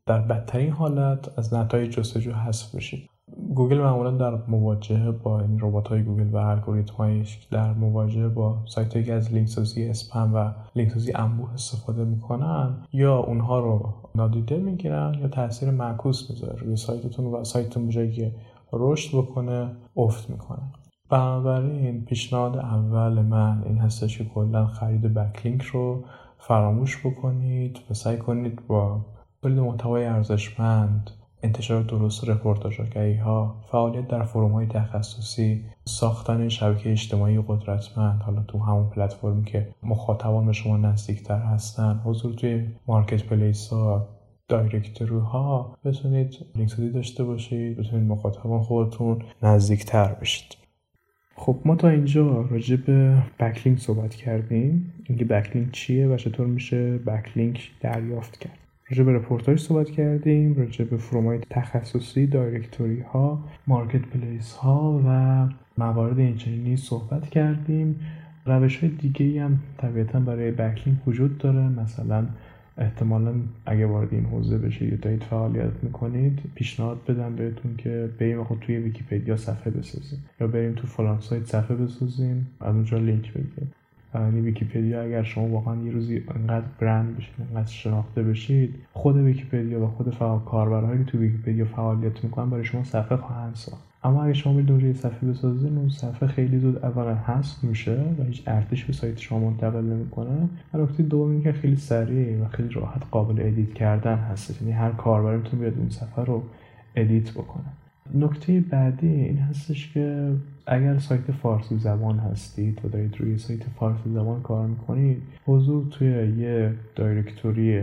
در 0.07 0.21
بدترین 0.21 0.71
حالت 0.71 1.39
از 1.39 1.55
نتایج 1.55 1.91
جستجو 1.91 2.33
حذف 2.33 2.75
بشید. 2.75 3.11
گوگل 3.55 3.79
معمولا 3.79 4.11
در 4.11 4.39
مواجهه 4.49 5.11
با 5.11 5.41
این 5.41 5.61
ربات 5.61 5.89
های 5.89 6.03
گوگل 6.03 6.31
و 6.33 6.37
الگوریتم 6.37 7.23
در 7.51 7.73
مواجهه 7.73 8.29
با 8.29 8.59
سایت 8.67 9.05
که 9.05 9.13
از 9.13 9.33
لینک 9.33 9.49
سازی 9.49 9.89
اسپم 9.89 10.35
و 10.35 10.51
لینک 10.77 10.93
سازی 10.93 11.13
انبوه 11.13 11.53
استفاده 11.55 12.05
می‌کنن 12.05 12.75
یا 12.93 13.19
اونها 13.19 13.61
رو 13.61 13.95
نادیده 14.15 14.57
می‌گیرن 14.57 15.15
یا 15.21 15.29
تاثیر 15.29 15.71
معکوس 15.71 16.31
می‌ذاره. 16.31 16.61
روی 16.61 16.77
سایتتون 16.77 17.27
و 17.27 17.45
سایتتون 17.45 17.89
جایی 17.89 18.13
که 18.13 18.35
رشد 18.73 19.19
بکنه 19.19 19.71
افت 19.97 20.31
می‌کنه. 20.31 20.63
بنابراین 21.11 22.05
پیشنهاد 22.05 22.57
اول 22.57 23.13
من 23.13 23.63
این 23.67 23.79
هستش 23.79 24.19
که 24.19 24.25
کلا 24.25 24.67
خرید 24.67 25.15
backlink 25.15 25.63
رو 25.63 26.05
فراموش 26.39 27.07
بکنید 27.07 27.79
و 27.91 27.95
سعی 27.95 28.17
کنید 28.17 28.67
با 28.67 29.01
تولید 29.43 29.59
محتوای 29.59 30.05
ارزشمند 30.05 31.11
انتشار 31.43 31.83
درست 31.83 32.29
رپورتاژ 32.29 32.81
آگهی 32.81 33.17
ها 33.17 33.57
فعالیت 33.73 34.09
در 34.09 34.23
forum 34.23 34.53
های 34.53 34.67
تخصصی 34.67 35.65
ساختن 35.85 36.49
شبکه 36.49 36.93
اجتماعی 36.93 37.45
قدرتمند 37.49 38.23
حالا 38.23 38.43
تو 38.43 38.59
همون 38.59 38.91
پلتفرمی 38.91 39.45
که 39.45 39.69
مخاطبان 39.83 40.47
به 40.47 40.53
شما 40.53 40.77
نزدیکتر 40.77 41.39
هستن 41.39 42.01
حضور 42.05 42.35
توی 42.35 42.67
marketplace 42.87 43.69
ها 43.69 44.09
directory 44.49 45.19
ها 45.19 45.79
بتونید 45.85 46.95
داشته 46.95 47.25
باشید 47.25 47.77
بتونید 47.77 48.09
مخاطبان 48.09 48.63
خودتون 48.63 49.23
نزدیکتر 49.43 50.15
بشید. 50.15 50.57
خب 51.37 51.57
ما 51.65 51.77
تا 51.77 51.89
اینجا 51.89 52.41
راجع 52.41 52.77
به 52.77 53.23
backlink 53.41 53.79
صحبت 53.79 54.15
کردیم. 54.15 54.93
اینکه 55.09 55.25
backlink 55.25 55.73
چیه 55.73 56.09
و 56.09 56.17
چطور 56.17 56.47
میشه 56.47 56.99
backlink 56.99 57.71
دریافت 57.81 58.39
کرد. 58.39 58.68
راجع 58.91 59.03
به 59.03 59.13
رپورتاژ 59.13 59.61
صحبت 59.61 59.91
کردیم 59.91 60.55
راجع 60.55 60.85
به 60.85 60.97
forum 60.97 61.32
ای 61.32 61.39
تخصصی 61.51 62.27
directory 62.27 63.01
ها 63.01 63.45
marketplace 63.67 64.53
ها 64.53 65.03
و 65.07 65.49
موارد 65.79 66.19
اینچنینی 66.19 66.77
صحبت 66.77 67.29
کردیم. 67.31 68.01
روش 68.47 68.79
های 68.79 68.89
دیگه 68.89 69.45
هم 69.45 69.59
طبیعتا 69.79 70.21
برای 70.21 70.51
backlink 70.51 70.99
وجود 71.07 71.39
داره. 71.39 71.69
مثلا 71.69 72.27
احتمالا 72.79 73.35
اگه 73.67 73.87
وارد 73.87 74.15
این 74.15 74.25
حوزه 74.25 74.59
بشید 74.59 74.93
یا 74.93 74.97
دارید 74.97 75.23
فعالیت 75.23 75.73
می‌کنید 75.83 76.41
پیشنهاد 76.55 76.99
بدم 77.09 77.37
بهتون 77.37 77.77
که 77.77 78.11
بریم 78.19 78.45
خود 78.45 78.59
توی 78.59 78.77
ویکیپدیا 78.77 79.37
صفحه 79.37 79.71
بسازیم 79.71 80.25
یا 80.41 80.47
بریم 80.47 80.73
تو 80.73 80.87
فلان 80.87 81.21
سایت 81.21 81.45
صفحه 81.45 81.77
بسازیم 81.77 82.47
از 82.61 82.75
اونجا 82.75 82.99
لینک 82.99 83.33
بگیریم. 83.33 83.73
یعنی 84.15 84.41
ویکیپدیا 84.41 85.03
اگر 85.03 85.23
شما 85.23 85.49
واقعا 85.49 85.83
یه 85.83 85.93
روزی 85.93 86.23
انقدر 86.35 86.67
برند 86.81 87.17
بشید 87.17 87.35
انقدر 87.51 87.71
شناخته 87.71 88.23
بشید 88.23 88.75
خود 88.93 89.17
ویکیپدیا 89.17 89.85
و 89.85 89.87
خود 89.87 90.15
فعال 90.15 90.41
کاربرهایی 90.41 91.05
که 91.05 91.11
تو 91.11 91.19
ویکیپدیا 91.19 91.65
فعالیت 91.65 92.25
می‌کنن 92.25 92.51
برای 92.51 92.65
شما 92.65 92.85
صفحه 92.85 93.17
خواهند 93.17 93.55
ساخت. 93.55 93.89
اما 94.05 94.25
اگه 94.25 94.35
شما 94.35 94.53
برید 94.53 94.71
اونجا 94.71 94.93
صفحه 94.93 95.29
بسازین 95.29 95.79
اون 95.79 95.89
صفحه 95.89 96.29
خیلی 96.29 96.59
زود 96.59 96.85
اولا 96.85 97.15
حذف 97.15 97.65
میشه 97.65 98.05
و 98.19 98.23
هیچ 98.23 98.43
ارزشی 98.47 98.85
به 98.85 98.93
سایت 98.93 99.19
شما 99.19 99.39
منتقل 99.39 99.85
نمی‌کنه. 99.85 100.49
و 100.75 100.79
نکته 100.79 101.03
دوم 101.03 101.43
که 101.43 101.53
خیلی 101.53 101.77
سریع 101.77 102.43
و 102.43 102.49
خیلی 102.49 102.69
راحت 102.69 103.03
قابل 103.11 103.43
edit 103.47 103.75
کردن 103.75 104.17
هست 104.17 104.63
یعنی 104.63 104.73
هر 104.75 104.91
کاربری 104.91 105.37
می‌تونه 105.37 105.63
بیاد 105.63 105.79
اون 105.79 105.91
صفحه 105.91 106.25
رو 106.25 106.43
edit 106.97 107.31
بکنه. 107.31 107.65
نکته 108.15 108.61
بعدی 108.61 109.09
این 109.09 109.39
هستش 109.39 109.93
که 109.93 110.33
اگر 110.67 110.99
سایت 110.99 111.33
فارسی 111.33 111.79
زبان 111.79 112.19
هستید 112.19 112.85
و 112.85 112.89
دارید 112.89 113.17
روی 113.21 113.39
سایت 113.39 113.63
فارسی 113.81 114.11
زبان 114.11 114.43
کار 114.43 114.67
می‌کنید 114.67 115.23
حضور 115.47 115.87
توی 115.91 116.09
یه 116.39 116.75
directory 116.97 117.83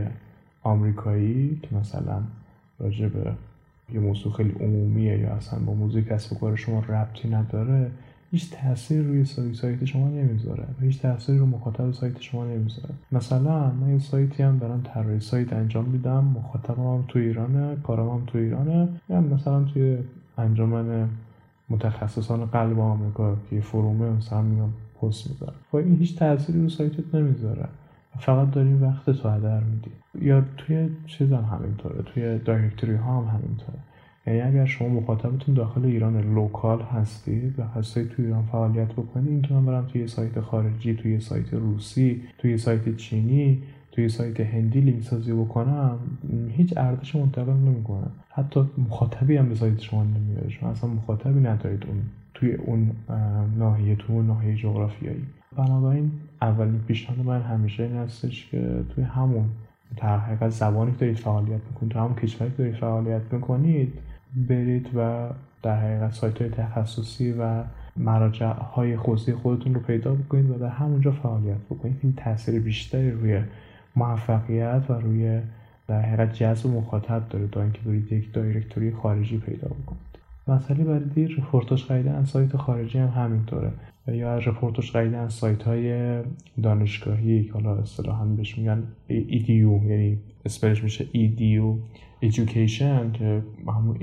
آمریکایی 0.63 1.59
که 1.61 1.75
مثلا 1.75 2.21
راجع 2.79 3.07
به 3.07 3.31
یه 3.93 3.99
موضوع 3.99 4.33
خیلی 4.33 4.51
عمومیه 4.59 5.19
یا 5.19 5.29
اصلا 5.29 5.59
با 5.59 5.73
موضوع 5.73 6.01
کسب 6.01 6.33
و 6.33 6.39
کار 6.39 6.55
شما 6.55 6.79
ربطی 6.79 7.29
نداره 7.29 7.91
هیچ 8.31 8.51
تاثیر 8.51 9.01
روی 9.01 9.25
سایت 9.53 9.85
شما 9.85 10.09
نمی‌ذاره 10.09 10.63
و 10.63 10.83
هیچ 10.83 11.01
تاثیری 11.01 11.37
رو 11.37 11.45
مخاطب 11.45 11.91
سایت 11.91 12.21
شما 12.21 12.45
نمی‌ذاره. 12.45 12.93
مثلا 13.11 13.71
من 13.71 13.89
یه 13.89 13.99
سایتی 13.99 14.43
هم 14.43 14.57
دارم 14.57 14.81
طراحی 14.93 15.19
سایت 15.19 15.53
انجام 15.53 15.85
میدم 15.85 16.23
مخاطبم 16.23 16.83
هم 16.83 17.03
تو 17.07 17.19
ایرانه 17.19 17.75
کارم 17.83 18.09
هم 18.09 18.23
تو 18.27 18.37
ایرانه 18.37 18.89
یا 19.09 19.21
مثلا 19.21 19.63
توی 19.63 19.97
انجمن 20.37 21.09
متخصصان 21.69 22.45
قلب 22.45 22.79
آمریکا 22.79 23.37
که 23.49 23.61
فرومه 23.61 24.09
مثلا 24.09 24.41
میام 24.41 24.73
پست 25.01 25.29
می‌ذارم 25.29 25.55
و 25.73 25.77
این 25.77 25.97
هیچ 25.97 26.19
تاثیری 26.19 26.61
رو 26.61 26.69
سایتت 26.69 27.15
نمی‌ذاره. 27.15 27.67
فقط 28.19 28.51
داری 28.51 28.73
وقت 28.73 29.09
تو 29.09 29.29
هدر 29.29 29.59
میدی. 29.59 29.91
یا 30.21 30.43
توی 30.57 30.89
چیز 31.05 31.33
هم 31.33 31.43
همینطوره. 31.43 32.01
توی 32.01 32.39
دایرکتوری 32.39 32.95
ها 32.95 33.21
هم 33.21 33.37
همینطوره. 33.37 33.79
یعنی 34.27 34.41
اگر 34.41 34.65
شما 34.65 34.87
مخاطبتون 34.89 35.55
داخل 35.55 35.85
ایران 35.85 36.33
local 36.33 36.81
هستید 36.81 37.59
و 37.59 37.63
هستید 37.63 38.09
توی 38.09 38.25
ایران 38.25 38.43
فعالیت 38.51 38.91
بکنید 38.91 39.27
این 39.27 39.41
که 39.41 39.53
من 39.53 39.65
برم 39.65 39.85
توی 39.85 40.07
سایت 40.07 40.39
خارجی 40.39 40.93
توی 40.93 41.19
سایت 41.19 41.53
روسی 41.53 42.21
توی 42.37 42.57
سایت 42.57 42.95
چینی 42.95 43.63
توی 43.95 44.09
سایت 44.09 44.39
هندی 44.39 44.81
لینک 44.81 45.03
سازی 45.03 45.33
بکنم 45.33 45.99
هیچ 46.49 46.77
ارزش 46.77 47.15
منتقل 47.15 47.53
نمی‌کنه. 47.53 48.11
حتی 48.29 48.65
مخاطبی 48.77 49.37
هم 49.37 49.49
به 49.49 49.55
سایت 49.55 49.79
شما 49.79 50.03
نمیاره 50.03 50.49
شما 50.49 50.69
اصلا 50.69 50.89
مخاطبی 50.89 51.39
ندارید 51.39 51.85
اون 51.85 52.01
توی 52.33 52.53
اون 52.53 52.91
ناحیه 53.57 53.95
تو 53.95 54.13
اون 54.13 54.27
ناحیه 54.27 54.55
جغرافیایی. 54.55 55.23
بنابراین 55.57 56.11
اولین 56.41 56.79
پیشنهاد 56.87 57.25
من 57.25 57.41
همیشه 57.41 57.83
این 57.83 57.95
هستش 57.95 58.49
که 58.51 58.83
توی 58.89 59.03
همون 59.03 59.45
در 59.97 60.17
حقیقت 60.17 60.49
زبانی 60.49 60.91
که 60.91 60.97
دارید 60.97 61.17
فعالیت 61.17 61.61
می‌کنید 61.71 61.91
تو 61.91 61.99
همون 61.99 62.15
کشوری 62.15 62.51
که 62.51 62.57
دارید 62.57 62.75
فعالیت 62.75 63.33
می‌کنید 63.33 63.93
برید 64.47 64.89
و 64.95 65.29
در 65.63 65.79
حقیقت 65.79 66.13
سایت 66.13 66.41
های 66.41 66.49
تخصصی 66.49 67.31
و 67.31 67.63
مراجع 67.97 68.45
های 68.45 68.93
حوزه 68.93 69.35
خودتون 69.35 69.73
رو 69.73 69.79
پیدا 69.79 70.13
بکنید 70.13 70.49
و 70.49 70.53
در 70.53 70.67
همونجا 70.67 71.11
فعالیت 71.11 71.57
بکنید. 71.69 71.99
این 72.03 72.13
تاثیر 72.13 72.59
بیشتری 72.59 73.11
روی 73.11 73.41
موفقیت 73.95 74.83
و 74.89 74.93
روی 74.93 75.41
در 75.87 76.01
حقیقت 76.01 76.33
جذب 76.33 76.69
مخاطب 76.69 77.29
داره 77.29 77.47
تا 77.47 77.61
اینکه 77.61 77.79
برید 77.85 78.11
یک 78.11 78.33
directory 78.33 78.91
خارجی 78.91 79.37
پیدا 79.37 79.67
بکنید. 79.67 80.19
مسئله 80.47 80.83
بعدی 80.83 81.27
رپورتاژ 81.27 81.83
خریدن 81.83 82.25
سایت 82.25 82.57
خارجی 82.57 82.97
هم 82.97 83.07
همینطوره. 83.07 83.71
یا 84.07 84.37
رپورتاژ 84.37 84.91
خریدن 84.91 85.27
سایت 85.27 85.63
های 85.63 86.19
دانشگاهی 86.63 87.43
که 87.43 87.53
حالا 87.53 87.75
اصطلاحا 87.75 88.25
بهش 88.25 88.57
میگن 88.57 88.83
edu 89.07 89.83
یعنی 89.83 90.17
spell 90.45 90.72
ش 90.72 90.83
میشه 90.83 91.05
edu 91.11 91.75
education 92.23 93.11
که 93.13 93.43
همون 93.67 93.97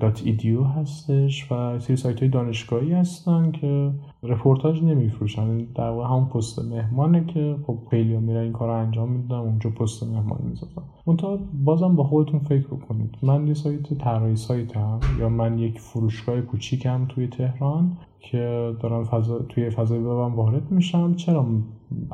dot 0.00 0.22
edu 0.24 0.64
هستش 0.64 1.52
و 1.52 1.78
سری 1.78 1.96
سایت 1.96 2.20
های 2.20 2.28
دانشگاهی 2.28 2.92
هستن 2.92 3.52
که 3.52 3.90
رپورتاژ 4.28 4.82
می‌فروشن. 4.82 5.58
در 5.58 5.90
واقع 5.90 6.08
همون 6.08 6.24
پست 6.24 6.58
مهمانه 6.58 7.24
که 7.24 7.56
خب 7.66 7.78
خیلی 7.90 8.16
میرن 8.16 8.40
این 8.40 8.52
کار 8.52 8.68
رو 8.68 8.74
انجام 8.74 9.08
میدن 9.12 9.34
اونجا 9.34 9.70
پست 9.70 10.02
مهمان 10.02 10.40
می‌ذارن 10.50 10.72
منتها 11.06 11.38
بازم 11.64 11.96
با 11.96 12.04
خودتون 12.04 12.40
فکر 12.40 12.66
بکنید. 12.66 13.14
من 13.22 13.46
یه 13.46 13.54
سایت 13.54 13.94
طراحی 13.94 14.36
سایت 14.36 14.76
هم 14.76 15.00
یا 15.18 15.28
من 15.28 15.58
یک 15.58 15.80
فروشگاه 15.80 16.40
کوچیکم 16.40 17.06
توی 17.08 17.26
تهران. 17.26 17.96
که 18.20 18.72
دارم 18.80 19.04
فضا 19.04 19.38
توی 19.38 19.70
فضای 19.70 19.98
وبم 19.98 20.34
وارد 20.34 20.70
میشم 20.70 21.14
چرا؟ 21.14 21.46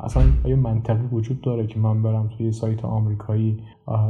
اصلا 0.03 0.23
آیا 0.45 0.55
منطقی 0.55 1.05
وجود 1.11 1.41
داره 1.41 1.67
که 1.67 1.79
من 1.79 2.03
برم 2.03 2.29
توی 2.37 2.51
سایت 2.51 2.85
آمریکایی 2.85 3.57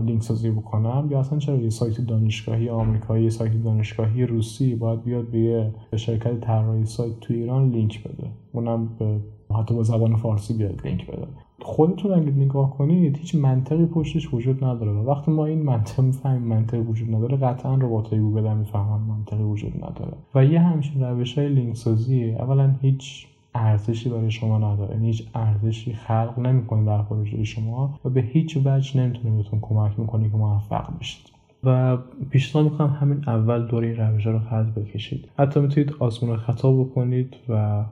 لینک 0.05 0.21
سازی 0.23 0.51
بکنم؟ 0.51 1.07
یا 1.11 1.19
اصلا 1.19 1.39
چرا 1.39 1.55
یه 1.55 1.69
سایت 1.69 2.01
دانشگاهی 2.01 2.69
آمریکایی 2.69 3.29
سایت 3.29 3.63
دانشگاهی 3.63 4.25
روسی 4.25 4.75
باید 4.75 5.03
بیاد 5.03 5.25
به 5.25 5.71
شرکت 5.95 6.39
طراحی 6.39 6.85
سایت 6.85 7.19
توی 7.19 7.35
ایران 7.35 7.69
لینک 7.69 8.03
بده؟ 8.03 8.27
اونم 8.51 8.89
به 8.99 9.19
حتی 9.55 9.75
با 9.75 9.83
زبان 9.83 10.15
فارسی 10.15 10.53
بیاد 10.53 10.87
لینک 10.87 11.07
بده. 11.07 11.27
خودتون 11.63 12.11
اگه 12.11 12.31
نگاه 12.31 12.77
کنید 12.77 13.17
هیچ 13.17 13.35
منطقی 13.35 13.85
پشتش 13.85 14.33
وجود 14.33 14.63
نداره 14.63 14.91
و 14.91 15.09
وقتی 15.09 15.31
ما 15.31 15.45
این 15.45 15.63
منطق 15.63 16.03
می‌فهمیم 16.03 16.41
منطقی 16.41 16.79
وجود 16.79 17.15
نداره 17.15 17.37
قطعا 17.37 17.75
ربات 17.75 18.07
های 18.07 18.19
گوگل 18.19 18.53
می‌فهمن 18.57 18.99
منطقی 18.99 19.43
وجود 19.43 19.85
نداره. 19.85 20.13
و 20.35 20.45
یه 20.45 20.59
همچین 20.59 21.03
روش 21.03 21.37
های 21.37 21.49
لینک 21.49 21.75
سازی 21.75 22.31
اولا 22.31 22.75
هیچ 22.81 23.27
ارزشی 23.55 24.09
برای 24.09 24.31
شما 24.31 24.57
نداره 24.57 24.93
یعنی 24.93 25.07
هیچ 25.07 25.27
ارزشی 25.35 25.93
خلق 25.93 26.39
نمی‌کنه 26.39 26.85
در 26.85 27.01
پروژه 27.01 27.43
شما 27.43 27.99
و 28.05 28.09
به 28.09 28.21
هیچ 28.21 28.57
وجه 28.65 28.99
نمی‌تونه 28.99 29.35
بهتون 29.35 29.59
کمک 29.61 29.99
می‌کنه 29.99 30.29
که 30.29 30.37
موفق 30.37 30.99
بشید. 30.99 31.29
و 31.63 31.97
پیشنهاد 32.29 32.71
می‌کنم 32.71 32.97
همین 32.99 33.23
اول 33.27 33.67
دور 33.67 33.83
این 33.83 33.97
روش 33.97 34.25
رو 34.25 34.39
خط 34.39 34.65
بکشید. 34.65 35.29
حتی 35.39 35.59
می‌تونید 35.59 35.93
آزمون 35.99 36.37
خطا 36.37 36.71
بکنید 36.71 37.35
و 37.49 37.83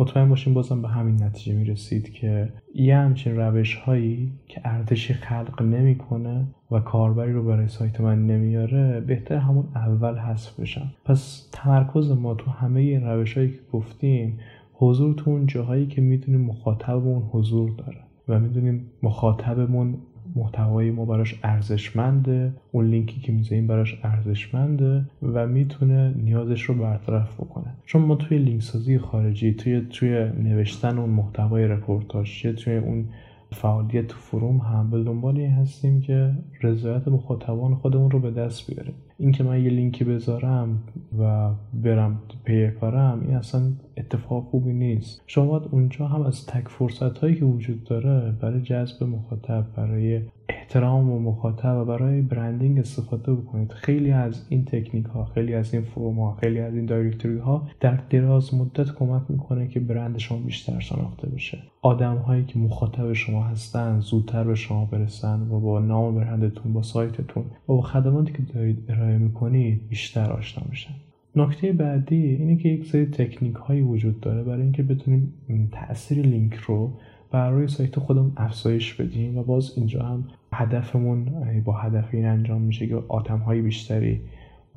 مطمئن 0.00 0.28
باشین 0.28 0.54
بازم 0.54 0.82
به 0.82 0.88
همین 0.88 1.22
نتیجه 1.22 1.56
می‌رسید 1.56 2.12
که 2.12 2.52
یه 2.74 2.96
همچین 2.96 3.36
روش 3.36 3.74
هایی 3.74 4.32
که 4.48 4.60
ارزشی 4.64 5.14
خلق 5.14 5.62
نمی‌کنه 5.62 6.46
و 6.70 6.80
کاربری 6.80 7.32
رو 7.32 7.44
برای 7.44 7.68
سایت 7.68 8.00
من 8.00 8.26
نمیاره 8.26 9.00
بهتر 9.00 9.36
همون 9.36 9.68
اول 9.74 10.18
حذف 10.18 10.60
بشن. 10.60 10.90
پس 11.04 11.48
تمرکز 11.52 12.10
ما 12.10 12.34
تو 12.34 12.50
همه 12.50 12.80
این 12.80 13.02
روش 13.02 13.36
هایی 13.36 13.50
که 13.50 13.58
گفتیم 13.72 14.38
حضور 14.74 15.14
تو 15.14 15.30
اون 15.30 15.46
جاهایی 15.46 15.86
که 15.86 16.00
می‌دونیم 16.00 16.40
مخاطبمون 16.40 17.22
حضور 17.22 17.70
داره 17.70 17.98
و 18.28 18.40
می‌دونیم 18.40 18.86
مخاطبمون 19.02 19.98
محتوای 20.34 20.90
ما 20.90 21.04
براش 21.04 21.40
ارزشمنده 21.42 22.52
اون 22.72 22.86
لینکی 22.86 23.20
که 23.20 23.32
می‌ذاریم 23.32 23.66
براش 23.66 24.00
ارزشمنده 24.02 25.04
و 25.22 25.46
می‌تونه 25.46 26.14
نیازش 26.16 26.62
رو 26.62 26.74
برطرف 26.74 27.34
بکنه. 27.34 27.74
چون 27.86 28.02
ما 28.02 28.14
توی 28.14 28.38
لینک 28.38 28.62
سازی 28.62 28.98
خارجی 28.98 29.54
توی 29.54 29.80
توی 29.80 30.30
نوشتن 30.42 30.98
اون 30.98 31.10
محتوای 31.10 31.66
رپورتاج 31.66 32.46
توی 32.56 32.76
اون 32.76 33.08
فعالیت 33.52 34.06
تو 34.06 34.16
فروم 34.16 34.56
هم 34.58 34.90
به 34.90 35.04
دنبال 35.04 35.36
این 35.36 35.50
هستیم 35.50 36.00
که 36.00 36.34
رضایت 36.62 37.08
مخاطبان 37.08 37.74
خودمون 37.74 38.10
رو 38.10 38.20
به 38.20 38.30
دست 38.30 38.70
بیاریم. 38.70 38.94
اینکه 39.20 39.44
من 39.44 39.62
یه 39.62 39.70
لینکی 39.70 40.04
بذارم 40.04 40.82
و 41.18 41.50
برم 41.74 42.20
پی 42.44 42.70
کارم 42.70 43.20
این 43.20 43.36
اصلا 43.36 43.62
اتفاق 43.96 44.44
خوبی 44.44 44.72
نیست. 44.72 45.22
شما 45.26 45.46
باید 45.46 45.68
اونجا 45.70 46.06
هم 46.06 46.22
از 46.22 46.46
تک 46.46 46.68
فرصت 46.68 47.18
هایی 47.18 47.34
که 47.34 47.44
وجود 47.44 47.84
داره 47.84 48.32
برای 48.40 48.62
جذب 48.62 49.04
مخاطب 49.04 49.64
برای 49.76 50.20
احترام 50.48 51.10
و 51.10 51.18
مخاطب 51.18 51.76
و 51.76 51.84
برای 51.84 52.22
برندینگ 52.22 52.78
استفاده 52.78 53.32
بکنید. 53.34 53.72
خیلی 53.72 54.10
از 54.10 54.46
این 54.48 54.64
تکنیک 54.64 55.06
ها 55.06 55.24
خیلی 55.24 55.54
از 55.54 55.74
این 55.74 55.82
فروم 55.82 56.20
ها 56.20 56.36
خیلی 56.40 56.60
از 56.60 56.74
این 56.74 56.86
دایرکتوری 56.86 57.38
ها 57.38 57.68
در 57.80 57.98
دراز 58.10 58.54
مدت 58.54 58.94
کمک 58.94 59.22
می‌کنه 59.28 59.68
که 59.68 59.80
برند 59.80 60.18
شما 60.18 60.38
بیشتر 60.38 60.78
شناخته 60.78 61.28
بشه. 61.28 61.58
آدم 61.82 62.16
هایی 62.16 62.44
که 62.44 62.58
مخاطب 62.58 63.12
شما 63.12 63.42
هستن 63.42 64.00
زودتر 64.00 64.44
به 64.44 64.54
شما 64.54 64.84
برسن 64.84 65.42
و 65.50 65.60
با 65.60 65.78
نام 65.78 66.14
برندتون 66.14 66.72
با 66.72 66.82
سایتتون 66.82 67.42
و 67.42 67.46
با 67.66 67.80
خدماتی 67.80 68.32
که 68.32 68.42
دارید 68.54 68.84
ارائه 68.88 69.07
می‌کنید 69.16 69.88
بیشتر 69.88 70.32
آشنا 70.32 70.64
میشن 70.70 70.94
نکته 71.36 71.72
بعدی 71.72 72.16
اینه 72.16 72.56
که 72.56 72.68
یک 72.68 72.86
سری 72.86 73.06
تکنیک 73.06 73.54
هایی 73.54 73.80
وجود 73.80 74.20
داره 74.20 74.42
برای 74.42 74.62
اینکه 74.62 74.82
بتونیم 74.82 75.32
تاثیر 75.72 76.26
لینک 76.26 76.54
رو 76.54 76.92
بر 77.30 77.50
روی 77.50 77.68
سایت 77.68 77.98
خودمون 77.98 78.32
افزایش 78.36 78.94
بدیم 78.94 79.38
و 79.38 79.42
باز 79.42 79.72
اینجا 79.76 80.02
هم 80.02 80.24
هدفمون 80.52 81.24
با 81.64 81.72
هدف 81.72 82.08
این 82.12 82.26
انجام 82.26 82.62
میشه 82.62 82.86
که 82.86 83.02
آدم 83.08 83.38
های 83.38 83.60
بیشتری 83.60 84.20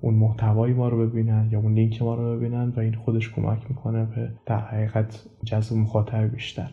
اون 0.01 0.13
محتوای 0.13 0.73
ما 0.73 0.89
رو 0.89 1.07
ببینن 1.07 1.49
یا 1.51 1.59
اون 1.59 1.73
لینک 1.73 2.01
ما 2.01 2.15
رو 2.15 2.37
ببینن 2.37 2.73
و 2.75 2.79
این 2.79 2.93
خودش 2.93 3.31
کمک 3.31 3.59
می‌کنه 3.69 4.05
به 4.05 4.31
در 4.45 4.59
حقیقت 4.59 5.25
جذب 5.43 5.75
مخاطب 5.75 6.31
بیشتر. 6.31 6.69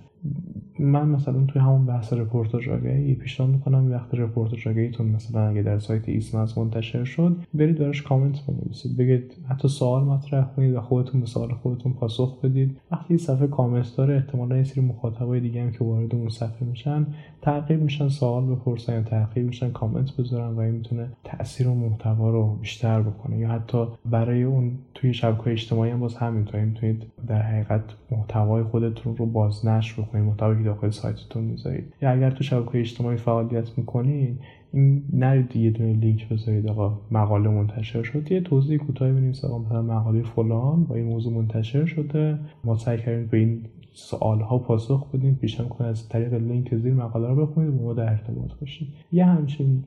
من 0.78 1.08
مثلا 1.08 1.44
توی 1.48 1.62
همون 1.62 1.86
بحث 1.86 2.12
رپورتاج 2.12 2.68
آگهی 2.68 3.14
پیشنهاد 3.14 3.52
می‌کنم 3.52 3.90
وقت 3.92 4.14
رپورتاج 4.14 4.68
آگهیتون 4.68 5.06
مثلا 5.06 5.48
اگه 5.48 5.62
در 5.62 5.78
سایت 5.78 6.08
ایسنا 6.08 6.58
منتشر 6.58 7.04
شد 7.04 7.36
برید 7.54 7.78
براش 7.78 8.02
کامنت 8.02 8.46
بنویسید. 8.46 8.96
بگید 8.96 9.32
حتی 9.48 9.68
سوال 9.68 10.04
مطرح 10.04 10.44
کنید 10.56 10.74
و 10.74 10.80
خودتون 10.80 11.20
به 11.20 11.26
سوال 11.26 11.52
خودتون 11.52 11.92
پاسخ 11.92 12.40
بدید. 12.40 12.76
وقتی 12.92 13.18
صفحه 13.18 13.46
کامنت 13.46 13.96
داره 13.96 14.14
احتمالا 14.14 14.56
یه 14.56 14.64
سری 14.64 14.84
مخاطبای 14.84 15.40
دیگه 15.40 15.62
هم 15.62 15.70
که 15.70 15.84
وارد 15.84 16.14
اون 16.14 16.28
صفحه 16.28 16.68
میشن 16.68 17.06
تعقیب 17.42 17.82
میشن 17.82 18.08
سوال 18.08 18.46
بپرسن 18.46 18.92
یا 18.92 19.02
تعقیب 19.02 19.46
میشن 19.46 19.70
کامنت 19.70 20.16
بذارن 20.16 20.54
و 20.54 20.58
این 20.58 20.74
می‌تونه 20.74 21.08
تاثیر 21.24 21.68
و 21.68 21.74
محتوا 21.74 22.30
رو 22.30 22.56
بیشتر 22.60 23.02
بکنه. 23.02 23.38
یا 23.38 23.48
حتی 23.48 23.86
برای 24.10 24.42
اون 24.42 24.72
توی 24.94 25.14
شبکه 25.14 25.50
اجتماعی 25.50 25.90
هم 25.90 26.00
باز 26.00 26.14
همینطوری 26.14 26.64
می‌تونید 26.64 27.02
در 27.26 27.42
حقیقت 27.42 27.84
محتوای 28.10 28.62
خودتون 28.62 29.16
رو 29.16 29.26
بازنشر 29.26 30.02
بکنید 30.02 30.24
محتوایی 30.24 30.67
داخل 30.68 30.90
سایتتون 30.90 31.44
می‌ذارید. 31.44 31.84
یا 32.02 32.10
اگر 32.10 32.30
تو 32.30 32.44
شبکه 32.44 32.80
اجتماعی 32.80 33.16
فعالیت 33.16 33.78
می‌کنین 33.78 34.38
این 34.72 35.02
نرید 35.12 35.56
یه 35.56 35.70
دونه 35.70 35.92
لینک 35.92 36.28
بذارید 36.28 36.66
آقا 36.66 37.00
مقاله 37.10 37.48
منتشر 37.48 38.02
شد. 38.02 38.32
یه 38.32 38.40
توضیح 38.40 38.78
کوتاهی 38.78 39.12
بنویسید 39.12 39.50
آقا 39.50 39.58
مثلا 39.58 39.82
مقاله 39.82 40.22
فلان 40.22 40.84
با 40.84 40.94
این 40.94 41.04
موضوع 41.04 41.32
منتشر 41.32 41.84
شده. 41.84 42.38
ما 42.64 42.76
سعی 42.76 42.98
کردیم 42.98 43.26
به 43.26 43.36
این 43.36 43.60
سوال 43.92 44.40
ها 44.40 44.58
پاسخ 44.58 45.10
بدیم. 45.14 45.34
پیشنهاد 45.34 45.68
می‌کنم 45.68 45.90
از 45.90 46.08
طریق 46.08 46.34
لینک 46.34 46.76
زیر 46.76 46.94
مقاله 46.94 47.28
رو 47.28 47.46
بخونید 47.46 47.70
و 47.70 47.77
با 47.77 47.84
ما 47.84 47.94
در 47.94 48.10
ارتباط 48.10 48.50
باشید. 48.60 48.88
یه 49.12 49.24
همچین 49.24 49.84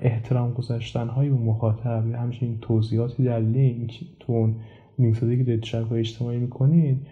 احترام 0.00 0.52
گذاشتن 0.52 1.08
های 1.08 1.28
به 1.28 1.36
مخاطب 1.36 2.04
یا 2.10 2.18
همچین 2.18 2.58
توضیحاتی 2.60 3.24
در 3.24 3.40
لینک 3.40 4.04
تو 4.20 4.32
اون 4.32 4.54
لینک 4.98 5.16
سازی 5.16 5.36
که 5.36 5.44
دارید 5.44 5.64
شبکه 5.64 5.94
اجتماعی 5.94 6.38
می‌کنید 6.38 7.06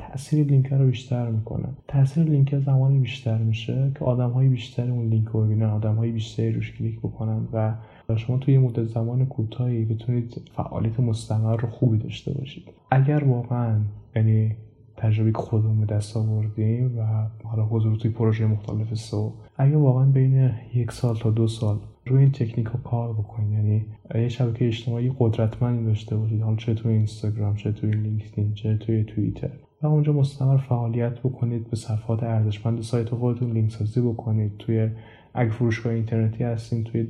تاثیر 0.00 0.46
لینک 0.46 0.72
رو 0.72 0.86
بیشتر 0.86 1.30
می‌کنه. 1.30 1.68
تاثیر 1.88 2.24
لینک 2.24 2.58
زمانی 2.58 2.98
بیشتر 2.98 3.38
میشه 3.38 3.92
که 3.98 4.04
آدم 4.04 4.30
های 4.30 4.48
بیشتری 4.48 4.90
اون 4.90 5.08
لینک 5.08 5.28
رو 5.28 5.44
ببینن 5.44 5.70
آدم 5.70 5.94
های 5.94 6.10
بیشتری 6.10 6.52
روش 6.52 6.72
کلیک 6.72 6.98
بکنن 6.98 7.48
و 7.52 7.74
شما 8.16 8.38
توی 8.38 8.58
مدت 8.58 8.84
زمان 8.84 9.26
کوتاهی 9.26 9.84
بتونید 9.84 10.42
فعالیت 10.56 11.00
مستمر 11.00 11.56
و 11.56 11.68
خوبی 11.68 11.98
داشته 11.98 12.32
باشید. 12.32 12.64
اگر 12.90 13.24
واقعا 13.24 13.80
یعنی 14.16 14.56
تجربه 14.96 15.32
خودمون 15.32 15.80
به 15.80 15.86
دست 15.86 16.16
آوردیم 16.16 16.98
و 16.98 17.28
حالا 17.44 17.64
حضور 17.64 17.96
توی 17.96 18.10
پروژه 18.10 18.46
مختلف 18.46 18.94
SEO 18.94 19.32
اگه 19.56 19.76
واقعا 19.76 20.04
بین 20.04 20.50
یک 20.74 20.92
سال 20.92 21.16
تا 21.16 21.30
دو 21.30 21.48
سال 21.48 21.78
روی 22.06 22.22
این 22.22 22.32
تکنیک 22.32 22.66
رو 22.66 22.80
کار 22.80 23.12
بکنید 23.12 23.52
یعنی 23.52 23.86
یه 24.14 24.28
شبکه 24.28 24.66
اجتماعی 24.66 25.12
قدرتمندی 25.18 25.84
داشته 25.84 26.16
باشید 26.16 26.40
حالا 26.40 26.56
چه 26.56 26.74
توی 26.74 26.92
اینستاگرام 26.92 27.54
چه 27.54 27.72
توی 27.72 27.90
لینکدین 27.90 28.54
چه 28.54 28.76
توی 28.76 29.04
توییتر. 29.04 29.50
و 29.82 29.86
اونجا 29.86 30.12
مستمر 30.12 30.56
فعالیت 30.56 31.18
بکنید 31.18 31.70
به 31.70 31.76
صفحات 31.76 32.22
ارزشمند 32.22 32.82
سایت 32.82 33.08
خودتون 33.08 33.52
لینک 33.52 33.70
سازی 33.70 34.00
بکنید. 34.00 34.56
توی 34.58 34.90
اگه 35.34 35.50
فروشگاه 35.50 35.92
اینترنتی 35.92 36.44
هستین 36.44 36.84
توی 36.84 37.08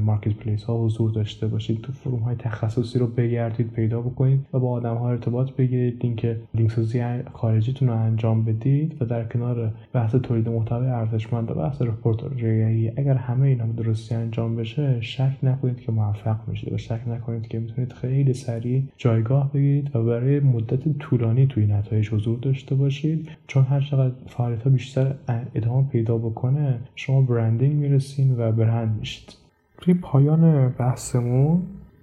marketplace 0.00 0.64
ها 0.64 0.84
حضور 0.84 1.10
داشته 1.10 1.46
باشید 1.46 1.80
تو 1.80 1.92
forum 1.92 2.20
های 2.20 2.36
تخصصی 2.36 2.98
رو 2.98 3.06
بگردید 3.06 3.70
پیدا 3.70 4.00
بکنید 4.00 4.46
و 4.52 4.58
با 4.58 4.70
آدم 4.70 4.96
ها 4.96 5.10
ارتباط 5.10 5.50
بگیرید. 5.50 6.04
لینک 6.04 6.36
لینک 6.54 6.70
سازی 6.70 7.02
خارجیتون 7.32 7.88
رو 7.88 7.94
انجام 7.94 8.44
بدید 8.44 9.02
و 9.02 9.04
در 9.04 9.24
کنار 9.24 9.72
بحث 9.92 10.14
تولید 10.14 10.48
محتوای 10.48 10.88
ارزشمند 10.88 11.50
و 11.50 11.54
بحث 11.54 11.82
رپورتاژی 11.82 12.90
اگر 12.96 13.14
همه 13.14 13.48
اینا 13.48 13.66
درستی 13.66 14.14
انجام 14.14 14.56
بشه 14.56 15.00
شک 15.00 15.36
نکنید 15.42 15.80
که 15.80 15.92
موفق 15.92 16.36
میشید 16.46 16.72
و 16.72 16.78
شک 16.78 17.00
نکنید 17.06 17.48
که 17.48 17.58
می‌تونید 17.58 17.92
خیلی 17.92 18.34
سریع 18.34 18.82
جایگاه 18.96 19.52
بگیرید 19.52 19.96
و 19.96 20.02
برای 20.04 20.40
مدت 20.40 20.98
طولانی 20.98 21.46
توی 21.46 21.66
نتایج 21.66 22.08
حضور 22.08 22.38
داشته 22.38 22.74
باشید. 22.74 23.30
چون 23.46 23.64
هر 23.64 23.80
چقدر 23.80 24.14
فعالیت 24.26 24.62
ها 24.62 24.70
بیشتر 24.70 25.14
ادامه 25.54 25.88
پیدا 25.88 26.18
بکنه 26.18 26.78
شما 26.94 27.22
به 27.22 27.32
branding 27.32 27.74
می‌رسین 27.74 28.38
و 28.38 28.52
برند 28.52 28.98
میشید. 28.98 29.41
توی 29.82 29.94
پایان 29.94 30.68
بحثمون 30.68 31.62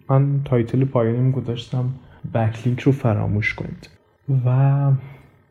من 0.10 0.42
title 0.46 0.86
پایانیم 0.86 1.32
گذاشتم 1.32 1.90
بکلینک 2.34 2.80
رو 2.80 2.92
فراموش 2.92 3.54
کنید. 3.54 3.90
و 4.46 4.92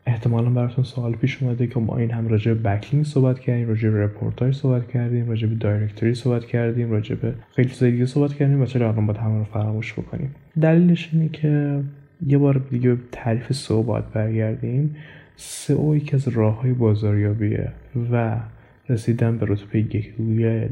احتمالا 0.05 0.49
براتون 0.49 0.83
سوال 0.83 1.13
پیش 1.13 1.43
اومده 1.43 1.67
که 1.67 1.79
ما 1.79 1.97
این 1.97 2.11
هم 2.11 2.27
راجع 2.27 2.53
به 2.53 2.59
بکلینک 2.59 3.05
صحبت 3.05 3.39
کردیم 3.39 3.67
راجع 3.67 3.89
به 3.89 4.03
رپورتاج 4.03 4.55
صحبت 4.55 4.87
کردیم 4.87 5.29
راجع 5.29 5.47
به 5.47 5.55
دایرکتوری 5.55 6.13
صحبت 6.13 6.45
کردیم 6.45 6.91
راجع 6.91 7.15
به 7.15 7.33
خیلی 7.55 7.69
چیزای 7.69 7.91
دیگه 7.91 8.05
صحبت 8.05 8.33
کردیم 8.33 8.61
و 8.61 8.65
چرا 8.65 8.89
الان 8.91 9.05
باید 9.05 9.19
همه 9.19 9.37
رو 9.37 9.43
فراموش 9.43 9.93
بکنیم. 9.93 10.35
دلیلش 10.61 11.09
اینه 11.13 11.29
که 11.29 11.81
یه 12.27 12.37
بار 12.37 12.61
دیگه 12.69 12.97
تعریف 13.11 13.53
سو 13.53 13.83
باید 13.83 14.11
برگردیم. 14.11 14.95
سئو 15.35 15.95
یکی 15.95 16.15
از 16.15 16.27
راه 16.27 16.61
های 16.61 16.73
بازاریابیه 16.73 17.71
و 18.11 18.37
رسیدن 18.89 19.37
به 19.37 19.45
رتبه 19.49 19.79
یک 19.79 20.13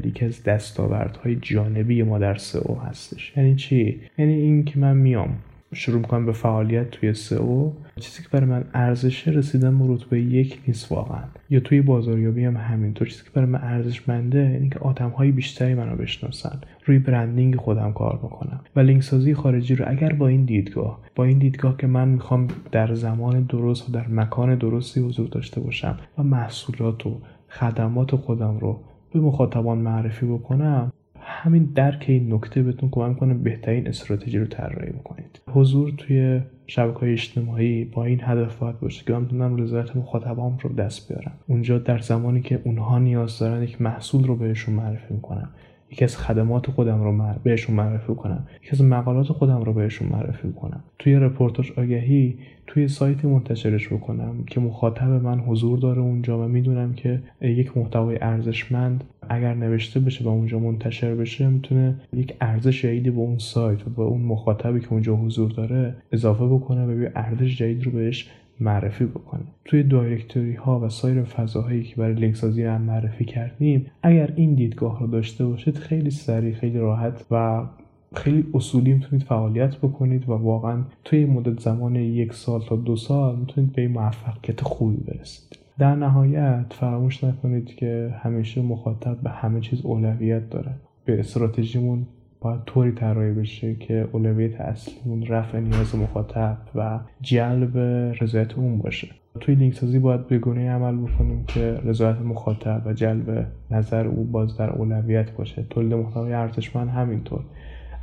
یکی 0.04 0.24
از 0.24 0.42
دستاوردهای 0.42 1.36
جانبی 1.36 2.02
ما 2.02 2.18
در 2.18 2.34
سئو 2.34 2.74
هستش. 2.74 3.32
یعنی 3.36 3.54
چی؟ 3.54 4.00
یعنی 4.18 4.32
این 4.32 4.64
که 4.64 4.78
من 4.78 4.96
میام 4.96 5.38
شروع 5.74 6.00
می‌کنم 6.00 6.26
به 6.26 6.32
فعالیت 6.32 6.90
توی 6.90 7.14
سئو. 7.14 7.70
چیزی 8.00 8.22
که 8.22 8.28
برای 8.32 8.46
من 8.46 8.64
ارزشه 8.74 9.30
رسیدن 9.30 9.78
به 9.78 9.84
رتبه 9.88 10.20
یک 10.20 10.60
نیست 10.66 10.92
واقعا. 10.92 11.22
یا 11.50 11.60
توی 11.60 11.80
بازاریابی 11.82 12.44
هم 12.44 12.56
همینطور. 12.56 13.08
چیزی 13.08 13.24
که 13.24 13.30
برای 13.34 13.48
من 13.48 13.60
ارزشمنده 13.62 14.38
یعنی 14.38 14.68
که 14.68 14.78
آدم 14.78 15.08
های 15.08 15.30
بیشتری 15.30 15.74
منو 15.74 15.96
بشناسن. 15.96 16.60
روی 16.84 16.98
برندینگ 16.98 17.56
خودم 17.56 17.92
کار 17.92 18.16
بکنم. 18.16 18.60
و 18.76 18.80
لینک 18.80 19.02
سازی 19.02 19.34
خارجی 19.34 19.74
رو 19.74 19.84
اگر 19.88 20.12
با 20.12 20.28
این 20.28 20.44
دیدگاه 20.44 21.00
با 21.14 21.24
این 21.24 21.38
دیدگاه 21.38 21.76
که 21.76 21.86
من 21.86 22.08
می‌خوام 22.08 22.48
در 22.72 22.94
زمان 22.94 23.42
درست 23.42 23.88
و 23.88 23.92
در 23.92 24.08
مکان 24.08 24.54
درستی 24.54 25.00
حضور 25.00 25.28
داشته 25.28 25.60
باشم 25.60 25.98
و 26.18 26.22
محصولات 26.22 27.06
و 27.06 27.20
خدمات 27.48 28.16
خودم 28.16 28.58
رو 28.58 28.80
به 29.12 29.20
مخاطبان 29.20 29.78
معرفی 29.78 30.26
بکنم 30.26 30.92
همین 31.20 31.64
درک 31.64 32.04
این 32.08 32.34
نکته 32.34 32.62
بهتون 32.62 32.88
کمک 32.90 33.18
کنه 33.18 33.34
بهترین 33.34 33.88
استراتژی 33.88 34.38
رو 34.38 34.46
طراحی 34.46 34.90
بکنید. 34.90 35.40
حضور 35.50 35.92
توی 35.96 36.40
شبکه 36.66 36.98
های 36.98 37.12
اجتماعی 37.12 37.84
با 37.84 38.04
این 38.04 38.20
هدف 38.22 38.58
باید 38.58 38.80
باشه 38.80 39.04
که 39.04 39.36
رضایت 39.58 39.96
مخاطبام 39.96 40.58
رو 40.62 40.72
دست 40.72 41.12
بیارم. 41.12 41.32
اونجا 41.46 41.78
در 41.78 41.98
زمانی 41.98 42.40
که 42.40 42.60
اونها 42.64 42.98
نیاز 42.98 43.38
دارن 43.38 43.62
یک 43.62 43.82
محصول 43.82 44.24
رو 44.24 44.36
بهشون 44.36 44.74
معرفی 44.74 45.14
می‌کنم. 45.14 45.50
یکی 45.90 46.04
از 46.04 46.16
خدمات 46.16 46.70
خودم 46.70 47.02
رو 47.02 47.34
بهشون 47.42 47.76
معرفی 47.76 48.14
کنم. 48.14 48.46
یکی 48.62 48.70
از 48.72 48.82
مقالات 48.82 49.26
خودم 49.26 49.62
رو 49.62 49.72
بهشون 49.72 50.08
معرفی 50.08 50.52
کنم. 50.52 50.84
توی 50.98 51.14
رپورتاج 51.14 51.72
آگهی 51.76 52.38
توی 52.66 52.88
سایت 52.88 53.24
منتشرش 53.24 53.88
بکنم 53.88 54.44
که 54.46 54.60
مخاطب 54.60 55.08
من 55.08 55.40
حضور 55.40 55.78
داره 55.78 56.00
اونجا 56.00 56.44
و 56.44 56.48
می‌دونم 56.48 56.92
که 56.92 57.22
یک 57.40 57.76
محتوای 57.76 58.18
ارزشمند 58.20 59.04
اگر 59.28 59.54
نوشته 59.54 60.00
بشه 60.00 60.24
و 60.24 60.28
اونجا 60.28 60.58
منتشر 60.58 61.14
بشه 61.14 61.48
می‌تونه 61.48 61.94
یک 62.12 62.34
ارزش 62.40 62.82
جدیدی 62.82 63.10
به 63.10 63.18
اون 63.18 63.38
سایت 63.38 63.86
و 63.86 63.90
به 63.90 64.02
اون 64.02 64.22
مخاطبی 64.22 64.80
که 64.80 64.92
اونجا 64.92 65.16
حضور 65.16 65.50
داره 65.50 65.94
اضافه 66.12 66.46
بکنه 66.46 66.86
و 66.86 67.02
یه 67.02 67.12
ارزش 67.14 67.58
جدید 67.58 67.84
رو 67.84 67.90
بهش 67.90 68.30
معرفی 68.60 69.04
بکنه. 69.04 69.42
توی 69.64 69.82
دایرکتوری 69.82 70.54
ها 70.54 70.80
و 70.80 70.88
سایر 70.88 71.22
فضاهایی 71.22 71.82
که 71.82 71.96
برای 71.96 72.14
لینک 72.14 72.36
سازی 72.36 72.62
هم 72.62 72.82
معرفی 72.82 73.24
کردیم 73.24 73.86
اگر 74.02 74.32
این 74.36 74.54
دیدگاه 74.54 75.00
رو 75.00 75.06
داشته 75.06 75.46
باشید 75.46 75.76
خیلی 75.76 76.10
سریع 76.10 76.54
خیلی 76.54 76.78
راحت 76.78 77.26
و 77.30 77.66
خیلی 78.14 78.44
اصولی 78.54 78.92
می‌تونید 78.92 79.22
فعالیت 79.24 79.76
بکنید 79.76 80.28
و 80.28 80.32
واقعا 80.32 80.82
توی 81.04 81.24
مدت 81.24 81.60
زمان 81.60 81.96
یک 81.96 82.32
سال 82.32 82.60
تا 82.68 82.76
دو 82.76 82.96
سال 82.96 83.36
می‌تونید 83.38 83.72
به 83.72 83.88
موفقیت 83.88 84.60
خوبی 84.60 84.96
برسید. 84.96 85.58
در 85.78 85.94
نهایت 85.94 86.66
فراموش 86.70 87.24
نکنید 87.24 87.66
که 87.66 88.14
همیشه 88.22 88.62
مخاطب 88.62 89.20
به 89.22 89.30
همه 89.30 89.60
چیز 89.60 89.80
اولویت 89.84 90.50
داره. 90.50 90.74
به 91.04 91.20
استراتژیمون 91.20 92.06
باید 92.40 92.60
طوری 92.66 92.92
طراحی 92.92 93.32
بشه 93.32 93.74
که 93.74 94.08
اولویت 94.12 94.60
اصلیمون 94.60 95.26
رفع 95.26 95.60
نیاز 95.60 95.96
مخاطب 95.96 96.56
و 96.74 97.00
جلب 97.20 97.78
رضایت 98.20 98.58
اون 98.58 98.78
باشه. 98.78 99.08
توی 99.40 99.54
لینک 99.54 99.74
سازی 99.74 99.98
باید 99.98 100.28
بگونه 100.28 100.70
عمل 100.70 100.96
بکنیم 100.96 101.44
که 101.44 101.80
رضایت 101.84 102.16
مخاطب 102.16 102.82
و 102.86 102.92
جلب 102.92 103.46
نظر 103.70 104.06
او 104.06 104.24
باز 104.24 104.56
در 104.56 104.70
اولویت 104.70 105.32
باشه. 105.32 105.66
تولید 105.70 105.94
محتوای 105.94 106.32
ارزشمند 106.32 106.88
همینطور. 106.88 107.40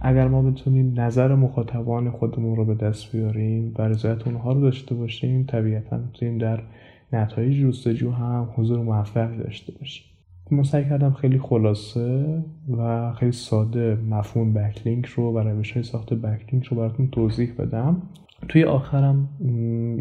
اگر 0.01 0.27
ما 0.27 0.41
بتونیم 0.41 0.99
نظر 0.99 1.35
مخاطبان 1.35 2.11
خودمون 2.11 2.55
رو 2.55 2.65
به 2.65 2.75
دست 2.75 3.11
بیاریم 3.11 3.73
و 3.79 3.81
رضایت 3.81 4.27
اونها 4.27 4.53
رو 4.53 4.61
داشته 4.61 4.95
باشیم 4.95 5.43
طبیعتا 5.43 5.97
می‌تونیم 5.97 6.37
در 6.37 6.63
نتایج 7.13 7.61
جستجو 7.61 8.11
هم 8.11 8.49
حضور 8.55 8.79
موفقی 8.79 9.37
داشته 9.37 9.73
باشیم. 9.79 10.14
من 10.51 10.63
سعی 10.63 10.83
کردم 10.83 11.13
خیلی 11.13 11.39
خلاصه 11.39 12.43
و 12.77 13.13
خیلی 13.13 13.31
ساده 13.31 13.97
مفهوم 14.09 14.53
بکلینک 14.53 15.05
رو 15.05 15.33
و 15.33 15.39
روش 15.39 15.71
های 15.71 15.83
ساخت 15.83 16.13
بکلینک 16.13 16.65
رو 16.65 16.77
براتون 16.77 17.07
توضیح 17.07 17.53
بدم. 17.59 18.01
توی 18.49 18.63
آخرم 18.63 19.29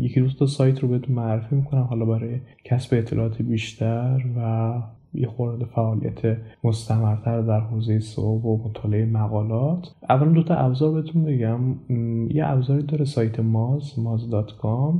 یکی 0.00 0.20
دو 0.20 0.28
تا 0.28 0.46
سایت 0.46 0.80
رو 0.80 0.88
بهتون 0.88 1.14
معرفی 1.14 1.56
می‌کنم 1.56 1.82
حالا 1.82 2.04
برای 2.04 2.40
کسب 2.64 2.94
اطلاعات 2.98 3.42
بیشتر 3.42 4.24
و 4.36 4.72
یه 5.14 5.28
خورده 5.28 5.64
فعالیت 5.64 6.36
مستمرتر 6.64 7.40
در 7.40 7.60
حوزه 7.60 8.00
SEO 8.00 8.44
و 8.44 8.68
مطالعه 8.68 9.06
مقالات. 9.06 9.94
اولا 10.08 10.32
دو 10.32 10.42
تا 10.42 10.54
ابزار 10.54 11.02
بهتون 11.02 11.24
بگم. 11.24 11.60
یه 12.28 12.46
ابزاری 12.46 12.82
داره 12.82 13.04
سایت 13.04 13.40
Moz 13.40 13.98
Moz.com 13.98 14.94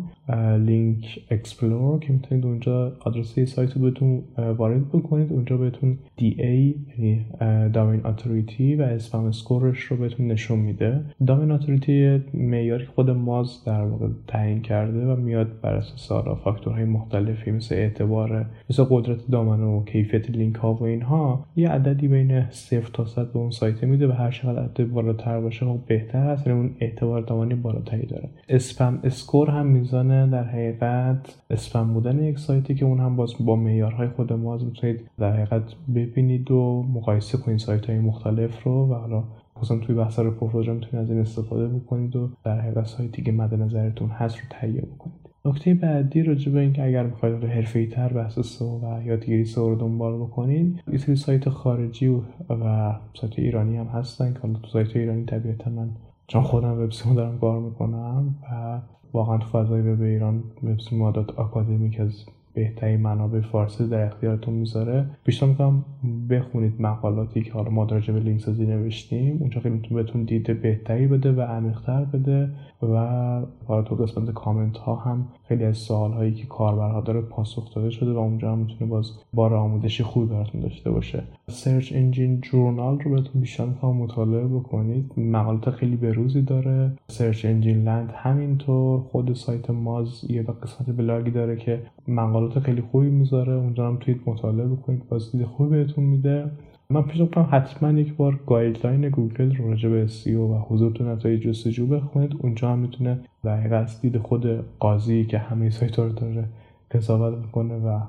Link 0.58 1.18
Explorer 1.30 1.98
که 1.98 2.12
می‌تونید 2.12 2.46
اونجا 2.46 2.92
آدرس 3.00 3.40
سایت 3.40 3.72
رو 3.72 3.82
بهتون 3.82 4.22
وارد 4.56 4.88
بکنید. 4.88 5.32
اونجا 5.32 5.56
بهتون 5.56 5.98
DA 6.20 6.40
یعنی 6.40 7.26
domain 7.72 8.06
authority 8.06 8.76
و 8.76 8.82
spam 8.82 9.24
score 9.24 9.63
ش 9.63 9.78
رو 9.78 9.96
بهتون 9.96 10.26
نشون 10.26 10.58
میده. 10.58 11.00
domain 11.26 11.50
authority 11.50 12.22
معیاری 12.34 12.86
خود 12.86 13.10
Moz 13.10 13.64
در 13.66 13.84
واقع 13.84 14.08
تعیین 14.28 14.62
کرده 14.62 15.06
و 15.06 15.16
میاد 15.16 15.60
بر 15.60 15.74
اساس 15.74 16.12
فاکتورهای 16.44 16.84
مختلفی 16.84 17.50
مثل 17.50 17.74
اعتبار 17.74 18.46
مثل 18.70 18.84
قدرت 18.90 19.18
domain 19.30 19.60
و 19.60 19.84
کیفیت 19.84 20.30
لینک 20.30 20.56
ها 20.56 20.74
و 20.74 20.82
اینها 20.82 21.46
یه 21.56 21.68
عددی 21.68 22.08
بین 22.08 22.50
0 22.50 22.90
تا 22.92 23.04
100 23.04 23.32
به 23.32 23.38
اون 23.38 23.50
سایت 23.50 23.84
میده 23.84 24.08
و 24.08 24.12
هر 24.12 24.30
چقدر 24.30 24.62
عدد 24.62 24.84
بالاتر 24.84 25.40
باشه 25.40 25.66
خب 25.66 25.78
بهتر 25.86 26.18
هست 26.18 26.46
یعنی 26.46 26.58
اون 26.58 26.70
اعتبار 26.80 27.20
domain 27.20 27.49
ی 27.49 27.54
بالاتری 27.54 28.06
داره. 28.06 28.28
spam 28.48 28.98
score 29.04 29.50
هم 29.50 29.66
میزان 29.66 30.13
می‌تونه 30.14 30.42
در 30.42 30.48
حقیقت 30.48 31.42
اسپم 31.50 31.94
بودن 31.94 32.22
یک 32.22 32.38
سایتی 32.38 32.74
که 32.74 32.84
اون 32.84 33.00
هم 33.00 33.16
باز 33.16 33.34
با 33.40 33.56
معیارهای 33.56 34.08
خود 34.08 34.32
Moz 34.32 34.56
می‌تونید 34.56 35.00
در 35.18 35.32
حقیقت 35.32 35.62
ببینید 35.94 36.50
و 36.50 36.82
مقایسه 36.94 37.38
کنید 37.38 37.58
سایت 37.58 37.90
های 37.90 37.98
مختلف 37.98 38.62
رو 38.62 38.90
و 38.90 38.94
حالا 38.94 39.24
خصوصا 39.58 39.80
توی 39.80 39.94
بحث 39.94 40.18
رو 40.18 40.30
می‌تونید 40.50 40.94
از 40.94 41.10
این 41.10 41.20
استفاده 41.20 41.68
بکنید 41.68 42.16
و 42.16 42.28
در 42.44 42.60
حقیقت 42.60 42.86
سایتی 42.86 43.22
که 43.22 43.32
مد 43.32 43.54
نظرتون 43.54 44.08
هست 44.08 44.36
رو 44.36 44.42
تهیه 44.50 44.80
بکنید. 44.80 45.24
نکته 45.44 45.74
بعدی 45.74 46.22
راجع 46.22 46.52
به 46.52 46.60
اینکه 46.60 46.84
اگر 46.84 47.02
می‌خواید 47.02 47.44
حرفه 47.44 47.86
تر 47.86 48.12
بحث 48.12 48.38
سو 48.38 48.80
و 48.80 49.02
یادگیری 49.06 49.44
سو 49.44 49.68
رو 49.68 49.76
دنبال 49.76 50.16
بکنید 50.16 50.80
یه 50.92 50.98
سری 50.98 51.16
سایت 51.16 51.48
خارجی 51.48 52.06
و, 52.06 52.20
و 52.50 52.94
سایت 53.14 53.38
ایرانی 53.38 53.76
هم 53.76 53.86
هستن 53.86 54.32
که 54.32 54.38
حالا 54.38 54.54
تو 54.54 54.68
سایت 54.68 54.96
ایرانی 54.96 55.24
طبیعتا 55.24 55.70
من 55.70 55.90
چون 56.26 56.42
خودم 56.42 56.80
وبسیمو 56.80 57.14
دارم 57.14 57.38
کار 57.38 57.60
می‌کنم 57.60 58.34
و 58.42 58.80
واقعا 59.14 59.38
تو 59.38 59.46
فضای 59.46 59.80
وب 59.82 60.02
ایران 60.02 60.42
وبسیمو 60.62 61.12
دات 61.12 61.30
آکادمیک 61.38 62.00
از 62.00 62.24
بهترین 62.54 63.00
منابع 63.00 63.40
فارسی 63.40 63.88
در 63.88 64.06
اختیارتون 64.06 64.54
می‌ذاره. 64.54 65.06
بیشتر 65.24 65.46
می‌کنم 65.46 65.84
بخونید 66.30 66.80
مقالاتی 66.80 67.42
که 67.42 67.52
حالا 67.52 67.70
ما 67.70 67.84
راجع 67.84 68.14
به 68.14 68.20
لینک 68.20 68.40
سازی 68.40 68.66
نوشتیم. 68.66 69.36
اونجا 69.40 69.60
خیلی 69.60 69.80
بهتون 69.90 70.24
دید 70.24 70.54
بهتری 70.54 71.06
بده 71.06 71.32
و 71.32 71.40
عمیقتر 71.40 72.04
بده. 72.04 72.48
و 72.86 73.82
تو 73.82 73.94
قسمت 73.94 74.30
کامنت 74.30 74.76
ها 74.78 74.94
هم 74.94 75.28
خیلی 75.48 75.64
از 75.64 75.76
سوال 75.76 76.12
هایی 76.12 76.34
که 76.34 76.46
کاربرها 76.46 77.00
داره 77.00 77.20
پاسخ 77.20 77.74
داده 77.74 77.90
شده 77.90 78.12
و 78.12 78.18
اونجا 78.18 78.52
هم 78.52 78.58
می‌تونه 78.58 78.90
باز 78.90 79.12
بار 79.34 79.54
آموزشی 79.54 80.02
خوبی 80.02 80.26
براتون 80.26 80.60
داشته 80.60 80.90
باشه. 80.90 81.22
Search 81.48 81.92
Engine 81.92 82.40
Journal 82.40 83.00
رو 83.00 83.10
بهتون 83.10 83.40
بیشتر 83.40 83.64
می‌خوام 83.64 83.96
مطالعه 83.96 84.46
بکنید. 84.46 85.12
مقالات 85.16 85.70
خیلی 85.70 85.96
بروزی 85.96 86.42
داره. 86.42 86.92
Search 87.08 87.44
Engine 87.44 87.84
Land 87.84 88.12
همینطور. 88.16 89.00
خود 89.00 89.32
سایت 89.32 89.70
Moz 89.70 90.30
یه 90.30 90.42
قسمت 90.42 90.96
بلاگی 90.96 91.30
داره 91.30 91.56
که 91.56 91.82
مقالات 92.08 92.58
خیلی 92.58 92.80
خوبی 92.80 93.10
می‌ذاره. 93.10 93.52
اونجا 93.52 93.88
هم 93.88 93.96
می‌تونید 93.96 94.20
مطالعه 94.26 94.66
بکنید. 94.66 95.08
باز 95.08 95.32
دید 95.32 95.46
خوبی 95.46 95.70
بهتون 95.70 96.04
میده. 96.04 96.50
من 96.90 97.02
پیشنهاد 97.02 97.22
می‌کنم 97.22 97.48
حتما 97.50 97.90
یک 97.90 98.14
بار 98.14 98.40
guideline 98.46 99.08
گوگل 99.08 99.56
راجع 99.56 99.88
به 99.88 100.08
SEO 100.08 100.28
و 100.28 100.58
حضور 100.58 100.92
تو 100.92 101.04
نتایج 101.04 101.42
جستجو 101.42 101.86
بخونید. 101.86 102.36
اونجا 102.38 102.72
هم 102.72 102.78
می‌تونه 102.78 103.20
در 103.44 103.74
از 103.74 104.00
دید 104.00 104.18
خود 104.18 104.64
قاضی 104.78 105.24
که 105.24 105.38
همه 105.38 105.70
سایت 105.70 105.98
رو 105.98 106.08
داره 106.08 106.44
قضاوت 106.90 107.38
می‌کنه 107.38 107.74
و 107.74 108.00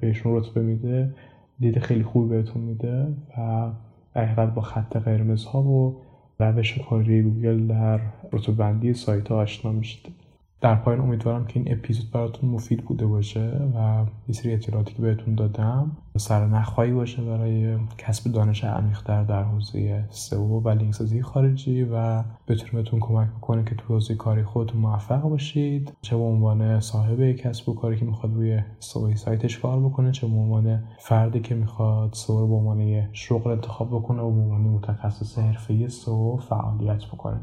بهشون 0.00 0.36
رتبه 0.36 0.62
میده 0.62 1.14
دید 1.60 1.78
خیلی 1.78 2.02
خوبی 2.02 2.28
بهتون 2.28 2.62
میده 2.62 3.06
و 3.38 3.70
در 4.14 4.46
با 4.46 4.62
خط 4.62 4.96
قرمز 4.96 5.44
ها 5.44 5.62
و 5.62 5.96
روش 6.38 6.78
کاری 6.78 7.22
گوگل 7.22 7.66
در 7.66 8.00
رتبه 8.32 8.52
بندی 8.52 8.94
سایت 8.94 9.28
ها 9.28 9.36
آشنا 9.36 9.72
میشید. 9.72 10.23
در 10.64 10.74
پایان 10.74 11.00
امیدوارم 11.00 11.46
که 11.46 11.60
این 11.60 11.72
اپیزود 11.72 12.10
براتون 12.10 12.50
مفید 12.50 12.84
بوده 12.84 13.06
باشه 13.06 13.70
و 13.74 14.04
یه 14.28 14.34
سری 14.34 14.54
اطلاعاتی 14.54 14.94
که 14.94 15.02
بهتون 15.02 15.34
دادم 15.34 15.96
سر 16.16 16.46
نخواهی 16.46 16.92
باشه 16.92 17.22
برای 17.22 17.76
کسب 17.98 18.32
دانش 18.32 18.64
عمیقتر 18.64 19.24
در 19.24 19.42
حوزه 19.42 20.04
سئو 20.10 20.60
و 20.60 20.68
لینک 20.68 21.20
خارجی 21.20 21.82
و 21.82 22.22
بتونه 22.48 22.72
بهتون 22.72 23.00
کمک 23.00 23.28
بکنه 23.28 23.64
که 23.64 23.74
تو 23.74 23.94
حوزه 23.94 24.14
کاری 24.14 24.42
خودتون 24.42 24.80
موفق 24.80 25.22
باشید. 25.22 25.92
چه 26.02 26.16
به 26.16 26.22
عنوان 26.22 26.80
صاحب 26.80 27.32
کسب 27.32 27.68
و 27.68 27.74
کاری 27.74 27.96
که 27.96 28.04
می‌خواد 28.04 28.34
روی 28.34 28.60
سئو 28.78 29.14
سایتش 29.16 29.58
کار 29.58 29.80
بکنه 29.80 30.12
چه 30.12 30.26
به 30.26 30.34
عنوان 30.34 30.82
فردی 30.98 31.40
که 31.40 31.54
می‌خواد 31.54 32.12
سئو 32.12 32.38
رو 32.38 32.48
به 32.48 32.54
عنوان 32.54 33.12
شغل 33.12 33.50
انتخاب 33.50 33.88
بکنه 33.88 34.22
و 34.22 34.30
به 34.30 34.40
عنوان 34.40 34.60
متخصص 34.60 35.38
حرفه‌ای 35.38 35.88
سئو 35.88 36.36
فعالیت 36.36 37.04
بکنه. 37.12 37.40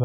و 0.00 0.04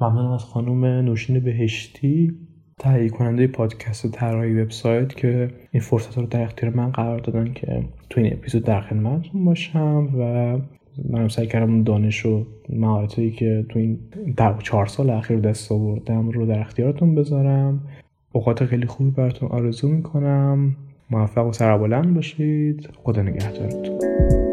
ممنونم 0.00 0.30
از 0.30 0.44
خانم 0.44 0.84
نوشین 0.84 1.40
بهشتی 1.40 2.32
تهیه 2.78 3.08
کننده 3.08 3.46
پادکست 3.46 4.10
طراحی 4.10 4.60
وبسایت 4.60 5.14
که 5.14 5.50
این 5.70 5.82
فرصت 5.82 6.18
رو 6.18 6.26
در 6.26 6.42
اختیار 6.42 6.72
من 6.72 6.90
قرار 6.90 7.18
دادن 7.18 7.52
که 7.52 7.84
تو 8.10 8.20
این 8.20 8.32
اپیزود 8.32 8.64
در 8.64 8.80
خدمتتون 8.80 9.44
باشم 9.44 10.08
و 10.18 10.58
من 11.10 11.28
سعی 11.28 11.46
کردم 11.46 11.82
دانش 11.82 12.26
و 12.26 12.46
مهارتایی 12.68 13.30
که 13.30 13.66
تو 13.68 13.78
این 13.78 13.98
در 14.36 14.58
چهار 14.58 14.86
سال 14.86 15.10
اخیر 15.10 15.38
دست 15.38 15.72
آوردم 15.72 16.28
رو 16.30 16.46
در 16.46 16.60
اختیارتون 16.60 17.14
بذارم. 17.14 17.80
اوقات 18.32 18.64
خیلی 18.64 18.86
خوبی 18.86 19.10
براتون 19.10 19.48
آرزو 19.48 19.88
می‌کنم. 19.88 20.76
موفق 21.10 21.46
و 21.46 21.52
سربلند 21.52 22.14
باشید. 22.14 22.88
خدا 23.04 23.22
نگهدارتون. 23.22 24.51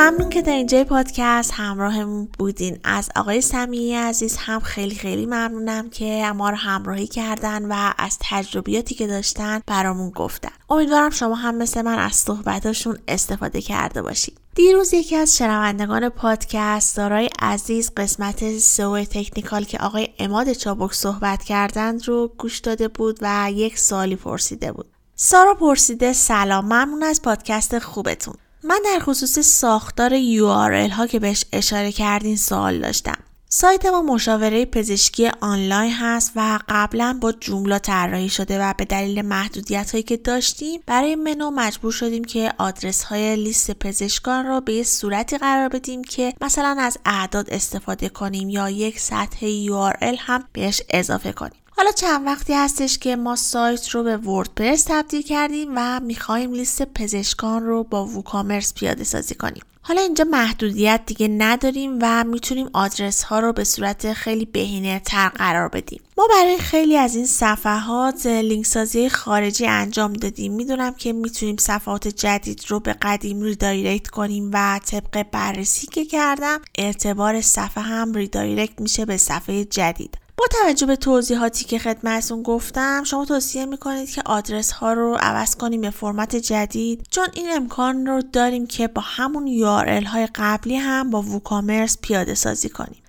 ممنون 0.00 0.30
که 0.30 0.42
در 0.42 0.52
اینجای 0.52 0.84
پادکست 0.84 1.52
همراهمون 1.54 2.28
بودین. 2.38 2.78
از 2.84 3.10
آقای 3.16 3.40
سمیعی 3.40 3.94
عزیز 3.94 4.36
هم 4.36 4.60
خیلی 4.60 4.94
خیلی 4.94 5.26
ممنونم 5.26 5.90
که 5.90 6.32
ما 6.36 6.50
رو 6.50 6.56
همراهی 6.56 7.06
کردن 7.06 7.64
و 7.72 7.92
از 7.98 8.18
تجربیاتی 8.20 8.94
که 8.94 9.06
داشتن 9.06 9.60
برامون 9.66 10.10
گفتن. 10.10 10.50
امیدوارم 10.70 11.10
شما 11.10 11.34
هم 11.34 11.54
مثل 11.54 11.82
من 11.82 11.98
از 11.98 12.12
صحبتاشون 12.12 12.98
استفاده 13.08 13.60
کرده 13.60 14.02
باشید. 14.02 14.38
دیروز 14.54 14.94
یکی 14.94 15.16
از 15.16 15.36
شنوندگان 15.36 16.08
پادکست 16.08 16.96
دارای 16.96 17.30
عزیز 17.42 17.90
قسمت 17.96 18.58
سو 18.58 19.04
تکنیکال 19.04 19.64
که 19.64 19.78
آقای 19.78 20.08
اماد 20.18 20.52
چابک 20.52 20.94
صحبت 20.94 21.42
کردند 21.42 22.08
رو 22.08 22.32
گوش 22.38 22.58
داده 22.58 22.88
بود 22.88 23.18
و 23.22 23.50
یک 23.54 23.78
سالی 23.78 24.16
پرسیده 24.16 24.72
بود. 24.72 24.86
سارا 25.16 25.54
پرسیده 25.54 26.12
سلام 26.12 26.64
ممنون 26.64 27.02
از 27.02 27.22
پادکست 27.22 27.78
خوبتون. 27.78 28.34
من 28.64 28.80
در 28.84 28.98
خصوص 29.00 29.38
ساختار 29.38 30.10
URL 30.10 30.90
ها 30.90 31.06
که 31.06 31.18
بهش 31.18 31.44
اشاره 31.52 31.92
کردین 31.92 32.36
سوال 32.36 32.78
داشتم. 32.80 33.18
سایت 33.52 33.86
ما 33.86 34.02
مشاوره 34.02 34.64
پزشکی 34.64 35.30
آنلاین 35.40 35.92
هست 35.92 36.32
و 36.36 36.58
قبلا 36.68 37.18
با 37.20 37.32
جوملا 37.32 37.78
طراحی 37.78 38.28
شده 38.28 38.60
و 38.60 38.74
به 38.78 38.84
دلیل 38.84 39.22
محدودیت 39.22 39.90
هایی 39.90 40.02
که 40.02 40.16
داشتیم 40.16 40.80
برای 40.86 41.14
منو 41.14 41.50
مجبور 41.50 41.92
شدیم 41.92 42.24
که 42.24 42.52
آدرس 42.58 43.04
های 43.04 43.36
لیست 43.36 43.70
پزشکان 43.70 44.46
را 44.46 44.60
به 44.60 44.72
یه 44.72 44.82
صورتی 44.82 45.38
قرار 45.38 45.68
بدیم 45.68 46.04
که 46.04 46.32
مثلا 46.40 46.76
از 46.78 46.98
اعداد 47.04 47.50
استفاده 47.50 48.08
کنیم 48.08 48.50
یا 48.50 48.70
یک 48.70 49.00
سطح 49.00 49.66
URL 49.66 50.16
هم 50.18 50.44
بهش 50.52 50.82
اضافه 50.90 51.32
کنیم. 51.32 51.59
حالا 51.80 51.92
چند 51.92 52.26
وقتی 52.26 52.52
هستش 52.54 52.98
که 52.98 53.16
ما 53.16 53.36
سایت 53.36 53.88
رو 53.88 54.02
به 54.02 54.16
وردپرس 54.16 54.84
تبدیل 54.88 55.22
کردیم 55.22 55.68
و 55.76 56.00
می‌خوایم 56.00 56.52
لیست 56.52 56.82
پزشکان 56.82 57.64
رو 57.64 57.84
با 57.84 58.06
ووکامرس 58.06 58.74
پیاده 58.74 59.04
سازی 59.04 59.34
کنیم. 59.34 59.62
حالا 59.82 60.00
اینجا 60.00 60.24
محدودیت 60.24 61.00
دیگه 61.06 61.28
نداریم 61.28 61.98
و 62.02 62.24
می‌تونیم 62.24 62.70
آدرس 62.72 63.22
ها 63.22 63.38
رو 63.38 63.52
به 63.52 63.64
صورت 63.64 64.12
خیلی 64.12 64.44
بهینه 64.44 65.00
تر 65.04 65.28
قرار 65.28 65.68
بدیم. 65.68 66.00
ما 66.18 66.28
برای 66.30 66.58
خیلی 66.58 66.96
از 66.96 67.16
این 67.16 67.26
صفحات 67.26 68.26
لینک 68.26 68.66
سازی 68.66 69.08
خارجی 69.08 69.66
انجام 69.66 70.12
دادیم. 70.12 70.52
می‌دونم 70.52 70.94
که 70.94 71.12
می‌تونیم 71.12 71.56
صفحات 71.56 72.08
جدید 72.08 72.64
رو 72.68 72.80
به 72.80 72.92
قدیم 72.92 73.42
redirect 73.42 74.08
کنیم 74.08 74.50
و 74.52 74.80
طبق 74.86 75.22
بررسی 75.32 75.86
که 75.86 76.04
کردم 76.04 76.60
اعتبار 76.78 77.40
صفحه 77.40 77.84
هم 77.84 78.14
redirect 78.14 78.80
میشه 78.80 79.04
به 79.04 79.16
صفحه 79.16 79.64
جدید. 79.64 80.16
با 80.40 80.46
توجه 80.62 80.86
به 80.86 80.96
توضیحاتی 80.96 81.64
که 81.64 81.78
خدمتتون 81.78 82.42
گفتم 82.42 83.04
شما 83.04 83.24
توصیه 83.24 83.66
می‌کنید 83.66 84.10
که 84.10 84.22
آدرس 84.26 84.72
ها 84.72 84.92
رو 84.92 85.16
عوض 85.20 85.56
کنیم 85.56 85.80
به 85.80 85.90
فرمت 85.90 86.36
جدید. 86.36 87.06
چون 87.10 87.24
این 87.34 87.46
امکان 87.56 88.06
رو 88.06 88.22
داریم 88.32 88.66
که 88.66 88.88
با 88.88 89.02
همون 89.04 89.48
URL 89.48 90.06
های 90.06 90.28
قبلی 90.34 90.76
هم 90.76 91.10
با 91.10 91.22
WooCommerce 91.22 91.98
پیاده 92.02 92.34
سازی 92.34 92.68
کنیم. 92.68 93.02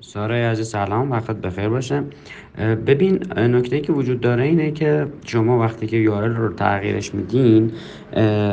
سارای 0.00 0.42
عزیز 0.42 0.68
سلام. 0.68 1.10
وقت 1.10 1.36
بخیر 1.36 1.68
باشه. 1.68 2.04
ببین 2.86 3.32
نکته 3.36 3.80
که 3.80 3.92
وجود 3.92 4.20
داره 4.20 4.44
اینه 4.44 4.70
که 4.70 5.06
شما 5.24 5.58
وقتی 5.58 5.86
که 5.86 6.04
URL 6.06 6.36
رو 6.36 6.52
تغییرش 6.52 7.14
میدین 7.14 7.72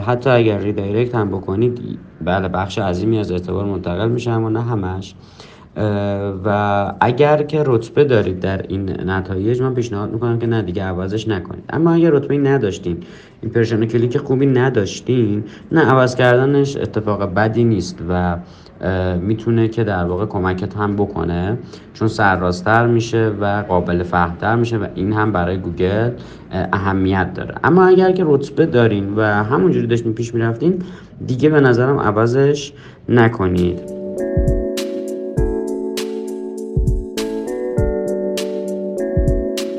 حتی 0.08 0.30
اگر 0.30 0.58
ریدایرکت 0.58 1.16
هم 1.16 1.30
بکنید 1.30 2.00
بله 2.22 2.48
بخش 2.48 2.80
عظیمی 2.80 3.20
از 3.20 3.32
اعتبار 3.32 3.66
منتقل 3.66 4.10
میشه 4.10 4.32
اما 4.32 4.50
نه 4.50 4.62
همش. 4.62 5.16
و 6.46 6.94
اگر 7.00 7.44
که 7.44 7.64
رتبه 7.66 8.04
دارید 8.04 8.40
در 8.40 8.62
این 8.68 9.10
نتایج 9.10 9.62
من 9.62 9.74
پیشنهاد 9.74 10.12
می‌کنم 10.12 10.40
که 10.40 10.48
نه 10.48 10.62
دیگه 10.62 10.84
عوضش 10.84 11.28
نکنید. 11.28 11.64
اما 11.70 11.92
اگر 11.92 12.12
رتبه 12.12 12.38
نداشتین 12.38 12.98
این 13.42 13.88
کلیک 13.88 14.18
خوبی 14.18 14.46
نداشتین 14.46 15.44
نه 15.72 15.82
عوض 15.82 16.16
کردنش 16.16 16.78
اتفاق 16.78 17.34
بدی 17.34 17.64
نیست 17.64 18.00
و 18.10 18.38
می‌تونه 19.22 19.68
که 19.68 19.84
در 19.84 20.06
واقع 20.06 20.26
کمکت 20.26 20.78
هم 20.78 20.96
بکنه 20.96 21.58
چون 21.94 22.08
سرراست‌تر 22.08 22.88
میشه 22.88 23.32
و 23.42 23.64
قابل 23.68 24.04
فهمتر 24.04 24.56
میشه 24.56 24.78
و 24.78 24.86
این 24.96 25.14
هم 25.14 25.32
برای 25.32 25.58
گوگل 25.58 26.10
اهمیت 26.52 27.34
داره. 27.34 27.56
اما 27.64 27.86
اگر 27.86 28.12
که 28.12 28.24
رتبه 28.28 28.66
دارین 28.66 29.16
و 29.16 29.22
همونجوری 29.22 29.88
داشتین 29.88 30.14
پیش 30.14 30.34
می‌رفتین 30.34 30.84
دیگه 31.28 31.50
به 31.50 31.62
نظرم 31.62 32.00
عوضش 32.00 32.74
نکنید. 33.10 33.80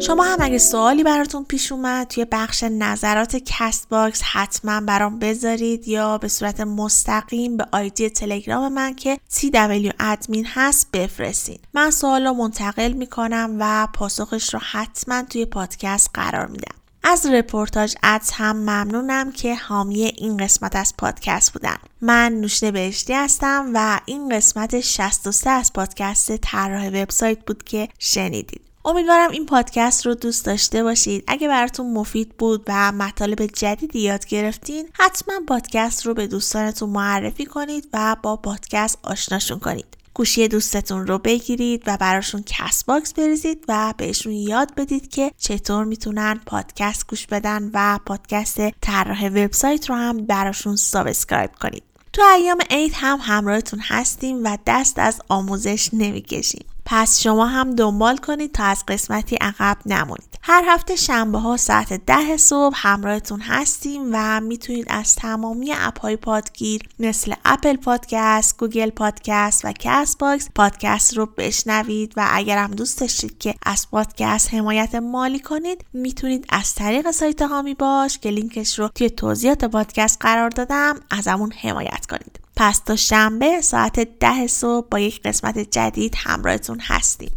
شما 0.09 0.25
هم 0.25 0.37
اگه 0.41 0.59
سوالی 0.59 1.05
براتون 1.05 1.45
پیش 1.45 1.73
اومد 1.73 2.07
توی 2.07 2.25
بخش 2.25 2.63
نظرات 2.63 3.37
کست 3.37 3.89
باکس 3.89 4.23
حتما 4.23 4.81
برام 4.81 5.19
بذارید 5.19 5.89
یا 5.89 6.19
به 6.19 6.29
صورت 6.29 6.61
مستقیم 6.61 7.57
به 7.57 7.67
آیدی 7.73 8.11
تلگرام 8.11 8.73
من 8.73 8.95
که 8.95 9.19
TW 9.31 9.93
admin 10.01 10.47
هست 10.47 10.89
بفرستید 10.93 11.61
من 11.75 11.91
سوال 11.91 12.27
رو 12.27 12.33
منتقل 12.33 12.93
می‌کنم 12.93 13.57
و 13.59 13.89
پاسخش 13.93 14.55
رو 14.55 14.61
حتما 14.73 15.23
توی 15.23 15.45
پادکست 15.45 16.11
قرار 16.15 16.47
میدم. 16.47 16.75
از 17.03 17.27
Reportage 17.27 17.95
Ads 18.03 18.31
هم 18.31 18.57
ممنونم 18.57 19.33
که 19.33 19.55
حامی 19.55 20.03
این 20.05 20.37
قسمت 20.37 20.77
از 20.77 20.95
پادکست 20.99 21.53
بودن. 21.53 21.77
من 22.01 22.33
نوشنه 22.33 22.71
بهشتی 22.71 23.13
هستم 23.13 23.71
و 23.75 24.01
این 24.07 24.29
قسمت 24.29 24.81
63 24.81 25.51
از 25.51 25.73
پادکست 25.73 26.37
طراح 26.37 26.89
وبسایت 26.89 27.39
بود 27.47 27.63
که 27.63 27.89
شنیدید. 27.99 28.68
امیدوارم 28.89 29.31
این 29.31 29.47
پادکست 29.47 30.07
رو 30.07 30.15
دوست 30.15 30.45
داشته 30.45 30.83
باشید. 30.83 31.25
اگه 31.27 31.49
براتون 31.49 31.93
مفید 31.93 32.37
بود 32.37 32.65
و 32.69 32.93
مطالب 32.93 33.47
جدیدی 33.47 34.01
یاد 34.01 34.27
گرفتین 34.27 34.89
حتما 34.93 35.35
پادکست 35.49 36.07
رو 36.07 36.15
به 36.15 36.27
دوستانتون 36.27 36.91
معرفی 36.91 37.47
کنید 37.47 37.89
و 37.93 38.17
با 38.23 38.37
پادکست 38.37 38.99
آشناشون 39.03 39.59
کنید. 39.59 39.87
گوشی 40.15 40.49
دوستتون 40.49 41.07
رو 41.07 41.19
بگیرید 41.19 41.83
و 41.87 41.97
براشون 41.97 42.45
Castbox 42.47 43.15
بریزید 43.15 43.65
و 43.69 43.95
بهشون 43.97 44.33
یاد 44.33 44.75
بدید 44.75 45.09
که 45.09 45.33
چطور 45.39 45.85
می‌تونن 45.85 46.41
پادکست 46.47 47.07
گوش 47.07 47.27
بدن 47.27 47.71
و 47.75 47.99
پادکست 48.07 48.61
طراح 48.81 49.27
وبسایت 49.27 49.91
رو 49.91 49.97
هم 49.97 50.27
براشون 50.27 50.77
subscribe 50.77 51.51
کنید. 51.61 51.83
تو 52.13 52.23
ایام 52.23 52.59
عید 52.71 52.93
هم 52.95 53.19
همراهتون 53.23 53.81
هستیم 53.83 54.45
و 54.45 54.59
دست 54.67 54.99
از 54.99 55.21
آموزش 55.29 55.91
نمی‌کشیم. 55.93 56.65
پس 56.91 57.21
شما 57.21 57.47
هم 57.47 57.75
دنبال 57.75 58.17
کنید 58.17 58.53
تا 58.53 58.65
از 58.65 58.85
قسمتی 58.89 59.37
عقب 59.37 59.77
نمونید. 59.87 60.39
هر 60.43 60.65
هفته 60.67 60.97
شنبه 60.97 61.39
ها 61.39 61.57
ساعت 61.57 61.93
ده 61.93 62.37
صبح 62.37 62.75
همراهتون 62.77 63.41
هستیم 63.41 64.11
و 64.13 64.41
می‌تونید 64.41 64.87
از 64.89 65.15
تمامی 65.15 65.73
app 65.73 66.01
های 66.01 66.17
پادگیر 66.17 66.83
مثل 66.99 67.35
Apple 67.45 67.77
Podcast، 67.77 68.59
Google 68.59 68.91
Podcast 68.91 69.65
و 69.65 69.73
Castbox 69.79 70.49
پادکست 70.55 71.17
رو 71.17 71.27
بشنوید 71.27 72.13
و 72.17 72.29
اگر 72.33 72.59
هم 72.59 72.71
دوست 72.71 73.01
داشتید 73.01 73.39
که 73.39 73.55
از 73.63 73.91
پادکست 73.91 74.55
حمایت 74.55 74.95
مالی 74.95 75.41
کنید 75.41 75.85
می‌تونید 75.93 76.47
از 76.49 76.75
طریق 76.75 77.11
سایت 77.11 77.43
حامی 77.43 77.75
باش 77.75 78.19
که 78.19 78.31
لینکش 78.31 78.79
رو 78.79 78.89
توی 78.89 79.11
توضیحات 79.11 79.65
پادکست 79.65 80.19
قرار 80.21 80.51
دادم 80.51 81.01
ازمون 81.11 81.53
حمایت 81.53 82.07
کنید. 82.07 82.48
پس 82.61 82.79
تا 82.79 82.97
شنبه 82.97 83.61
ساعت 83.61 84.01
ده 84.01 84.47
صبح 84.47 84.87
با 84.91 84.99
یک 84.99 85.23
قسمت 85.23 85.59
جدید 85.59 86.15
همراهتون 86.17 86.81
هستیم. 86.81 87.33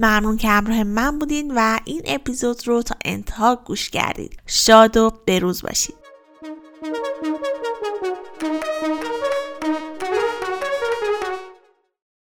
ممنون 0.00 0.36
که 0.36 0.48
همراه 0.48 0.82
من 0.82 1.18
بودین 1.18 1.52
و 1.56 1.78
این 1.84 2.02
اپیزود 2.04 2.68
رو 2.68 2.82
تا 2.82 2.94
انتها 3.04 3.56
گوش 3.56 3.90
کردید. 3.90 4.38
شاد 4.46 4.96
و 4.96 5.10
بروز 5.26 5.62
باشید. 5.62 5.94